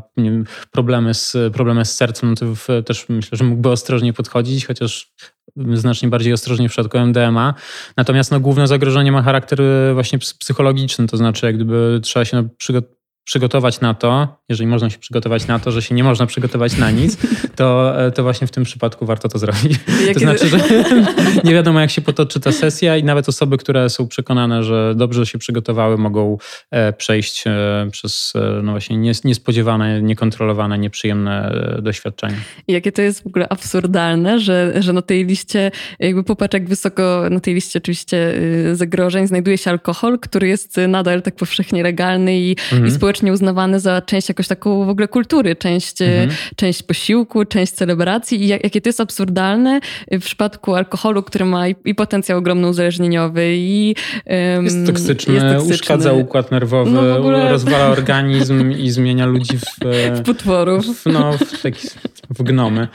problemy, 0.70 1.14
z, 1.14 1.36
problemy 1.52 1.84
z 1.84 1.96
sercem, 1.96 2.30
no 2.30 2.36
to 2.36 2.54
w, 2.54 2.66
też 2.86 3.08
myślę, 3.08 3.38
że 3.38 3.44
mógłby 3.44 3.70
ostrożnie 3.70 4.12
podchodzić, 4.12 4.66
chociaż 4.66 5.12
znacznie 5.56 6.08
bardziej 6.08 6.32
ostrożnie 6.32 6.68
w 6.68 6.72
przypadku 6.72 6.98
MDMA. 6.98 7.54
Natomiast 7.96 8.30
no, 8.30 8.40
główne 8.40 8.66
zagrożenie 8.66 9.12
ma 9.12 9.22
charakter 9.22 9.58
właśnie 9.94 10.18
psychologiczny, 10.18 11.06
to 11.06 11.16
znaczy 11.16 11.46
jak 11.46 11.54
gdyby 11.54 12.00
trzeba 12.02 12.24
się 12.24 12.48
przygotować 12.58 13.02
przygotować 13.24 13.80
na 13.80 13.94
to, 13.94 14.41
jeżeli 14.52 14.66
można 14.66 14.90
się 14.90 14.98
przygotować 14.98 15.46
na 15.46 15.58
to, 15.58 15.70
że 15.70 15.82
się 15.82 15.94
nie 15.94 16.04
można 16.04 16.26
przygotować 16.26 16.76
na 16.76 16.90
nic, 16.90 17.16
to, 17.56 18.00
e, 18.06 18.10
to 18.10 18.22
właśnie 18.22 18.46
w 18.46 18.50
tym 18.50 18.64
przypadku 18.64 19.06
warto 19.06 19.28
to 19.28 19.38
zrobić. 19.38 19.72
Jakie... 20.00 20.14
To 20.14 20.20
znaczy, 20.20 20.48
że 20.48 20.58
nie 21.44 21.52
wiadomo 21.52 21.80
jak 21.80 21.90
się 21.90 22.00
potoczy 22.00 22.40
ta 22.40 22.52
sesja 22.52 22.96
i 22.96 23.04
nawet 23.04 23.28
osoby, 23.28 23.58
które 23.58 23.90
są 23.90 24.08
przekonane, 24.08 24.64
że 24.64 24.94
dobrze 24.96 25.26
się 25.26 25.38
przygotowały, 25.38 25.98
mogą 25.98 26.38
e, 26.70 26.92
przejść 26.92 27.44
e, 27.46 27.88
przez 27.92 28.32
no 28.62 28.72
właśnie 28.72 29.14
niespodziewane, 29.24 30.02
niekontrolowane, 30.02 30.78
nieprzyjemne 30.78 31.54
doświadczenia. 31.82 32.36
I 32.68 32.72
jakie 32.72 32.92
to 32.92 33.02
jest 33.02 33.22
w 33.22 33.26
ogóle 33.26 33.48
absurdalne, 33.48 34.40
że, 34.40 34.72
że 34.82 34.92
na 34.92 35.02
tej 35.02 35.26
liście, 35.26 35.70
jakby 35.98 36.24
popatrz 36.24 36.54
jak 36.54 36.68
wysoko, 36.68 37.24
na 37.30 37.40
tej 37.40 37.54
liście 37.54 37.78
oczywiście 37.78 38.34
y, 38.70 38.76
zagrożeń 38.76 39.26
znajduje 39.26 39.58
się 39.58 39.70
alkohol, 39.70 40.18
który 40.18 40.48
jest 40.48 40.76
nadal 40.88 41.22
tak 41.22 41.36
powszechnie 41.36 41.82
legalny 41.82 42.40
i, 42.40 42.50
mhm. 42.50 42.86
i 42.86 42.90
społecznie 42.90 43.32
uznawane 43.32 43.80
za 43.80 44.02
część 44.02 44.28
jakoś 44.28 44.41
taką 44.48 44.84
w 44.84 44.88
ogóle 44.88 45.08
kultury, 45.08 45.56
część, 45.56 46.02
e, 46.02 46.04
mhm. 46.04 46.30
część 46.56 46.82
posiłku, 46.82 47.44
część 47.44 47.72
celebracji 47.72 48.42
i 48.42 48.48
jakie 48.48 48.80
to 48.80 48.88
jest 48.88 49.00
absurdalne 49.00 49.80
w 50.10 50.24
przypadku 50.24 50.74
alkoholu, 50.74 51.22
który 51.22 51.44
ma 51.44 51.68
i, 51.68 51.74
i 51.84 51.94
potencjał 51.94 52.38
ogromny 52.38 52.68
uzależnieniowy 52.68 53.56
i 53.56 53.94
um, 54.26 54.64
jest, 54.64 54.86
toksyczny, 54.86 55.34
jest 55.34 55.46
toksyczny, 55.46 55.74
uszkadza 55.74 56.12
układ 56.12 56.50
nerwowy, 56.50 56.90
no 56.90 57.16
ogóle... 57.16 57.48
rozwala 57.48 57.86
organizm 57.86 58.72
i 58.72 58.90
zmienia 58.90 59.26
ludzi 59.26 59.58
w, 59.58 59.86
e, 59.86 60.14
w 60.16 60.22
potworów. 60.22 60.86
W, 60.86 61.06
no, 61.06 61.32
w 61.32 61.62
taki 61.62 61.88
w 62.30 62.42
gnomy. 62.42 62.88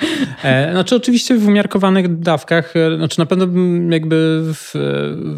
E, 0.43 0.71
znaczy 0.71 0.95
oczywiście 0.95 1.37
w 1.37 1.47
umiarkowanych 1.47 2.19
dawkach, 2.19 2.75
e, 2.75 2.97
znaczy 2.97 3.19
na 3.19 3.25
pewno 3.25 3.47
jakby 3.89 4.41
w, 4.53 4.71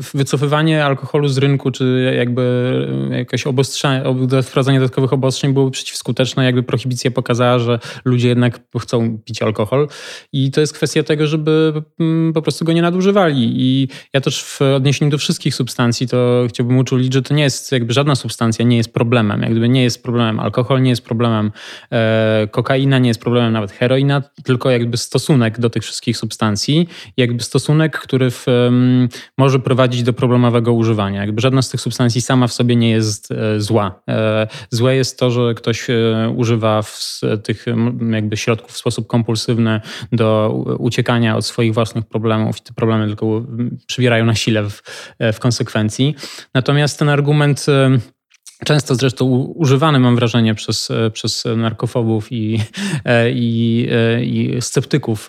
w 0.03 0.17
wycofywanie 0.17 0.85
alkoholu 0.85 1.27
z 1.27 1.37
rynku, 1.37 1.71
czy 1.71 2.13
jakby 2.17 2.87
jakieś 3.11 3.47
obostrzenie, 3.47 4.03
wprowadzenie 4.43 4.79
dodatkowych 4.79 5.13
obostrzeń 5.13 5.53
byłoby 5.53 5.71
przeciwskuteczne. 5.99 6.45
Jakby 6.45 6.63
prohibicja 6.63 7.11
pokazała, 7.11 7.59
że 7.59 7.79
ludzie 8.05 8.27
jednak 8.27 8.59
chcą 8.79 9.17
pić 9.25 9.41
alkohol 9.41 9.87
i 10.33 10.51
to 10.51 10.61
jest 10.61 10.73
kwestia 10.73 11.03
tego, 11.03 11.27
żeby 11.27 11.73
mm, 11.99 12.33
po 12.33 12.41
prostu 12.41 12.65
go 12.65 12.73
nie 12.73 12.81
nadużywali. 12.81 13.53
I 13.55 13.87
ja 14.13 14.21
też 14.21 14.43
w 14.43 14.61
odniesieniu 14.61 15.11
do 15.11 15.17
wszystkich 15.17 15.55
substancji 15.55 16.07
to 16.07 16.45
chciałbym 16.49 16.77
uczulić, 16.77 17.13
że 17.13 17.21
to 17.21 17.33
nie 17.33 17.43
jest 17.43 17.71
jakby 17.71 17.93
żadna 17.93 18.15
substancja 18.15 18.65
nie 18.65 18.77
jest 18.77 18.93
problemem. 18.93 19.41
Jakby 19.41 19.69
nie 19.69 19.83
jest 19.83 20.03
problemem 20.03 20.39
alkohol, 20.39 20.81
nie 20.81 20.89
jest 20.89 21.05
problemem 21.05 21.51
e, 21.91 22.47
kokaina, 22.51 22.99
nie 22.99 23.07
jest 23.07 23.21
problemem 23.21 23.53
nawet 23.53 23.71
heroin 23.71 23.89
heroina, 23.89 24.21
tylko 24.43 24.69
jakby 24.69 24.97
stosunek 24.97 25.59
do 25.59 25.69
tych 25.69 25.83
wszystkich 25.83 26.17
substancji, 26.17 26.87
jakby 27.17 27.43
stosunek, 27.43 27.99
który 27.99 28.31
w, 28.31 28.45
może 29.37 29.59
prowadzić 29.59 30.03
do 30.03 30.13
problemowego 30.13 30.73
używania. 30.73 31.21
Jakby 31.21 31.41
żadna 31.41 31.61
z 31.61 31.69
tych 31.69 31.81
substancji 31.81 32.21
sama 32.21 32.47
w 32.47 32.53
sobie 32.53 32.75
nie 32.75 32.89
jest 32.89 33.31
e, 33.31 33.61
zła. 33.61 34.01
E, 34.09 34.47
złe 34.69 34.95
jest 34.95 35.19
to, 35.19 35.31
że 35.31 35.53
ktoś 35.53 35.78
e, 35.89 36.29
używa 36.29 36.83
tych 37.43 37.65
jakby 38.11 38.37
środków 38.37 38.71
w 38.71 38.77
sposób 38.77 39.07
kompulsywny 39.07 39.81
do 40.11 40.49
uciekania 40.79 41.37
od 41.37 41.45
swoich 41.45 41.73
własnych 41.73 42.05
problemów 42.05 42.57
i 42.57 42.61
te 42.61 42.73
problemy 42.73 43.07
tylko 43.07 43.45
przybierają 43.87 44.25
na 44.25 44.35
sile 44.35 44.63
w, 44.63 44.81
w 45.33 45.39
konsekwencji. 45.39 46.15
Natomiast 46.53 46.99
ten 46.99 47.09
argument 47.09 47.65
Często 48.65 48.95
zresztą 48.95 49.25
używany, 49.55 49.99
mam 49.99 50.15
wrażenie, 50.15 50.55
przez, 50.55 50.91
e, 50.91 51.11
przez 51.11 51.43
narkofobów 51.57 52.31
i, 52.31 52.59
e, 53.05 53.31
i, 53.31 53.87
e, 53.91 54.23
i 54.23 54.61
sceptyków 54.61 55.27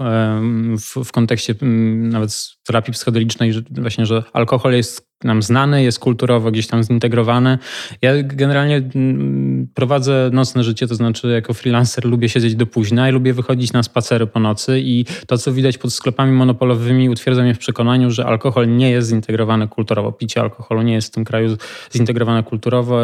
w, 0.79 1.05
w 1.05 1.13
kontekście 1.13 1.55
nawet 1.97 2.31
terapii 2.67 2.93
psychodelicznej, 2.93 3.53
właśnie, 3.71 4.07
że 4.07 4.23
alkohol 4.33 4.73
jest 4.73 5.10
nam 5.25 5.43
znany, 5.43 5.83
jest 5.83 5.99
kulturowo 5.99 6.51
gdzieś 6.51 6.67
tam 6.67 6.85
zintegrowany. 6.85 7.59
Ja 8.03 8.13
generalnie 8.23 8.77
mm, 8.77 9.69
prowadzę 9.75 10.31
nocne 10.33 10.65
życie, 10.65 10.87
to 10.87 10.95
znaczy 10.95 11.29
jako 11.29 11.55
freelancer 11.55 12.05
lubię 12.05 12.29
siedzieć 12.29 12.55
do 12.55 12.67
późna 12.67 13.09
i 13.09 13.13
lubię 13.13 13.33
wychodzić 13.33 13.73
na 13.73 13.83
spacery 13.83 14.27
po 14.27 14.41
nocy 14.41 14.81
i 14.81 15.05
to, 15.27 15.39
co 15.39 15.53
widać 15.53 15.79
pod 15.79 15.93
sklepami 15.93 16.33
monopolowymi 16.33 17.09
utwierdza 17.09 17.43
mnie 17.43 17.55
w 17.55 17.59
przekonaniu, 17.59 18.11
że 18.11 18.27
alkohol 18.27 18.77
nie 18.77 18.91
jest 18.91 19.09
zintegrowany 19.09 19.69
kulturowo. 19.69 20.13
Picie 20.13 20.41
alkoholu 20.41 20.83
nie 20.83 20.95
jest 20.95 21.09
w 21.09 21.11
tym 21.11 21.25
kraju 21.25 21.57
zintegrowane 21.93 22.43
kulturowo. 22.43 23.01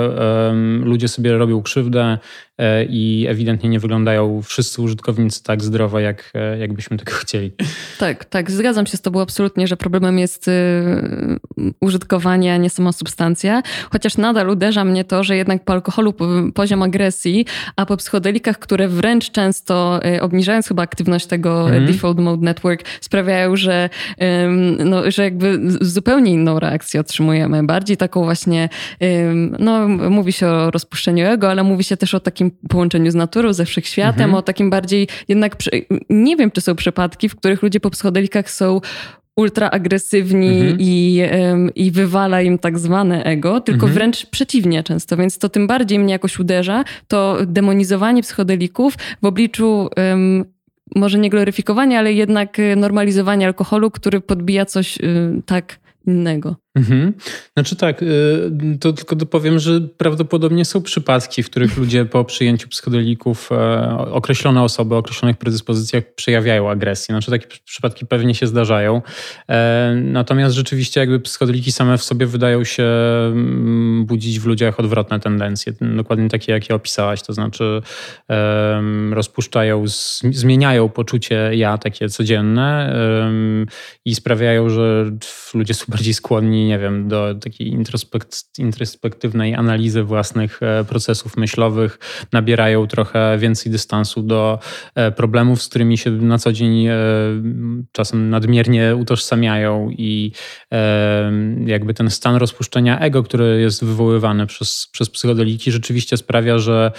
Ludzie 0.83 1.09
sobie 1.09 1.39
robią 1.39 1.63
krzywdę 1.63 2.19
i 2.89 3.27
ewidentnie 3.29 3.71
nie 3.71 3.81
wyglądają 3.81 4.43
wszyscy 4.43 4.83
użytkownicy 4.83 5.43
tak 5.43 5.63
zdrowo, 5.63 6.01
jak, 6.01 6.31
e, 6.35 6.59
jakbyśmy 6.59 6.97
tego 6.97 7.13
chcieli. 7.23 7.53
Tak, 7.99 8.25
tak, 8.25 8.51
zgadzam 8.51 8.87
się 8.87 8.97
z 8.97 9.01
tobą 9.01 9.21
absolutnie, 9.21 9.67
że 9.67 9.77
problemem 9.77 10.19
jest 10.19 10.49
y, 10.49 10.53
użytkowanie, 11.81 12.55
a 12.55 12.57
nie 12.57 12.71
sama 12.71 12.93
substancja. 12.93 13.63
Chociaż 13.93 14.17
nadal 14.17 14.51
uderza 14.51 14.85
mnie 14.85 15.05
to, 15.05 15.25
że 15.25 15.37
jednak 15.37 15.65
po 15.65 15.73
alkoholu 15.73 16.15
poziom 16.55 16.83
agresji, 16.83 17.47
a 17.77 17.87
po 17.87 17.97
psychodelikach, 17.97 18.59
które 18.59 18.89
wręcz 18.89 19.31
często 19.31 20.01
y, 20.17 20.23
obniżając 20.23 20.69
chyba 20.69 20.83
aktywność 20.83 21.27
tego 21.27 21.69
mm. 21.71 21.87
default 21.87 22.19
mode 22.19 22.45
network, 22.45 22.85
sprawiają, 23.01 23.57
że, 23.57 23.91
no, 24.79 25.11
że 25.11 25.25
jakby 25.25 25.61
zupełnie 25.81 26.33
inną 26.33 26.59
reakcję 26.59 27.01
otrzymujemy. 27.01 27.63
Bardziej 27.63 27.97
taką 27.97 28.25
właśnie, 28.25 28.69
no 29.59 29.89
mówi 29.89 30.33
się 30.33 30.47
o 30.47 30.71
rozpuszczeniu 30.71 31.27
ego, 31.27 31.51
ale 31.51 31.63
mówi 31.63 31.85
się 31.85 31.97
też 31.97 32.15
o 32.15 32.21
takim 32.21 32.46
takim 32.51 32.69
połączeniu 32.69 33.11
z 33.11 33.15
naturą, 33.15 33.53
ze 33.53 33.65
wszechświatem, 33.65 34.23
mhm. 34.23 34.35
o 34.35 34.43
takim 34.43 34.71
bardziej 34.71 35.09
jednak, 35.29 35.57
nie 36.11 36.37
wiem, 36.37 36.51
czy 36.51 36.61
są 36.61 36.75
przypadki, 36.75 37.29
w 37.29 37.37
których 37.37 37.63
ludzie 37.63 37.81
po 37.81 37.91
psychodelikach 37.91 38.51
są 38.51 38.81
ultra 39.37 39.71
agresywni 39.71 40.61
mhm. 40.61 40.77
i, 40.81 41.23
um, 41.33 41.75
i 41.75 41.91
wywala 41.91 42.43
im 42.43 42.59
tak 42.59 42.79
zwane 42.79 43.25
ego, 43.25 43.61
tylko 43.61 43.87
mhm. 43.87 43.93
wręcz 43.93 44.27
przeciwnie 44.27 44.83
często, 44.83 45.17
więc 45.17 45.39
to 45.39 45.49
tym 45.49 45.67
bardziej 45.67 45.99
mnie 45.99 46.13
jakoś 46.13 46.39
uderza, 46.39 46.85
to 47.09 47.39
demonizowanie 47.47 48.23
psychodelików 48.23 48.95
w 49.23 49.27
obliczu 49.27 49.89
um, 49.97 50.45
może 50.95 51.19
nie 51.19 51.31
gloryfikowania, 51.31 51.99
ale 51.99 52.13
jednak 52.13 52.57
normalizowania 52.77 53.47
alkoholu, 53.47 53.91
który 53.91 54.21
podbija 54.21 54.65
coś 54.65 54.99
um, 55.01 55.43
tak 55.43 55.79
innego. 56.07 56.57
Mhm. 56.77 57.13
Znaczy 57.55 57.77
tak, 57.77 58.03
y, 58.03 58.51
to 58.81 58.93
tylko 58.93 59.17
dopowiem, 59.17 59.59
że 59.59 59.81
prawdopodobnie 59.81 60.65
są 60.65 60.83
przypadki, 60.83 61.43
w 61.43 61.51
których 61.51 61.77
ludzie 61.77 62.05
po 62.05 62.25
przyjęciu 62.25 62.69
psychodelików, 62.69 63.53
e, 63.53 63.89
określone 63.99 64.63
osoby 64.63 64.95
o 64.95 64.99
określonych 64.99 65.37
predyspozycjach 65.37 66.05
przejawiają 66.15 66.71
agresję. 66.71 67.13
Znaczy 67.13 67.31
takie 67.31 67.47
przypadki 67.65 68.07
pewnie 68.07 68.35
się 68.35 68.47
zdarzają. 68.47 69.03
E, 69.49 69.95
natomiast 70.03 70.55
rzeczywiście 70.55 71.01
jakby 71.01 71.21
psychodeliki 71.21 71.73
same 71.73 71.99
w 71.99 72.03
sobie 72.03 72.27
wydają 72.27 72.65
się 72.65 72.85
mm, 72.85 74.07
budzić 74.07 74.41
w 74.41 74.47
ludziach 74.47 74.81
odwrotne 74.81 75.21
tendencje. 75.21 75.73
Dokładnie 75.81 76.29
takie, 76.29 76.53
jakie 76.53 76.75
opisałaś. 76.75 77.23
To 77.23 77.33
znaczy 77.33 77.83
rozpuszczają, 79.11 79.85
zmieniają 80.33 80.89
poczucie 80.89 81.51
ja 81.53 81.79
takie 81.79 82.09
codzienne 82.09 82.97
i 84.05 84.15
sprawiają, 84.15 84.69
że 84.69 85.11
ludzie 85.55 85.75
są 85.75 85.85
bardziej 85.89 86.15
skłonni 86.15 86.66
nie 86.67 86.79
wiem, 86.79 87.09
do 87.09 87.35
takiej 87.35 87.77
introspektywnej 88.59 89.55
analizy 89.55 90.03
własnych 90.03 90.63
e, 90.63 90.85
procesów 90.85 91.37
myślowych, 91.37 91.99
nabierają 92.33 92.87
trochę 92.87 93.39
więcej 93.39 93.73
dystansu 93.73 94.23
do 94.23 94.59
e, 94.95 95.13
problemów, 95.13 95.63
z 95.63 95.69
którymi 95.69 95.99
się 95.99 96.11
na 96.11 96.39
co 96.39 96.53
dzień 96.53 96.87
e, 96.87 96.97
czasem 97.93 98.31
nadmiernie 98.31 98.97
utożsamiają 98.97 99.91
i 99.91 100.33
jakby 101.67 101.95
ten 101.95 102.11
stan 102.11 102.37
rozpuszczenia 102.37 102.99
ego, 102.99 103.23
który 103.23 103.61
jest 103.61 103.85
wywoływany 103.85 104.47
przez, 104.47 104.89
przez 104.93 105.11
psychodeliki, 105.11 105.73
rzeczywiście 105.73 106.17
sprawia, 106.17 106.59
że 106.59 106.93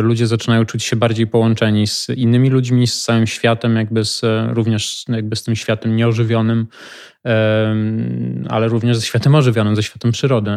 ludzie 0.00 0.26
zaczynają 0.26 0.64
czuć 0.64 0.84
się 0.84 0.96
bardziej 0.96 1.26
połączeni 1.26 1.86
z 1.86 2.08
innymi 2.08 2.50
ludźmi, 2.50 2.86
z 2.86 3.02
całym 3.02 3.26
światem, 3.26 3.76
jakby 3.76 4.04
z, 4.04 4.22
również 4.48 5.04
jakby 5.08 5.36
z 5.36 5.42
tym 5.42 5.56
światem 5.56 5.96
nieożywionym 5.96 6.66
ale 8.48 8.68
również 8.68 8.96
ze 8.96 9.06
światem 9.06 9.34
ożywionym, 9.34 9.76
ze 9.76 9.82
światem 9.82 10.12
przyrody. 10.12 10.50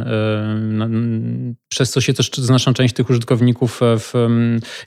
Przez 1.69 1.91
co 1.91 2.01
się 2.01 2.13
też 2.13 2.31
znaczna 2.31 2.73
część 2.73 2.93
tych 2.93 3.09
użytkowników 3.09 3.83
e, 3.83 3.99
w, 3.99 4.13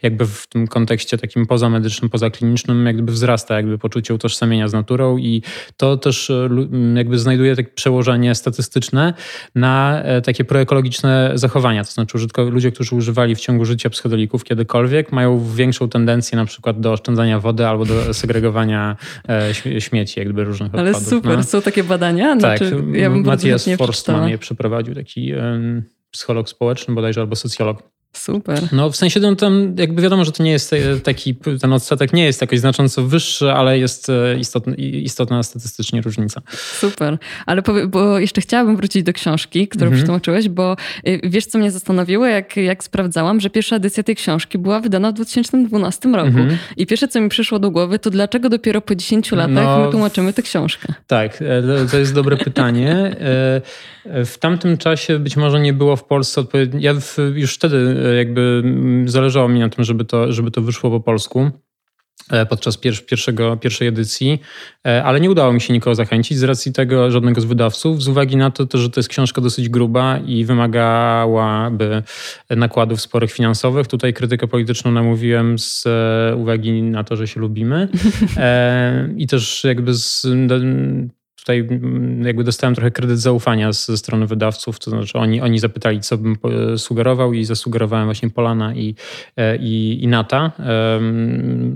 jakby 0.03 0.27
w 0.27 0.47
tym 0.47 0.66
kontekście 0.66 1.18
takim 1.18 1.47
pozamedycznym, 1.47 2.11
pozaklinicznym 2.11 2.87
jakby 2.87 3.12
wzrasta 3.12 3.57
jakby 3.57 3.79
poczucie 3.79 4.14
utożsamienia 4.14 4.68
z 4.68 4.72
naturą 4.72 5.18
i 5.18 5.43
to 5.77 5.97
też 5.97 6.31
e, 6.31 6.49
jakby 6.95 7.18
znajduje 7.18 7.57
takie 7.57 7.68
przełożenie 7.68 8.35
statystyczne 8.35 9.14
na 9.55 10.03
e, 10.03 10.22
takie 10.22 10.45
proekologiczne 10.45 11.33
zachowania. 11.35 11.85
To 11.85 11.91
znaczy 11.91 12.18
ludzie, 12.51 12.72
którzy 12.72 12.97
używali 12.97 13.35
w 13.35 13.41
ciągu 13.41 13.64
życia 13.64 13.91
psychodelików 13.91 14.45
kiedykolwiek 14.45 15.12
mają 15.12 15.45
większą 15.55 15.89
tendencję 15.89 16.37
na 16.37 16.45
przykład 16.45 16.81
do 16.81 16.93
oszczędzania 16.93 17.41
wody 17.41 17.66
albo 17.66 17.85
do 17.85 18.14
segregowania 18.14 18.97
śmieci 19.79 20.20
jakby 20.20 20.45
różnych 20.45 20.75
Ale 20.75 20.91
odpadów. 20.91 21.09
Ale 21.09 21.16
super, 21.16 21.37
no. 21.37 21.45
Takie 21.65 21.85
badania? 21.85 22.37
Tak, 22.37 22.59
znaczy, 22.59 22.83
ja 22.93 23.11
bym 23.11 23.23
Matthias 23.23 23.69
Forstman 23.79 24.29
je 24.29 24.39
przeprowadził, 24.39 24.95
taki 24.95 25.33
psycholog 26.11 26.49
społeczny 26.49 26.95
bodajże 26.95 27.21
albo 27.21 27.37
socjolog. 27.37 27.93
Super. 28.19 28.69
No 28.73 28.91
w 28.91 28.97
sensie 28.97 29.21
no, 29.21 29.37
tam 29.37 29.75
jakby 29.79 30.03
wiadomo, 30.03 30.25
że 30.25 30.33
to 30.33 30.43
nie 30.43 30.51
jest 30.51 30.73
e, 30.73 31.01
taki, 31.01 31.35
ten 31.61 31.73
odsetek 31.73 32.12
nie 32.12 32.25
jest 32.25 32.41
jakoś 32.41 32.61
znacząco 32.61 33.03
wyższy, 33.03 33.53
ale 33.53 33.79
jest 33.79 34.11
e, 34.11 34.39
istotna, 34.39 34.75
istotna 34.77 35.43
statystycznie 35.43 36.01
różnica. 36.01 36.43
Super. 36.53 37.19
Ale 37.47 37.62
powie, 37.62 37.87
bo 37.87 38.19
jeszcze 38.19 38.41
chciałabym 38.41 38.77
wrócić 38.77 39.03
do 39.03 39.12
książki, 39.12 39.69
którą 39.69 39.85
mhm. 39.85 39.97
przetłumaczyłeś, 39.97 40.49
bo 40.49 40.77
e, 41.05 41.29
wiesz 41.29 41.47
co 41.47 41.59
mnie 41.59 41.71
zastanowiło, 41.71 42.27
jak, 42.27 42.57
jak 42.57 42.85
sprawdzałam, 42.85 43.41
że 43.41 43.51
pierwsza 43.51 43.77
edycja 43.77 44.03
tej 44.03 44.17
książki 44.17 44.59
była 44.59 44.81
wydana 44.81 45.11
w 45.11 45.15
2012 45.15 46.09
roku. 46.09 46.29
Mhm. 46.29 46.59
I 46.77 46.87
pierwsze 46.87 47.09
co 47.09 47.21
mi 47.21 47.29
przyszło 47.29 47.59
do 47.59 47.71
głowy, 47.71 47.99
to 47.99 48.11
dlaczego 48.11 48.49
dopiero 48.49 48.81
po 48.81 48.95
10 48.95 49.33
latach 49.33 49.65
no, 49.65 49.85
my 49.85 49.91
tłumaczymy 49.91 50.33
tę 50.33 50.43
książkę? 50.43 50.95
Tak, 51.07 51.45
to 51.91 51.99
jest 51.99 52.15
dobre 52.15 52.37
pytanie. 52.37 53.17
W 54.05 54.39
tamtym 54.41 54.79
czasie 54.79 55.19
być 55.19 55.37
może 55.37 55.61
nie 55.61 55.73
było 55.73 55.97
w 55.97 56.05
Polsce 56.05 56.41
odpowiednio. 56.41 56.81
Ja 56.81 56.95
już 57.35 57.55
wtedy 57.55 57.97
jakby 58.09 58.62
mm, 58.64 59.09
zależało 59.09 59.48
mi 59.48 59.61
na 59.61 59.68
tym, 59.68 59.84
żeby 59.84 60.05
to, 60.05 60.32
żeby 60.32 60.50
to 60.50 60.62
wyszło 60.62 60.90
po 60.90 61.00
polsku 61.00 61.50
e, 62.30 62.46
podczas 62.46 62.76
pierwszego, 62.76 63.57
pierwszej 63.57 63.88
edycji, 63.88 64.40
e, 64.86 65.05
ale 65.05 65.20
nie 65.20 65.30
udało 65.30 65.52
mi 65.52 65.61
się 65.61 65.72
nikogo 65.72 65.94
zachęcić 65.94 66.38
z 66.38 66.42
racji 66.42 66.72
tego 66.72 67.11
żadnego 67.11 67.40
z 67.40 67.44
wydawców, 67.44 68.02
z 68.02 68.09
uwagi 68.09 68.36
na 68.36 68.50
to, 68.50 68.78
że 68.78 68.90
to 68.90 69.00
jest 69.00 69.09
książka 69.09 69.40
dosyć 69.40 69.68
gruba 69.68 70.18
i 70.18 70.44
wymagałaby 70.44 72.02
nakładów 72.50 73.00
sporych 73.00 73.32
finansowych. 73.32 73.86
Tutaj 73.86 74.14
krytykę 74.14 74.48
polityczną 74.48 74.90
namówiłem 74.90 75.59
z 75.59 75.84
e, 75.86 76.36
uwagi 76.36 76.82
na 76.82 77.05
to, 77.05 77.16
że 77.16 77.28
się 77.28 77.40
lubimy 77.40 77.88
i 79.16 79.26
też 79.26 79.64
jakby 79.64 79.94
z 79.94 80.26
tutaj 81.45 81.59
mm, 81.59 82.22
jakby 82.22 82.45
dostałem 82.45 82.74
trochę 82.74 82.90
kredyt 82.90 83.18
zaufania 83.18 83.72
ze 83.72 83.97
strony 83.97 84.26
wydawców, 84.26 84.78
to 84.78 84.90
znaczy 84.90 85.18
oni, 85.18 85.40
oni 85.40 85.59
zapytali, 85.59 86.01
co 86.01 86.18
bym 86.18 86.36
sugerował 86.76 87.32
i 87.32 87.45
zasugerowałem 87.45 88.05
właśnie 88.07 88.30
Polana 88.30 88.74
i, 88.74 88.95
e, 89.36 89.57
i, 89.57 90.05
i 90.05 90.09
Nata. 90.09 90.53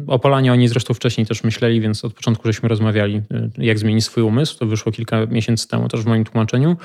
O 0.07 0.19
Polanie 0.19 0.53
oni 0.53 0.69
zresztą 0.69 0.95
wcześniej 0.95 1.27
też 1.27 1.45
myśleli, 1.45 1.81
więc 1.81 2.05
od 2.05 2.15
początku 2.15 2.49
żeśmy 2.49 2.69
rozmawiali, 2.69 3.17
e, 3.17 3.49
jak 3.59 3.79
zmienić 3.79 4.05
swój 4.05 4.23
umysł. 4.23 4.59
To 4.59 4.67
wyszło 4.67 4.93
kilka 4.93 5.27
miesięcy 5.27 5.69
temu 5.69 5.89
też 5.89 6.01
w 6.01 6.07
moim 6.07 6.25
tłumaczeniu. 6.25 6.77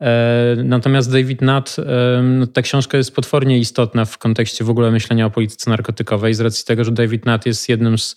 E, 0.00 0.56
natomiast 0.64 1.12
David 1.12 1.42
Nat, 1.42 1.76
no, 2.22 2.46
ta 2.46 2.62
książka 2.62 2.98
jest 2.98 3.14
potwornie 3.14 3.58
istotna 3.58 4.04
w 4.04 4.18
kontekście 4.18 4.64
w 4.64 4.70
ogóle 4.70 4.90
myślenia 4.90 5.26
o 5.26 5.30
polityce 5.30 5.70
narkotykowej 5.70 6.34
z 6.34 6.40
racji 6.40 6.64
tego, 6.64 6.84
że 6.84 6.90
David 6.90 7.26
Nat 7.26 7.46
jest 7.46 7.68
jednym 7.68 7.98
z, 7.98 8.16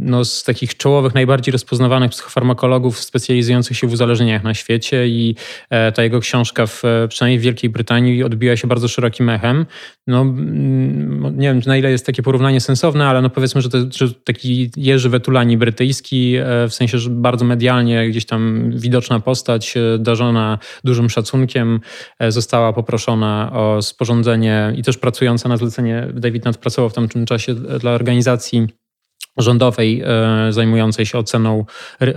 no, 0.00 0.24
z 0.24 0.44
takich 0.44 0.76
czołowych, 0.76 1.14
najbardziej 1.14 1.52
rozpoznawanych 1.52 2.10
psychofarmakologów 2.20 2.98
specjalizujących 2.98 3.76
się 3.76 3.86
w 3.86 3.92
uzależnieniach 3.92 4.42
na 4.42 4.54
świecie 4.54 5.08
i 5.08 5.34
e, 5.70 5.92
ta 5.92 6.02
jego 6.02 6.20
książka 6.20 6.66
w, 6.66 6.82
przynajmniej 7.08 7.38
w 7.38 7.42
Wielkiej 7.42 7.70
Brytanii 7.70 8.24
odbiła 8.24 8.56
się 8.56 8.68
bardzo 8.68 8.88
szerokim 8.88 9.28
echem. 9.28 9.66
No, 10.06 10.24
nie 11.32 11.48
wiem, 11.48 11.60
na 11.66 11.76
ile 11.76 11.90
jest 11.90 12.06
takie 12.06 12.22
porównanie 12.22 12.60
sensowne, 12.60 13.06
ale 13.06 13.22
no 13.22 13.30
powiedzmy, 13.30 13.62
że, 13.62 13.68
to, 13.68 13.78
że 13.90 14.14
taki 14.14 14.70
Jerzy 14.76 15.08
Wetulani 15.08 15.56
brytyjski, 15.56 16.36
e, 16.36 16.68
w 16.68 16.74
sensie, 16.74 16.98
że 16.98 17.10
bardzo 17.10 17.44
medialnie 17.44 18.08
gdzieś 18.08 18.26
tam 18.26 18.70
widoczna 18.74 19.20
postać, 19.20 19.76
e, 19.76 19.98
darzona 19.98 20.58
dużym 20.84 21.10
szacunkiem, 21.10 21.80
została 22.28 22.72
poproszona 22.72 23.50
o 23.52 23.82
sporządzenie 23.82 24.72
i 24.76 24.82
też 24.82 24.98
pracująca 24.98 25.48
na 25.48 25.56
zlecenie, 25.56 26.06
David 26.14 26.44
Nutt 26.44 26.58
pracował 26.58 26.90
w 26.90 26.94
tamtym 26.94 27.26
czasie 27.26 27.54
dla 27.54 27.90
organizacji 27.90 28.79
rządowej 29.42 30.02
e, 30.04 30.52
zajmującej 30.52 31.06
się 31.06 31.18
oceną 31.18 31.64
e, 32.00 32.12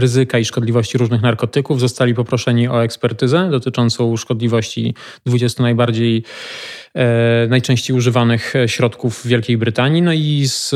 ryzyka 0.00 0.38
i 0.38 0.44
szkodliwości 0.44 0.98
różnych 0.98 1.22
narkotyków 1.22 1.80
zostali 1.80 2.14
poproszeni 2.14 2.68
o 2.68 2.84
ekspertyzę 2.84 3.50
dotyczącą 3.50 4.16
szkodliwości 4.16 4.94
20 5.26 5.62
najbardziej 5.62 6.24
najczęściej 7.48 7.96
używanych 7.96 8.54
środków 8.66 9.18
w 9.18 9.26
Wielkiej 9.26 9.56
Brytanii. 9.56 10.02
No 10.02 10.12
i 10.12 10.44
z, 10.46 10.74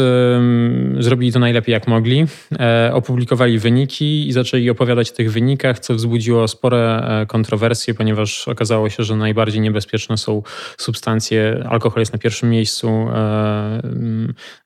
zrobili 0.98 1.32
to 1.32 1.38
najlepiej 1.38 1.72
jak 1.72 1.88
mogli. 1.88 2.26
E, 2.60 2.90
opublikowali 2.94 3.58
wyniki 3.58 4.28
i 4.28 4.32
zaczęli 4.32 4.70
opowiadać 4.70 5.10
o 5.10 5.14
tych 5.14 5.32
wynikach, 5.32 5.78
co 5.78 5.94
wzbudziło 5.94 6.48
spore 6.48 7.02
e, 7.22 7.26
kontrowersje, 7.26 7.94
ponieważ 7.94 8.48
okazało 8.48 8.90
się, 8.90 9.02
że 9.02 9.16
najbardziej 9.16 9.60
niebezpieczne 9.60 10.16
są 10.18 10.42
substancje. 10.78 11.66
Alkohol 11.68 12.00
jest 12.00 12.12
na 12.12 12.18
pierwszym 12.18 12.50
miejscu, 12.50 13.08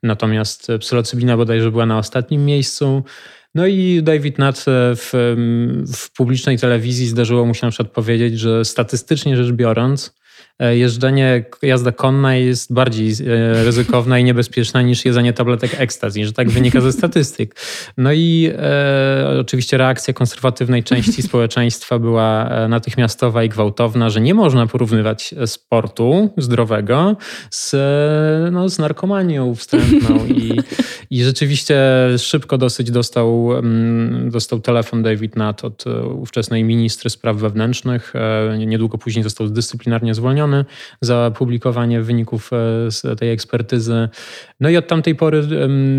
natomiast 0.03 0.69
psylocybina 0.81 1.37
bodajże 1.37 1.71
była 1.71 1.87
na 1.87 1.99
ostatnim 1.99 2.45
miejscu. 2.45 3.03
No 3.55 3.67
i 3.67 4.03
David 4.03 4.39
Nutt 4.39 4.65
w, 4.69 5.11
w 5.95 6.13
publicznej 6.13 6.59
telewizji 6.59 7.07
zdarzyło 7.07 7.47
mu 7.47 7.55
się 7.55 7.67
na 7.67 7.71
przykład 7.71 7.95
powiedzieć, 7.95 8.39
że 8.39 8.65
statystycznie 8.65 9.37
rzecz 9.37 9.53
biorąc, 9.53 10.15
E, 10.15 10.26
jeżdżenie, 10.61 11.45
jazda 11.63 11.93
konna 11.93 12.35
jest 12.35 12.73
bardziej 12.73 13.09
e, 13.09 13.65
ryzykowna 13.65 14.19
i 14.19 14.25
niebezpieczna 14.25 14.83
niż 14.83 15.05
jedzenie 15.05 15.33
tabletek 15.33 15.81
ekstazji, 15.81 16.27
że 16.27 16.33
tak 16.33 16.51
wynika 16.51 16.81
ze 16.81 16.93
statystyk. 16.93 17.57
No 17.97 18.13
i 18.13 18.51
e, 18.59 19.39
oczywiście 19.41 19.77
reakcja 19.77 20.15
konserwatywnej 20.15 20.85
części 20.85 21.23
społeczeństwa 21.23 21.99
była 21.99 22.49
e, 22.49 22.69
natychmiastowa 22.69 23.45
i 23.45 23.49
gwałtowna, 23.49 24.11
że 24.11 24.21
nie 24.21 24.35
można 24.35 24.67
porównywać 24.67 25.35
sportu 25.47 26.35
zdrowego 26.37 27.17
z, 27.51 27.75
no, 28.53 28.69
z 28.69 28.79
narkomanią 28.79 29.55
wstrętną 29.55 30.27
i, 30.27 30.61
i 31.11 31.25
rzeczywiście 31.25 31.77
szybko 32.19 32.59
dosyć 32.59 32.91
dostał, 32.91 33.59
mm, 33.59 34.31
dostał 34.31 34.61
telefon 34.61 35.03
David 35.03 35.37
Nutt 35.37 35.65
od 35.65 35.85
ówczesnej 36.15 36.65
ministry 36.65 37.11
spraw 37.11 37.37
wewnętrznych. 37.37 38.13
Niedługo 38.67 38.99
później 38.99 39.23
został 39.23 39.49
dyscyplinarnie 39.49 40.15
zwolniony 40.15 40.65
za 41.01 41.33
publikowanie 41.39 42.03
wyników 42.03 42.51
z 42.91 43.19
tej 43.19 43.31
ekspertyzy. 43.31 44.09
No 44.61 44.69
i 44.69 44.77
od 44.77 44.87
tamtej 44.87 45.15
pory 45.15 45.43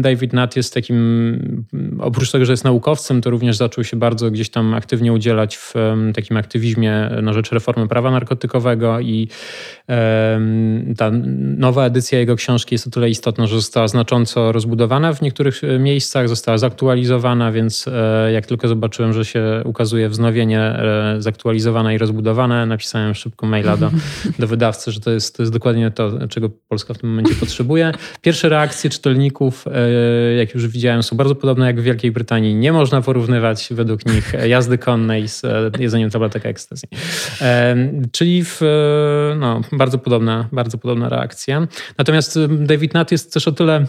David 0.02 0.34
Nutt 0.34 0.56
jest 0.56 0.74
takim, 0.74 1.66
oprócz 2.00 2.32
tego, 2.32 2.46
że 2.46 2.54
jest 2.54 2.64
naukowcem, 2.64 3.22
to 3.22 3.30
również 3.30 3.58
zaczął 3.58 3.84
się 3.84 3.98
bardzo 3.98 4.32
gdzieś 4.32 4.50
tam 4.50 4.74
aktywnie 4.74 5.14
udzielać 5.14 5.58
w 5.58 5.74
takim 6.16 6.38
aktywizmie 6.38 7.10
na 7.22 7.34
rzecz 7.34 7.52
reformy 7.52 7.88
prawa 7.88 8.12
narkotykowego 8.12 9.00
i 9.00 9.28
ta 10.98 11.12
nowa 11.58 11.86
edycja 11.86 12.20
jego 12.20 12.36
książki 12.36 12.76
jest 12.76 12.88
o 12.88 12.90
tyle 12.90 13.10
istotna, 13.10 13.48
że 13.48 13.56
została 13.56 13.88
znacząco 13.88 14.52
rozbudowana 14.52 14.97
w 14.98 15.22
niektórych 15.22 15.64
e, 15.64 15.80
miejscach, 15.80 16.30
została 16.30 16.58
zaktualizowana, 16.58 17.52
więc 17.52 17.86
e, 17.88 18.32
jak 18.32 18.46
tylko 18.46 18.68
zobaczyłem, 18.68 19.14
że 19.14 19.26
się 19.26 19.62
ukazuje 19.66 20.10
wznowienie 20.10 20.60
e, 20.60 21.16
zaktualizowane 21.20 21.96
i 21.96 21.98
rozbudowane, 21.98 22.66
napisałem 22.66 23.16
szybko 23.16 23.46
maila 23.46 23.78
do, 23.78 23.92
do 24.40 24.48
wydawcy, 24.48 24.92
że 24.92 25.00
to 25.00 25.12
jest, 25.12 25.38
to 25.38 25.44
jest 25.44 25.54
dokładnie 25.54 25.92
to, 25.92 26.28
czego 26.28 26.50
Polska 26.50 26.94
w 26.94 26.98
tym 26.98 27.10
momencie 27.10 27.36
potrzebuje. 27.36 27.92
Pierwsze 28.22 28.50
reakcje 28.50 28.90
czytelników, 28.90 29.66
jak 30.38 30.54
już 30.54 30.68
widziałem, 30.68 31.04
są 31.04 31.18
bardzo 31.18 31.36
podobne 31.36 31.66
jak 31.66 31.80
w 31.82 31.84
Wielkiej 31.84 32.12
Brytanii. 32.12 32.56
Nie 32.56 32.74
można 32.74 33.02
porównywać 33.02 33.68
według 33.72 34.06
nich 34.06 34.34
jazdy 34.48 34.78
konnej 34.78 35.28
z 35.28 35.44
jedzeniem 35.80 36.10
tabletek 36.10 36.46
ekstazji. 36.46 36.90
Czyli 38.12 38.44
w, 38.44 38.62
no, 39.40 39.62
bardzo 39.72 39.98
podobna, 39.98 40.50
bardzo 40.52 40.78
podobna 40.78 41.10
reakcja. 41.10 41.68
Natomiast 41.98 42.40
David 42.50 42.94
Nutt 42.94 43.12
jest 43.12 43.34
też 43.34 43.48
o 43.48 43.52
tyle 43.52 43.86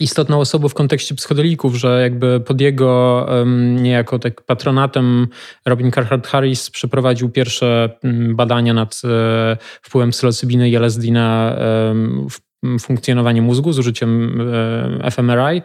istotną 0.00 0.40
osobą 0.40 0.68
w 0.68 0.74
kontekście 0.74 1.14
psychodelików, 1.14 1.74
że 1.74 2.02
jakby 2.02 2.40
pod 2.40 2.60
jego 2.60 3.26
niejako 3.56 4.18
tak 4.18 4.42
patronatem 4.42 5.28
Robin 5.66 5.92
Carhart 5.92 6.26
Harris 6.26 6.70
przeprowadził 6.70 7.28
pierwsze 7.28 7.98
badania 8.34 8.74
nad 8.74 9.02
e, 9.04 9.56
wpływem 9.82 10.10
psylocybiny 10.10 10.68
i 10.68 10.76
LSD 10.76 11.10
na 11.10 11.56
funkcjonowanie 12.80 13.42
mózgu 13.42 13.72
z 13.72 13.78
użyciem 13.78 14.40
e, 15.04 15.10
fMRI. 15.10 15.62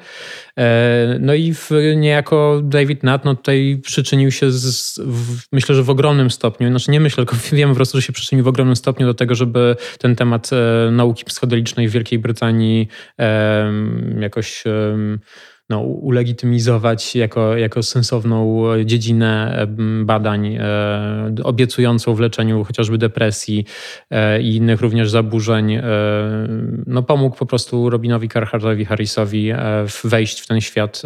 E, 0.58 1.18
no 1.20 1.34
i 1.34 1.54
w, 1.54 1.70
niejako 1.96 2.62
David 2.64 3.04
Nutt 3.04 3.26
no 3.26 3.36
tutaj 3.36 3.82
przyczynił 3.84 4.32
się, 4.32 4.52
z, 4.52 5.00
w, 5.00 5.40
myślę, 5.52 5.76
że 5.76 5.84
w 5.84 5.90
ogromnym 5.90 6.32
stopniu, 6.32 6.70
znaczy 6.70 6.92
nie 6.92 7.00
myślę, 7.00 7.26
tylko 7.26 7.36
wiem 7.52 7.70
po 7.70 7.76
prostu, 7.76 7.98
że 7.98 8.02
się 8.02 8.14
przyczynił 8.14 8.46
w 8.46 8.48
ogromnym 8.48 8.76
stopniu 8.76 9.08
do 9.08 9.14
tego, 9.14 9.36
żeby 9.36 9.76
ten 10.00 10.16
temat 10.16 10.50
e, 10.54 10.92
nauki 10.92 11.26
psychodelicznej 11.26 11.88
w 11.88 11.92
Wielkiej 11.92 12.20
Brytanii 12.20 12.88
jakoś 14.20 14.64
no, 15.72 15.80
ulegitymizować 15.82 17.16
jako, 17.16 17.58
jako 17.58 17.84
sensowną 17.84 18.64
dziedzinę 18.86 19.68
badań, 20.04 20.56
e, 20.56 21.34
obiecującą 21.44 22.16
w 22.16 22.20
leczeniu 22.20 22.64
chociażby 22.64 22.98
depresji 22.98 23.66
e, 24.10 24.42
i 24.42 24.56
innych 24.56 24.82
również 24.82 25.10
zaburzeń. 25.10 25.74
E, 25.74 25.84
no, 26.88 27.04
pomógł 27.04 27.36
po 27.36 27.46
prostu 27.46 27.90
Robinowi 27.90 28.30
Carhartowi 28.30 28.86
Harrisowi 28.86 29.52
wejść 30.04 30.40
w 30.40 30.48
ten 30.48 30.62
świat, 30.62 31.02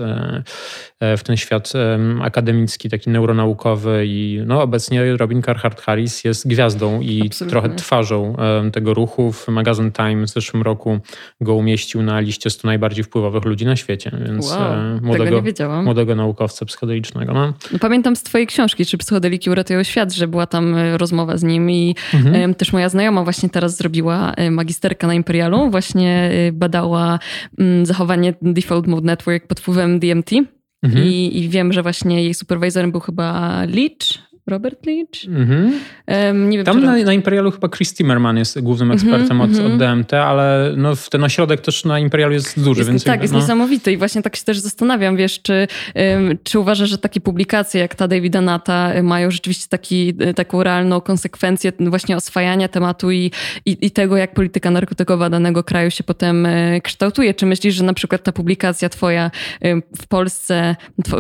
w 1.18 1.24
ten 1.24 1.38
świat 1.38 1.74
akademicki, 2.22 2.90
taki 2.90 3.10
neuronaukowy 3.10 4.04
i 4.08 4.42
no, 4.46 4.62
obecnie 4.62 5.18
Robin 5.18 5.42
Carhart 5.42 5.82
Harris 5.82 6.24
jest 6.24 6.48
gwiazdą 6.48 7.02
i 7.02 7.22
Absolutnie. 7.26 7.52
trochę 7.52 7.76
twarzą 7.76 8.36
tego 8.74 8.94
ruchu. 8.94 9.32
W 9.32 9.48
magazyn 9.48 9.92
Time 9.92 10.26
w 10.26 10.30
zeszłym 10.30 10.64
roku 10.64 11.00
go 11.42 11.56
umieścił 11.56 12.02
na 12.02 12.20
liście 12.20 12.50
100 12.50 12.68
najbardziej 12.68 13.04
wpływowych 13.04 13.46
ludzi 13.46 13.66
na 13.66 13.76
świecie, 13.76 14.12
więc 14.26 14.55
e, 14.60 15.00
młodego, 15.02 15.42
młodego 15.84 16.16
naukowca 16.16 16.66
psychodelicznego. 16.66 17.34
No. 17.34 17.54
no. 17.72 17.80
Pamiętam 17.80 18.16
z 18.16 18.24
twojej 18.24 18.48
książki, 18.48 18.86
czy 18.86 18.98
psychodeliki 18.98 19.50
uratują 19.50 19.84
świat, 19.84 20.14
że 20.14 20.28
była 20.28 20.46
tam 20.48 20.76
e, 20.76 20.98
rozmowa 20.98 21.38
z 21.38 21.44
nim 21.44 21.72
i 21.72 21.96
mhm. 22.14 22.56
też 22.56 22.74
moja 22.74 22.90
znajoma 22.90 23.24
właśnie 23.24 23.50
teraz 23.50 23.78
zrobiła 23.78 24.34
e, 24.34 24.52
magisterkę 24.52 25.08
na 25.08 25.14
Imperialu, 25.14 25.70
właśnie 25.70 26.32
badała 26.54 27.20
mm, 27.60 27.86
zachowanie 27.86 28.34
Default 28.42 28.88
Mode 28.88 29.06
Network 29.06 29.48
pod 29.48 29.60
wpływem 29.60 30.00
DMT. 30.00 30.32
Mhm. 30.84 31.06
I, 31.06 31.40
I, 31.40 31.50
wiem, 31.50 31.74
że 31.74 31.84
właśnie 31.84 32.24
jej 32.24 32.34
superwizorem 32.34 32.92
był 32.92 33.00
chyba 33.00 33.60
Leach, 33.66 34.26
Robert 34.48 34.86
Leach. 34.86 35.26
Mm-hmm. 35.26 35.72
Um, 36.08 36.52
wiem, 36.52 36.66
Tam 36.66 36.84
na, 36.84 36.96
na, 36.98 37.14
Imperialu 37.14 37.52
chyba 37.52 37.70
Chris 37.70 37.94
Timmerman 37.94 38.38
jest 38.38 38.62
głównym 38.62 38.92
mhm, 38.92 39.14
ekspertem 39.14 39.38
mm-hmm, 39.38 39.66
od, 39.66 39.72
od, 39.72 39.78
DMT, 39.78 40.14
ale 40.14 40.74
no, 40.78 40.94
ten 41.10 41.24
ośrodek 41.24 41.62
też 41.62 41.86
na 41.86 42.00
Imperialu 42.00 42.34
jest 42.34 42.64
duży. 42.64 42.80
Jest, 42.80 42.90
więc 42.90 43.04
tak, 43.04 43.22
jest 43.22 43.34
no... 43.34 43.40
niesamowity 43.40 43.92
i 43.92 43.98
właśnie 43.98 44.22
tak 44.22 44.36
się 44.36 44.44
też 44.44 44.60
zastanawiam, 44.60 45.18
wiesz, 45.18 45.42
czy, 45.42 45.68
um, 45.96 46.38
czy 46.44 46.60
uważasz, 46.60 46.90
że 46.90 46.98
takie 46.98 47.22
publikacje 47.22 47.82
jak 47.82 47.96
ta 47.96 48.08
Davida 48.08 48.42
Nata 48.42 48.96
y, 48.96 49.04
mają 49.04 49.32
rzeczywiście 49.32 49.68
taki, 49.68 50.14
y, 50.30 50.34
taką 50.34 50.64
realną 50.64 51.02
konsekwencję 51.02 51.72
właśnie 51.80 52.18
oswajania 52.18 52.68
tematu 52.68 53.12
i, 53.12 53.32
i, 53.66 53.78
i, 53.82 53.92
tego, 53.92 54.18
jak 54.18 54.34
polityka 54.34 54.72
narkotykowa 54.72 55.30
danego 55.30 55.64
kraju 55.64 55.92
się 55.92 56.04
potem 56.04 56.46
y, 56.46 56.82
kształtuje. 56.84 57.34
Czy 57.34 57.46
myślisz, 57.46 57.76
że 57.76 57.84
na 57.84 57.94
przykład 57.94 58.24
ta 58.24 58.32
publikacja 58.32 58.90
twoja 58.90 59.32
w 59.98 60.08
Polsce, 60.08 60.76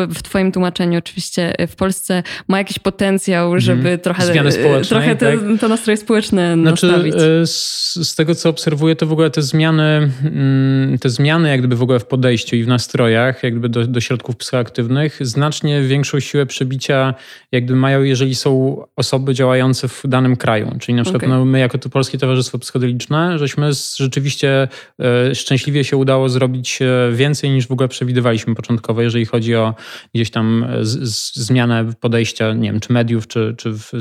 w 0.09 0.23
twoim 0.23 0.51
tłumaczeniu 0.51 0.99
oczywiście 0.99 1.53
w 1.67 1.75
Polsce 1.75 2.23
ma 2.47 2.57
jakiś 2.57 2.79
potencjał 2.79 3.14
potencjał, 3.15 3.45
mhm. 3.45 3.61
żeby 3.61 3.89
mm. 3.89 3.99
trochę, 3.99 4.25
Zmiany 4.25 4.51
trochę 4.89 5.15
te, 5.15 5.37
tak? 5.37 5.59
te 5.59 5.67
nastroje 5.67 5.97
społeczne 5.97 6.53
znaczy, 6.53 6.87
nastawić. 6.87 7.15
E, 7.15 7.47
z, 7.47 7.93
z, 7.95 8.15
tego, 8.15 8.35
co 8.35 8.49
obserwuję, 8.49 8.95
to 8.95 9.05
w 9.05 9.11
ogóle 9.11 9.29
te 9.29 9.41
zmiany, 9.41 10.11
mm, 10.23 10.97
te 10.99 11.09
zmiany 11.09 11.49
jak 11.49 11.59
gdyby 11.59 11.75
w 11.75 11.81
ogóle 11.81 11.99
w 11.99 12.05
podejściu 12.05 12.55
i 12.55 12.63
w 12.63 12.67
nastrojach, 12.67 13.43
jak 13.43 13.53
gdyby 13.53 13.69
do, 13.69 13.87
do 13.87 14.01
środków 14.01 14.37
psychoaktywnych, 14.37 15.17
znacznie 15.21 15.81
większą 15.81 16.19
siłę 16.19 16.45
przebicia 16.45 17.13
jak 17.51 17.63
gdyby 17.63 17.79
mają, 17.79 18.03
jeżeli 18.03 18.35
są 18.35 18.81
osoby 18.95 19.33
działające 19.33 19.87
w 19.87 20.01
danym 20.07 20.35
kraju. 20.35 20.75
Czyli 20.79 20.95
na 20.95 21.03
przykład 21.03 21.23
okay. 21.23 21.35
no, 21.35 21.45
my 21.45 21.59
jako 21.59 21.77
to 21.77 21.89
Polskie 21.89 22.17
Towarzystwo 22.17 22.59
Psychodeliczne, 22.59 23.39
żeśmy 23.39 23.69
rzeczywiście 23.95 24.67
e, 24.99 25.35
szczęśliwie 25.35 25.83
się 25.83 25.97
udało 25.97 26.29
zrobić 26.29 26.79
e, 26.81 27.11
więcej 27.13 27.51
niż 27.51 27.67
w 27.67 27.71
ogóle 27.71 27.87
przewidywaliśmy 27.87 28.55
początkowo, 28.55 29.01
jeżeli 29.01 29.25
chodzi 29.25 29.55
o 29.55 29.75
gdzieś 30.13 30.31
tam 30.31 30.65
z, 30.81 31.09
z, 31.09 31.35
zmianę 31.35 31.85
podejścia, 31.99 32.53
nie 32.53 32.71
wiem, 32.71 32.79
czy 32.79 32.93
mediów, 32.93 33.04
mediów, 33.05 33.27
czy, 33.27 33.55
czy 33.57 33.71
w 33.71 33.91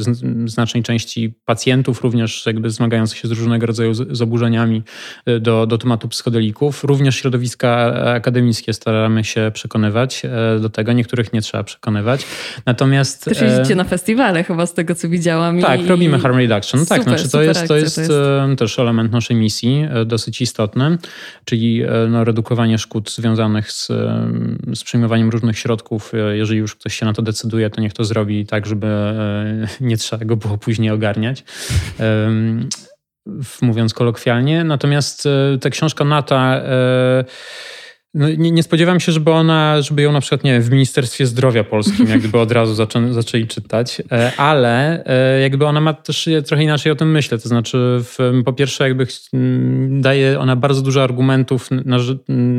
znacznej 0.46 0.82
części 0.82 1.34
pacjentów, 1.44 2.02
również 2.02 2.46
jakby 2.46 2.70
zmagających 2.70 3.18
się 3.18 3.28
z 3.28 3.30
różnego 3.30 3.66
rodzaju 3.66 3.94
zaburzeniami 3.94 4.82
y, 5.28 5.40
do, 5.40 5.66
do 5.66 5.78
tematu 5.78 6.08
psychodelików. 6.08 6.84
Również 6.84 7.16
środowiska 7.16 7.94
akademickie 8.14 8.72
staramy 8.72 9.24
się 9.24 9.50
przekonywać 9.54 10.22
e, 10.24 10.60
do 10.60 10.68
tego. 10.68 10.92
Niektórych 10.92 11.32
nie 11.32 11.42
trzeba 11.42 11.64
przekonywać. 11.64 12.26
Natomiast... 12.66 13.24
Też 13.24 13.40
jeździcie 13.40 13.72
e, 13.72 13.76
na 13.76 13.84
festiwale 13.84 14.44
chyba 14.44 14.66
z 14.66 14.74
tego, 14.74 14.94
co 14.94 15.08
widziałam. 15.08 15.60
Tak, 15.60 15.82
i... 15.82 15.86
robimy 15.86 16.18
harm 16.18 16.36
reduction. 16.36 16.86
Tak, 16.86 16.98
super, 16.98 17.18
znaczy 17.18 17.32
to, 17.32 17.42
jest, 17.42 17.68
to, 17.68 17.76
jest, 17.76 17.96
to 17.96 18.02
jest 18.02 18.58
też 18.58 18.78
element 18.78 19.12
naszej 19.12 19.36
misji, 19.36 19.86
e, 19.90 20.04
dosyć 20.04 20.40
istotny, 20.40 20.98
czyli 21.44 21.82
no, 22.08 22.24
redukowanie 22.24 22.78
szkód 22.78 23.10
związanych 23.10 23.72
z, 23.72 23.86
z 24.74 24.84
przyjmowaniem 24.84 25.30
różnych 25.30 25.58
środków. 25.58 26.12
Jeżeli 26.32 26.58
już 26.60 26.74
ktoś 26.74 26.98
się 26.98 27.06
na 27.06 27.12
to 27.12 27.22
decyduje, 27.22 27.70
to 27.70 27.80
niech 27.80 27.92
to 27.92 28.04
zrobi 28.04 28.46
tak, 28.46 28.66
żeby 28.66 28.93
E, 28.93 28.93
nie 29.80 29.96
trzeba 29.96 30.24
go 30.24 30.36
było 30.36 30.58
później 30.58 30.90
ogarniać 30.90 31.44
mówiąc 33.62 33.94
kolokwialnie. 33.94 34.64
Natomiast 34.64 35.26
e, 35.26 35.58
ta 35.58 35.70
książka 35.70 36.04
Nata 36.04 36.56
e, 36.56 37.24
no, 38.14 38.28
nie, 38.28 38.50
nie, 38.50 38.62
spodziewam 38.62 39.00
się, 39.00 39.12
żeby 39.12 39.30
ona, 39.30 39.82
żeby 39.82 40.02
ją 40.02 40.12
na 40.12 40.20
przykład, 40.20 40.44
nie 40.44 40.52
wiem, 40.52 40.62
w 40.62 40.70
Ministerstwie 40.70 41.26
Zdrowia 41.26 41.64
Polskim 41.64 42.08
jak 42.08 42.18
gdyby 42.18 42.38
od 42.38 42.52
razu 42.52 42.74
zaczę, 42.74 43.12
zaczęli 43.12 43.46
czytać, 43.46 44.02
e, 44.12 44.32
ale 44.36 45.04
e, 45.06 45.40
jakby 45.40 45.66
ona 45.66 45.80
ma 45.80 45.92
też 45.92 46.28
trochę 46.46 46.62
inaczej 46.64 46.92
o 46.92 46.96
tym 46.96 47.10
myślę, 47.10 47.38
to 47.38 47.48
znaczy 47.48 47.78
w, 48.00 48.42
po 48.44 48.52
pierwsze 48.52 48.84
jakby 48.84 49.06
daje 49.88 50.40
ona 50.40 50.56
bardzo 50.56 50.82
dużo 50.82 51.02
argumentów 51.02 51.68
na, 51.70 51.98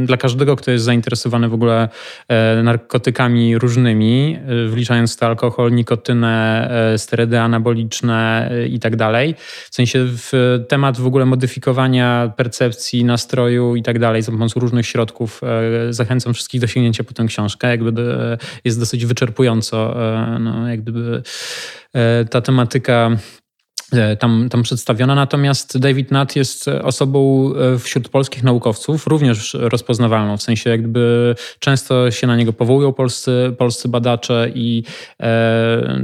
dla 0.05 0.17
każdego, 0.17 0.55
kto 0.55 0.71
jest 0.71 0.85
zainteresowany 0.85 1.49
w 1.49 1.53
ogóle 1.53 1.89
e, 2.27 2.63
narkotykami 2.63 3.57
różnymi, 3.57 4.39
wliczając 4.67 5.17
to 5.17 5.25
alkohol, 5.25 5.71
nikotynę, 5.71 6.69
sterydy 6.97 7.39
anaboliczne 7.39 8.51
i 8.69 8.79
tak 8.79 8.95
dalej. 8.95 9.35
W 9.71 9.75
sensie 9.75 10.05
w 10.05 10.59
temat 10.67 10.97
w 10.97 11.07
ogóle 11.07 11.25
modyfikowania 11.25 12.33
percepcji, 12.37 13.03
nastroju 13.03 13.75
i 13.75 13.83
tak 13.83 13.99
dalej 13.99 14.21
za 14.21 14.31
pomocą 14.31 14.59
różnych 14.59 14.85
środków 14.85 15.41
zachęcam 15.89 16.33
wszystkich 16.33 16.61
do 16.61 16.67
sięgnięcia 16.67 17.03
po 17.03 17.13
tę 17.13 17.25
książkę. 17.25 17.67
Jakby 17.67 18.01
e, 18.01 18.37
jest 18.63 18.79
dosyć 18.79 19.05
wyczerpująco, 19.05 20.07
e, 20.15 20.39
no, 20.39 20.69
jak 20.69 20.81
gdyby 20.81 21.23
ta 22.29 22.41
tematyka 22.41 23.11
E, 23.11 23.17
tam, 24.19 24.49
tam 24.49 24.63
przedstawiona. 24.63 25.15
Natomiast 25.15 25.77
David 25.77 26.11
Nutt 26.11 26.35
jest 26.35 26.67
osobą 26.67 27.51
e, 27.55 27.79
wśród 27.79 28.09
polskich 28.09 28.43
naukowców 28.43 29.07
również 29.07 29.57
rozpoznawalną, 29.59 30.37
w 30.37 30.41
sensie 30.41 30.69
jakby 30.69 31.35
często 31.59 32.11
się 32.11 32.27
na 32.27 32.35
niego 32.35 32.53
powołują 32.53 32.93
polscy, 32.93 33.55
polscy 33.57 33.89
badacze 33.89 34.51
i 34.55 34.83
e, 35.21 35.99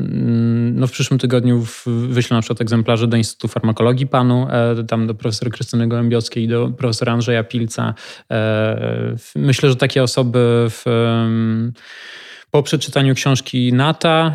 no 0.73 0.87
w 0.87 0.91
przyszłym 0.91 1.19
tygodniu 1.19 1.65
wyślę 1.85 2.35
na 2.35 2.41
przykład 2.41 2.61
egzemplarze 2.61 3.07
do 3.07 3.17
Instytutu 3.17 3.47
Farmakologii 3.47 4.07
panu, 4.07 4.47
e, 4.49 4.83
tam 4.83 5.07
do 5.07 5.13
profesora 5.13 5.51
Krystyny 5.51 5.87
Gołębiowskiej 5.87 6.43
i 6.43 6.47
do 6.47 6.69
profesora 6.77 7.13
Andrzeja 7.13 7.43
Pilca. 7.43 7.93
E, 8.31 9.15
myślę, 9.35 9.69
że 9.69 9.75
takie 9.75 10.03
osoby 10.03 10.67
w 10.69 10.83
po 12.51 12.63
przeczytaniu 12.63 13.15
książki 13.15 13.73
Nata 13.73 14.33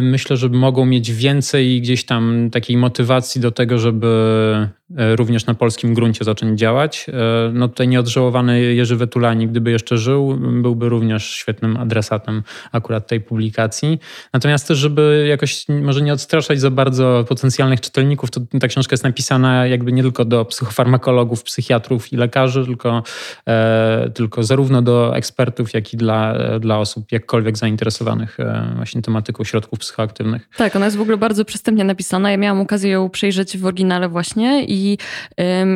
myślę, 0.00 0.36
że 0.36 0.48
mogą 0.48 0.84
mieć 0.86 1.12
więcej 1.12 1.80
gdzieś 1.80 2.04
tam 2.04 2.50
takiej 2.52 2.76
motywacji 2.76 3.40
do 3.40 3.50
tego, 3.50 3.78
żeby 3.78 4.06
E, 4.54 4.68
również 4.90 5.46
na 5.46 5.54
polskim 5.54 5.94
gruncie 5.94 6.24
zacząć 6.24 6.60
działać. 6.60 7.06
E, 7.08 7.12
no 7.52 7.68
tutaj 7.68 7.88
nieodżałowany 7.88 8.60
Jerzy 8.60 8.96
Wetulani, 8.96 9.48
gdyby 9.48 9.70
jeszcze 9.70 9.98
żył, 9.98 10.38
byłby 10.62 10.88
również 10.88 11.30
świetnym 11.30 11.76
adresatem 11.76 12.42
akurat 12.72 13.06
tej 13.06 13.20
publikacji. 13.20 13.98
Natomiast 14.32 14.68
też, 14.68 14.78
żeby 14.78 15.26
jakoś 15.28 15.66
może 15.68 16.02
nie 16.02 16.12
odstraszać 16.12 16.60
za 16.60 16.70
bardzo 16.70 17.24
potencjalnych 17.28 17.80
czytelników, 17.80 18.30
to 18.30 18.40
ta 18.60 18.68
książka 18.68 18.94
jest 18.94 19.04
napisana 19.04 19.66
jakby 19.66 19.92
nie 19.92 20.02
tylko 20.02 20.24
do 20.24 20.44
psychofarmakologów, 20.44 21.42
psychiatrów 21.42 22.12
i 22.12 22.16
lekarzy, 22.16 22.64
tylko, 22.64 23.02
e, 23.48 24.10
tylko 24.14 24.42
zarówno 24.42 24.82
do 24.82 25.16
ekspertów, 25.16 25.74
jak 25.74 25.94
i 25.94 25.96
dla, 25.96 26.34
dla 26.60 26.78
osób 26.78 27.12
jakkolwiek 27.12 27.58
zainteresowanych 27.58 28.38
właśnie 28.76 29.02
tematyką 29.02 29.44
środków 29.44 29.78
psychoaktywnych. 29.78 30.48
Tak, 30.56 30.76
ona 30.76 30.84
jest 30.84 30.96
w 30.96 31.00
ogóle 31.00 31.16
bardzo 31.16 31.44
przystępnie 31.44 31.84
napisana. 31.84 32.30
Ja 32.30 32.36
miałam 32.36 32.60
okazję 32.60 32.90
ją 32.90 33.10
przejrzeć 33.10 33.58
w 33.58 33.66
oryginale 33.66 34.08
właśnie 34.08 34.64
i, 34.74 34.98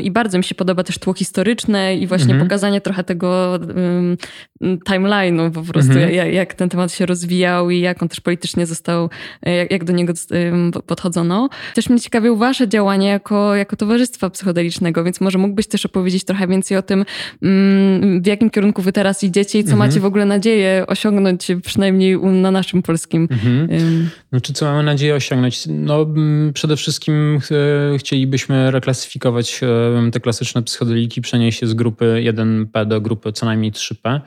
i 0.02 0.10
bardzo 0.10 0.38
mi 0.38 0.44
się 0.44 0.54
podoba 0.54 0.84
też 0.84 0.98
tło 0.98 1.14
historyczne 1.14 1.96
i 1.96 2.06
właśnie 2.06 2.32
mhm. 2.32 2.48
pokazanie 2.48 2.80
trochę 2.80 3.04
tego 3.04 3.58
um, 3.60 4.16
timeline'u 4.62 5.50
po 5.50 5.62
prostu, 5.62 5.92
mhm. 5.92 6.14
jak, 6.14 6.32
jak, 6.32 6.54
ten 6.54 6.68
temat 6.68 6.92
się 6.92 7.06
rozwijał 7.06 7.70
i 7.70 7.80
jak 7.80 8.02
on 8.02 8.08
też 8.08 8.20
politycznie 8.20 8.66
został, 8.66 9.10
jak, 9.42 9.70
jak 9.70 9.84
do 9.84 9.92
niego 9.92 10.12
podchodzono. 10.86 11.48
Też 11.74 11.88
mnie 11.88 12.00
ciekawią 12.00 12.36
wasze 12.36 12.68
działania 12.68 13.10
jako, 13.10 13.54
jako 13.54 13.76
towarzystwa 13.76 14.30
psychodelicznego, 14.30 15.04
więc 15.04 15.20
może 15.20 15.38
mógłbyś 15.38 15.66
też 15.66 15.86
opowiedzieć 15.86 16.24
trochę 16.24 16.48
więcej 16.48 16.76
o 16.76 16.82
tym, 16.82 17.04
um, 17.42 18.22
w 18.22 18.26
jakim 18.26 18.50
kierunku 18.50 18.82
wy 18.82 18.92
teraz 18.92 19.24
idziecie 19.24 19.58
i 19.58 19.64
co 19.64 19.72
mhm. 19.72 19.88
macie 19.88 20.00
w 20.00 20.04
ogóle 20.04 20.24
nadzieję 20.24 20.84
osiągnąć, 20.86 21.48
przynajmniej 21.64 22.18
na 22.18 22.50
naszym 22.50 22.82
polskim. 22.82 23.28
Mhm. 23.30 24.10
No, 24.32 24.40
czy 24.40 24.52
co 24.52 24.64
mamy 24.64 24.82
nadzieję 24.82 25.14
osiągnąć? 25.14 25.62
No, 25.68 26.06
przede 26.54 26.76
wszystkim 26.76 27.40
e, 27.94 27.98
chcielibyśmy 27.98 28.70
reklamować 28.70 28.87
klasyfikować 28.88 29.60
e, 29.62 30.10
te 30.10 30.20
klasyczne 30.20 30.62
psychodeliki, 30.62 31.20
przenieść 31.20 31.62
je 31.62 31.68
z 31.68 31.74
grupy 31.74 32.22
1P 32.24 32.86
do 32.86 33.00
grupy 33.00 33.32
co 33.32 33.46
najmniej 33.46 33.72
3P, 33.72 34.20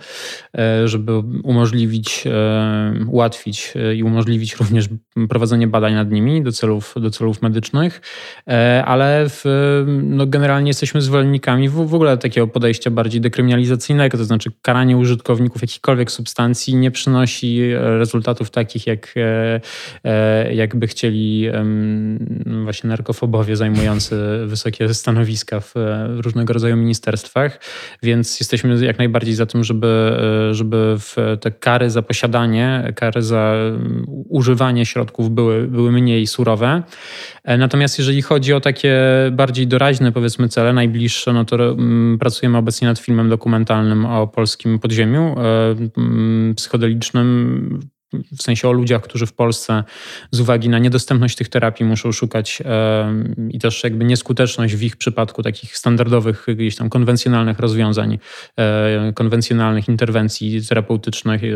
e, 0.58 0.88
żeby 0.88 1.18
umożliwić, 1.44 2.24
e, 2.28 3.06
ułatwić 3.08 3.74
i 3.96 4.04
umożliwić 4.04 4.56
również 4.56 4.90
prowadzenie 5.30 5.68
badań 5.68 5.94
nad 5.94 6.12
nimi 6.12 6.44
do 6.44 6.52
celów, 6.52 6.94
do 6.98 7.10
celów 7.10 7.42
medycznych, 7.42 8.02
ale 8.86 9.26
w, 9.30 9.44
no 10.04 10.26
generalnie 10.28 10.70
jesteśmy 10.70 11.02
zwolennikami 11.02 11.70
w, 11.70 11.74
w 11.74 11.94
ogóle 11.94 12.18
takiego 12.18 12.48
podejścia 12.48 12.92
bardziej 12.92 13.22
dekryminalizacyjnego, 13.22 14.18
to 14.18 14.26
znaczy 14.26 14.52
karanie 14.62 14.98
użytkowników 14.98 15.62
jakichkolwiek 15.62 16.12
substancji 16.12 16.76
nie 16.76 16.92
przynosi 16.92 17.62
rezultatów 17.74 18.50
takich, 18.50 18.88
jak, 18.88 19.16
jakby 20.52 20.88
chcieli 20.88 21.48
właśnie 22.64 22.88
narkofobowie 22.88 23.56
zajmujący 23.56 24.16
wysokie 24.52 24.94
stanowiska 24.94 25.60
w 25.60 25.74
różnego 26.18 26.54
rodzaju 26.54 26.78
ministerstwach, 26.78 27.60
więc 28.04 28.40
jesteśmy 28.40 28.86
jak 28.86 28.98
najbardziej 28.98 29.34
za 29.34 29.46
tym, 29.46 29.64
żeby, 29.64 30.18
żeby 30.52 30.98
te 31.42 31.52
kary 31.52 31.90
za 31.90 32.02
posiadanie, 32.02 32.94
kary 32.96 33.22
za 33.22 33.56
używanie 34.30 34.86
środków 34.86 35.32
były, 35.32 35.68
były 35.68 35.92
mniej 35.92 36.28
surowe. 36.28 36.84
Natomiast 37.46 37.98
jeżeli 38.00 38.22
chodzi 38.22 38.54
o 38.54 38.62
takie 38.62 39.00
bardziej 39.32 39.68
doraźne, 39.68 40.12
powiedzmy, 40.12 40.50
cele, 40.50 40.74
najbliższe, 40.74 41.34
no 41.34 41.46
to 41.46 41.56
mm, 41.56 42.20
pracujemy 42.20 42.58
obecnie 42.58 42.88
nad 42.88 43.00
filmem 43.00 43.30
dokumentalnym 43.30 44.06
o 44.06 44.28
polskim 44.28 44.80
podziemiu 44.80 45.36
e, 45.40 45.76
mm, 45.98 46.56
psychodelicznym 46.56 47.80
w 48.14 48.42
sensie 48.42 48.70
o 48.70 48.72
ludziach, 48.72 49.02
którzy 49.02 49.26
w 49.26 49.34
Polsce 49.34 49.84
z 50.32 50.40
uwagi 50.40 50.70
na 50.70 50.80
niedostępność 50.80 51.36
tych 51.36 51.50
terapii 51.50 51.86
muszą 51.86 52.12
szukać 52.12 52.64
i 53.50 53.60
też 53.60 53.84
jakby 53.84 54.06
nieskuteczność 54.06 54.76
w 54.76 54.84
ich 54.84 54.98
przypadku 54.98 55.44
takich 55.44 55.78
standardowych, 55.78 56.46
gdzieś 56.56 56.76
tam 56.76 56.90
konwencjonalnych 56.90 57.60
rozwiązań, 57.60 58.20
e, 58.58 59.14
konwencjonalnych 59.14 59.88
interwencji 59.88 60.62
terapeutycznych, 60.70 61.42
e, 61.44 61.48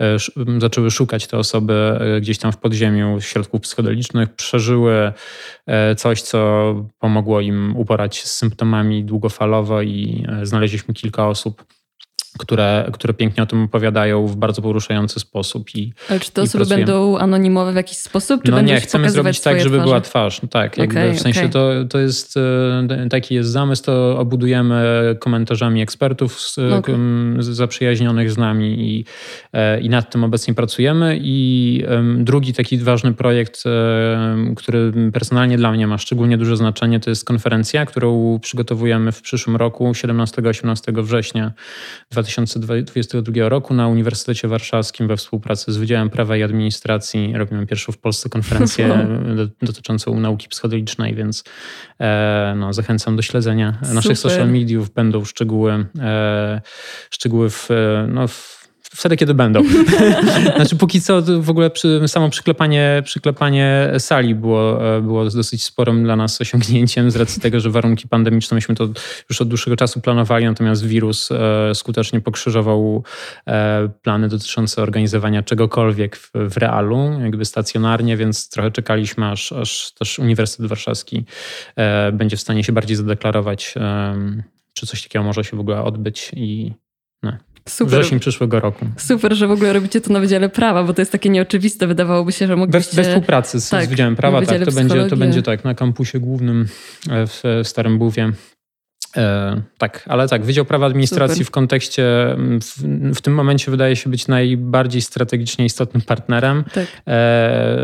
e, 0.00 0.16
zaczęły 0.58 0.90
szukać 0.90 1.26
te 1.26 1.38
osoby 1.38 1.98
gdzieś 2.20 2.38
tam 2.38 2.52
w 2.52 2.56
podziemiu 2.56 3.20
środków 3.20 3.60
psychodelicznych, 3.60 4.34
przeżyły 4.34 5.12
coś, 5.96 6.22
co 6.22 6.74
pomogło 6.98 7.40
im 7.40 7.76
uporać 7.76 8.22
z 8.22 8.32
symptomami 8.32 9.04
długofalowo 9.04 9.82
i 9.82 10.26
znaleźliśmy 10.42 10.94
kilka 10.94 11.28
osób, 11.28 11.64
które, 12.38 12.90
które 12.92 13.14
pięknie 13.14 13.42
o 13.42 13.46
tym 13.46 13.62
opowiadają 13.62 14.26
w 14.26 14.36
bardzo 14.36 14.62
poruszający 14.62 15.20
sposób. 15.20 15.74
I, 15.74 15.92
Ale 16.08 16.20
czy 16.20 16.30
te 16.30 16.42
osoby 16.42 16.64
pracujemy. 16.64 16.86
będą 16.86 17.18
anonimowe 17.18 17.72
w 17.72 17.76
jakiś 17.76 17.98
sposób? 17.98 18.42
Czy 18.42 18.50
no 18.50 18.60
nie, 18.60 18.80
chcemy 18.80 19.10
zrobić 19.10 19.40
tak, 19.40 19.60
żeby 19.60 19.76
twarze? 19.76 19.84
była 19.84 20.00
twarz. 20.00 20.42
No 20.42 20.48
tak, 20.48 20.78
okay, 20.78 21.12
w 21.12 21.20
sensie 21.20 21.40
okay. 21.40 21.50
to, 21.50 21.70
to 21.90 21.98
jest, 21.98 22.36
e, 22.36 23.08
taki 23.10 23.34
jest 23.34 23.50
zamysł, 23.50 23.82
to 23.82 24.18
obudujemy 24.18 24.80
komentarzami 25.20 25.82
ekspertów 25.82 26.40
z, 26.40 26.58
okay. 26.58 26.96
zaprzyjaźnionych 27.38 28.30
z 28.30 28.38
nami 28.38 28.66
i, 28.66 29.04
e, 29.52 29.80
i 29.80 29.88
nad 29.88 30.12
tym 30.12 30.24
obecnie 30.24 30.54
pracujemy. 30.54 31.18
I 31.22 31.84
drugi 32.16 32.52
taki 32.52 32.78
ważny 32.78 33.12
projekt, 33.12 33.62
e, 33.66 34.54
który 34.56 34.92
personalnie 35.12 35.56
dla 35.56 35.72
mnie 35.72 35.86
ma 35.86 35.98
szczególnie 35.98 36.38
duże 36.38 36.56
znaczenie, 36.56 37.00
to 37.00 37.10
jest 37.10 37.24
konferencja, 37.24 37.86
którą 37.86 38.38
przygotowujemy 38.42 39.12
w 39.12 39.22
przyszłym 39.22 39.56
roku, 39.56 39.92
17-18 39.92 41.02
września 41.02 41.52
2022 42.36 43.48
roku 43.48 43.74
na 43.74 43.88
Uniwersytecie 43.88 44.48
Warszawskim 44.48 45.08
we 45.08 45.16
współpracy 45.16 45.72
z 45.72 45.76
Wydziałem 45.76 46.10
Prawa 46.10 46.36
i 46.36 46.42
Administracji 46.42 47.32
robimy 47.36 47.66
pierwszą 47.66 47.92
w 47.92 47.98
Polsce 47.98 48.28
konferencję 48.28 49.06
dotyczącą 49.62 50.20
nauki 50.20 50.48
psychodelicznej, 50.48 51.14
więc 51.14 51.44
e, 52.00 52.54
no, 52.56 52.72
zachęcam 52.72 53.16
do 53.16 53.22
śledzenia 53.22 53.78
Super. 53.80 53.94
naszych 53.94 54.18
social 54.18 54.50
mediów. 54.50 54.90
Będą 54.90 55.24
szczegóły, 55.24 55.86
e, 55.98 56.60
szczegóły 57.10 57.50
w, 57.50 57.68
no, 58.08 58.28
w 58.28 58.59
wtedy, 58.94 59.16
kiedy 59.16 59.34
będą. 59.34 59.62
znaczy 60.56 60.76
póki 60.76 61.00
co 61.00 61.22
w 61.40 61.50
ogóle 61.50 61.70
przy, 61.70 62.08
samo 62.08 62.30
przyklepanie, 62.30 63.02
przyklepanie 63.04 63.92
sali 63.98 64.34
było, 64.34 64.96
e, 64.96 65.00
było 65.00 65.24
dosyć 65.24 65.64
sporym 65.64 66.04
dla 66.04 66.16
nas 66.16 66.40
osiągnięciem 66.40 67.10
z 67.10 67.16
racji 67.16 67.42
tego, 67.42 67.60
że 67.60 67.70
warunki 67.70 68.08
pandemiczne 68.08 68.54
myśmy 68.54 68.74
to 68.74 68.88
już 69.30 69.40
od 69.40 69.48
dłuższego 69.48 69.76
czasu 69.76 70.00
planowali, 70.00 70.44
natomiast 70.44 70.86
wirus 70.86 71.32
e, 71.32 71.74
skutecznie 71.74 72.20
pokrzyżował 72.20 73.04
e, 73.46 73.88
plany 74.02 74.28
dotyczące 74.28 74.82
organizowania 74.82 75.42
czegokolwiek 75.42 76.16
w, 76.16 76.30
w 76.34 76.56
realu, 76.56 77.20
jakby 77.22 77.44
stacjonarnie, 77.44 78.16
więc 78.16 78.48
trochę 78.48 78.70
czekaliśmy, 78.70 79.26
aż, 79.26 79.52
aż 79.52 79.92
też 79.92 80.18
Uniwersytet 80.18 80.66
Warszawski 80.66 81.24
będzie 82.12 82.36
w 82.36 82.40
stanie 82.40 82.64
się 82.64 82.72
bardziej 82.72 82.96
zadeklarować, 82.96 83.74
czy 84.72 84.86
coś 84.86 85.02
takiego 85.02 85.24
może 85.24 85.44
się 85.44 85.56
w 85.56 85.60
ogóle 85.60 85.82
odbyć 85.82 86.30
i 86.36 86.72
no. 87.22 87.32
Super. 87.68 88.00
Wrzesień 88.00 88.20
przyszłego 88.20 88.60
roku. 88.60 88.86
Super, 88.96 89.34
że 89.34 89.46
w 89.46 89.50
ogóle 89.50 89.72
robicie 89.72 90.00
to 90.00 90.12
na 90.12 90.20
Wydziale 90.20 90.48
Prawa, 90.48 90.84
bo 90.84 90.94
to 90.94 91.02
jest 91.02 91.12
takie 91.12 91.30
nieoczywiste. 91.30 91.86
Wydawałoby 91.86 92.32
się, 92.32 92.46
że 92.46 92.56
mogliście... 92.56 92.96
We, 92.96 93.02
we 93.02 93.08
współpracy 93.08 93.60
z, 93.60 93.68
tak, 93.68 93.84
z 93.84 93.88
Wydziałem 93.88 94.16
Prawa, 94.16 94.42
tak. 94.42 94.64
To 94.64 94.72
będzie, 94.72 95.06
to 95.06 95.16
będzie 95.16 95.42
tak 95.42 95.64
na 95.64 95.74
kampusie 95.74 96.20
głównym 96.20 96.68
w 97.06 97.60
Starym 97.64 97.98
Bówie. 97.98 98.32
E, 99.16 99.62
tak, 99.78 100.04
ale 100.08 100.28
tak, 100.28 100.44
Wydział 100.44 100.64
Prawa 100.64 100.86
Administracji 100.86 101.34
Super. 101.34 101.46
w 101.46 101.50
kontekście, 101.50 102.02
w, 102.60 102.82
w, 103.14 103.20
tym 103.20 103.34
momencie 103.34 103.70
wydaje 103.70 103.96
się 103.96 104.10
być 104.10 104.28
najbardziej 104.28 105.02
strategicznie 105.02 105.64
istotnym 105.64 106.02
partnerem. 106.02 106.64
Tak. 106.74 106.86
E, 107.06 107.80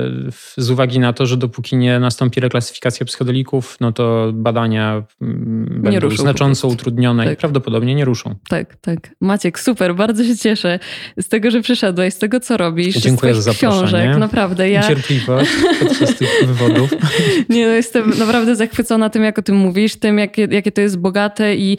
z 0.57 0.71
uwagi 0.71 0.99
na 0.99 1.13
to, 1.13 1.27
że 1.27 1.37
dopóki 1.37 1.77
nie 1.77 2.01
nastąpi 2.01 2.41
reklasyfikacja 2.41 3.07
psychodelików, 3.07 3.77
no 3.81 3.93
to 3.93 4.31
badania 4.35 5.03
nie 5.21 5.81
będą 5.81 6.01
ruszą 6.01 6.23
znacząco 6.23 6.69
utrudnione 6.69 7.25
tak. 7.25 7.33
i 7.33 7.37
prawdopodobnie 7.37 7.95
nie 7.95 8.05
ruszą. 8.05 8.35
Tak, 8.49 8.77
tak. 8.77 8.99
Maciek, 9.21 9.61
super, 9.61 9.95
bardzo 9.95 10.25
się 10.25 10.37
cieszę 10.37 10.79
z 11.21 11.29
tego, 11.29 11.51
że 11.51 11.61
przyszedłeś, 11.61 12.15
z 12.15 12.19
tego, 12.19 12.41
co 12.41 12.57
robisz. 12.57 12.97
Dziękuję 12.97 13.35
z 13.35 13.37
za 13.37 13.43
zaproszenie. 13.43 13.81
książek, 13.81 14.17
naprawdę. 14.17 14.71
Ja... 14.71 14.83
Cierpliwość 14.83 15.51
podczas 15.81 16.17
tych 16.17 16.29
wywodów. 16.47 16.91
Nie, 17.49 17.67
no, 17.67 17.73
jestem 17.73 18.13
naprawdę 18.19 18.57
zachwycona 18.57 19.11
tym, 19.11 19.23
jak 19.23 19.39
o 19.39 19.43
tym 19.43 19.57
mówisz, 19.57 19.97
tym, 19.97 20.19
jakie, 20.19 20.49
jakie 20.51 20.73
to 20.73 20.81
jest 20.81 20.99
bogate 20.99 21.16
bogate 21.17 21.57
i, 21.57 21.79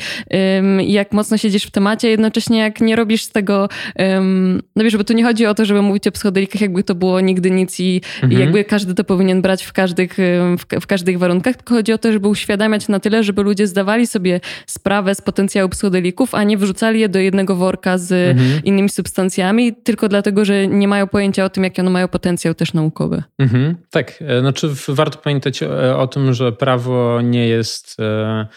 jak 0.87 1.13
mocno 1.13 1.37
siedzisz 1.37 1.63
w 1.63 1.71
temacie, 1.71 2.09
jednocześnie 2.09 2.59
jak 2.59 2.81
nie 2.81 2.95
robisz 2.95 3.23
z 3.23 3.31
tego, 3.31 3.69
um, 3.99 4.61
no 4.75 4.83
wiesz, 4.83 4.97
bo 4.97 5.03
tu 5.03 5.13
nie 5.13 5.23
chodzi 5.23 5.45
o 5.45 5.53
to, 5.53 5.65
żeby 5.65 5.81
mówić 5.81 6.07
o 6.07 6.11
psychodelikach, 6.11 6.61
jakby 6.61 6.83
to 6.83 6.95
było 6.95 7.19
nigdy 7.19 7.51
nic 7.51 7.79
i, 7.79 8.01
mhm. 8.15 8.31
i 8.31 8.35
jakby 8.39 8.63
każdy 8.63 8.93
to 8.93 9.03
powinien 9.03 9.41
brać 9.41 9.63
w 9.63 9.73
każdych, 9.73 10.17
w, 10.57 10.81
w, 10.81 10.87
każdych 10.87 11.19
warunkach, 11.19 11.55
tylko 11.55 11.73
chodzi 11.73 11.93
o 11.93 11.97
to, 11.97 12.11
żeby 12.11 12.27
uświadamiać 12.27 12.87
na 12.87 12.99
tyle, 12.99 13.23
żeby 13.23 13.43
ludzie 13.43 13.67
zdawali 13.67 14.07
sobie 14.07 14.39
sprawę 14.65 15.15
z 15.15 15.21
potencjału 15.21 15.69
psychodelików, 15.69 16.35
a 16.35 16.43
nie 16.43 16.57
wrzucali 16.57 16.99
je 16.99 17.09
do 17.09 17.19
jednego 17.19 17.55
worka 17.55 17.97
z 17.97 18.11
mhm. 18.11 18.63
innymi 18.63 18.89
substancjami, 18.89 19.75
tylko 19.83 20.09
dlatego, 20.09 20.45
że 20.45 20.67
nie 20.67 20.87
mają 20.87 21.07
pojęcia 21.07 21.45
o 21.45 21.49
tym, 21.49 21.63
jaki 21.63 21.81
one 21.81 21.89
mają 21.89 22.07
potencjał 22.07 22.53
też 22.53 22.73
naukowy. 22.73 23.23
Mhm. 23.39 23.75
Tak, 23.89 24.23
e, 24.27 24.39
znaczy 24.39 24.69
warto 24.87 25.17
pamiętać 25.17 25.63
o, 25.63 25.83
e, 25.83 25.97
o 25.97 26.07
tym, 26.07 26.33
że 26.33 26.51
prawo 26.51 27.21
nie 27.21 27.47
jest, 27.47 27.99
e, 27.99 28.47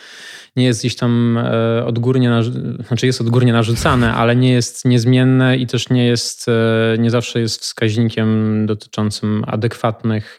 nie 0.56 0.64
jest 0.64 0.69
jest 0.70 0.80
gdzieś 0.80 0.96
tam 0.96 1.38
e, 1.38 1.84
odgórnie, 1.86 2.30
znaczy 2.88 3.06
jest 3.06 3.20
odgórnie 3.20 3.52
narzucane, 3.52 4.14
ale 4.14 4.36
nie 4.36 4.52
jest 4.52 4.84
niezmienne 4.84 5.56
i 5.56 5.66
też 5.66 5.90
nie 5.90 6.06
jest, 6.06 6.46
e, 6.48 6.98
nie 6.98 7.10
zawsze 7.10 7.40
jest 7.40 7.60
wskaźnikiem 7.60 8.66
dotyczącym 8.66 9.44
adekwatnych, 9.46 10.38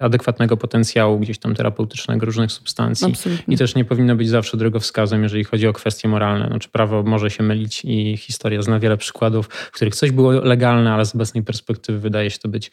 adekwatnego 0.00 0.56
potencjału 0.56 1.18
gdzieś 1.18 1.38
tam 1.38 1.54
terapeutycznego 1.54 2.26
różnych 2.26 2.52
substancji. 2.52 3.06
Absolutnie. 3.06 3.54
I 3.54 3.58
też 3.58 3.74
nie 3.74 3.84
powinno 3.84 4.16
być 4.16 4.28
zawsze 4.28 4.56
drogowskazem, 4.56 5.22
jeżeli 5.22 5.44
chodzi 5.44 5.66
o 5.66 5.72
kwestie 5.72 6.08
moralne. 6.08 6.46
Znaczy 6.46 6.68
prawo 6.68 7.02
może 7.02 7.30
się 7.30 7.42
mylić 7.42 7.82
i 7.84 8.16
historia 8.16 8.62
zna 8.62 8.78
wiele 8.78 8.96
przykładów, 8.96 9.46
w 9.46 9.70
których 9.70 9.94
coś 9.94 10.10
było 10.10 10.32
legalne, 10.32 10.92
ale 10.92 11.06
z 11.06 11.14
obecnej 11.14 11.44
perspektywy 11.44 11.98
wydaje 11.98 12.30
się 12.30 12.38
to 12.38 12.48
być 12.48 12.70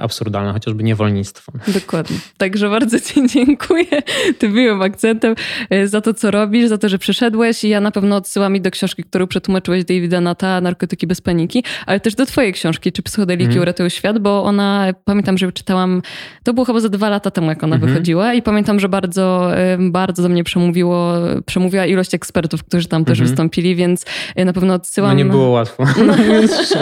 absurdalne, 0.00 0.52
chociażby 0.52 0.82
niewolnictwo. 0.82 1.52
Dokładnie. 1.68 2.16
Także 2.38 2.70
bardzo 2.70 3.00
Ci 3.00 3.26
dziękuję 3.34 4.02
tym 4.38 4.52
miłym 4.52 4.82
akcentem 4.82 5.32
e, 5.32 5.36
za 5.84 6.00
to, 6.00 6.14
co 6.14 6.30
robisz, 6.30 6.68
za 6.68 6.78
to, 6.78 6.88
że 6.88 6.98
przyszedłeś 6.98 7.64
i 7.64 7.68
ja 7.68 7.80
na 7.80 7.90
pewno 7.90 8.16
odsyłam 8.16 8.56
i 8.56 8.60
do 8.60 8.70
książki, 8.70 9.04
którą 9.04 9.26
przetłumaczyłeś 9.26 9.84
Davida 9.84 10.20
Nata, 10.20 10.60
Narkotyki 10.60 11.06
bez 11.06 11.20
paniki, 11.20 11.64
ale 11.86 12.00
też 12.00 12.14
do 12.14 12.26
twojej 12.26 12.52
książki, 12.52 12.92
czy 12.92 13.02
Psychodeliki 13.02 13.50
mm. 13.50 13.62
uratują 13.62 13.88
świat, 13.88 14.18
bo 14.18 14.44
ona, 14.44 14.92
pamiętam, 15.04 15.38
że 15.38 15.52
czytałam, 15.52 16.02
to 16.44 16.54
było 16.54 16.66
chyba 16.66 16.80
za 16.80 16.88
dwa 16.88 17.08
lata 17.08 17.30
temu, 17.30 17.48
jak 17.48 17.64
ona 17.64 17.76
mm 17.76 17.88
-hmm. 17.88 17.92
wychodziła 17.92 18.34
i 18.34 18.42
pamiętam, 18.42 18.80
że 18.80 18.88
bardzo, 18.88 19.50
bardzo 19.78 20.22
do 20.22 20.28
mnie 20.28 20.44
przemówiło, 20.44 21.14
przemówiła 21.46 21.86
ilość 21.86 22.14
ekspertów, 22.14 22.64
którzy 22.64 22.88
tam 22.88 23.04
też 23.04 23.18
mm 23.18 23.26
-hmm. 23.26 23.30
wystąpili, 23.30 23.76
więc 23.76 24.04
e, 24.34 24.44
na 24.44 24.52
pewno 24.52 24.74
odsyłam. 24.74 25.10
No 25.10 25.18
nie 25.18 25.24
było 25.24 25.48
łatwo, 25.48 25.84
no. 26.06 26.14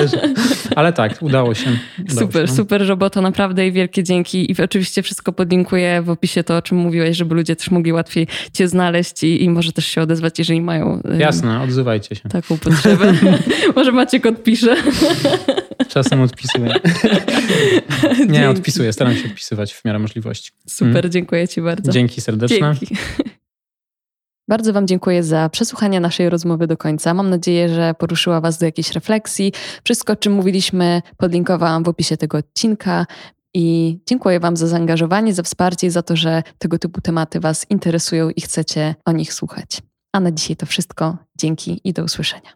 ale 0.77 0.93
tak, 0.93 1.23
udało 1.23 1.55
się. 1.55 1.71
Udało 1.99 2.21
super, 2.21 2.49
się. 2.49 2.55
super 2.55 2.87
robota, 2.89 3.21
naprawdę 3.21 3.67
i 3.67 3.73
wielkie 3.73 4.03
dzięki 4.03 4.53
i 4.53 4.63
oczywiście 4.63 5.03
wszystko 5.03 5.33
podlinkuję 5.33 6.03
w 6.03 6.11
opisie 6.11 6.45
to, 6.45 6.57
o 6.57 6.63
czym 6.63 6.79
mówiłeś, 6.79 7.17
żeby 7.17 7.35
ludzie 7.35 7.57
też 7.57 7.71
mogli 7.71 7.93
łatwiej 7.93 8.27
cię 8.55 8.69
znaleźć 8.69 9.23
i, 9.23 9.45
i 9.45 9.51
może 9.51 9.73
też 9.73 9.87
się 9.87 10.03
odezwać, 10.03 10.39
jeżeli 10.39 10.61
mają... 10.61 11.01
Jasne, 11.19 11.61
odzywajcie 11.61 12.17
się. 12.17 12.29
Taką 12.29 12.59
potrzebę. 12.59 13.15
może 13.77 13.93
Maciek 13.93 14.27
odpisze. 14.27 14.77
Czasem 15.89 16.21
odpisuję. 16.21 16.75
Nie, 18.29 18.51
odpisuję. 18.51 18.93
Staram 18.93 19.15
się 19.15 19.29
odpisywać 19.29 19.75
w 19.75 19.85
miarę 19.85 19.99
możliwości. 19.99 20.53
Super, 20.69 20.93
hmm. 20.93 21.11
dziękuję 21.11 21.49
ci 21.49 21.63
bardzo. 21.63 21.93
Dzięki 21.93 22.21
serdeczne. 22.21 22.75
Dzięki. 22.81 22.97
Bardzo 24.49 24.73
Wam 24.73 24.87
dziękuję 24.87 25.23
za 25.23 25.49
przesłuchanie 25.49 26.01
naszej 26.01 26.31
rozmowy 26.31 26.67
do 26.67 26.77
końca. 26.77 27.15
Mam 27.15 27.31
nadzieję, 27.31 27.69
że 27.69 27.95
poruszyła 27.99 28.41
Was 28.41 28.59
do 28.59 28.67
jakiejś 28.67 28.93
refleksji. 28.93 29.53
Wszystko, 29.85 30.13
o 30.13 30.17
czym 30.17 30.33
mówiliśmy, 30.33 31.03
podlinkowałam 31.17 31.85
w 31.85 31.89
opisie 31.89 32.17
tego 32.17 32.39
odcinka. 32.39 33.07
I 33.55 33.99
dziękuję 34.07 34.41
Wam 34.41 34.57
za 34.57 34.67
zaangażowanie, 34.67 35.35
za 35.35 35.43
wsparcie 35.43 35.87
i 35.87 35.91
za 35.91 36.03
to, 36.03 36.17
że 36.17 36.43
tego 36.59 36.79
typu 36.79 37.01
tematy 37.01 37.41
Was 37.41 37.67
interesują 37.71 38.31
i 38.31 38.41
chcecie 38.41 38.95
o 39.07 39.13
nich 39.13 39.35
słuchać. 39.35 39.83
A 40.13 40.21
na 40.21 40.33
dzisiaj 40.33 40.57
to 40.57 40.67
wszystko. 40.67 41.17
Dzięki 41.39 41.81
i 41.85 41.93
do 41.93 42.05
usłyszenia. 42.05 42.51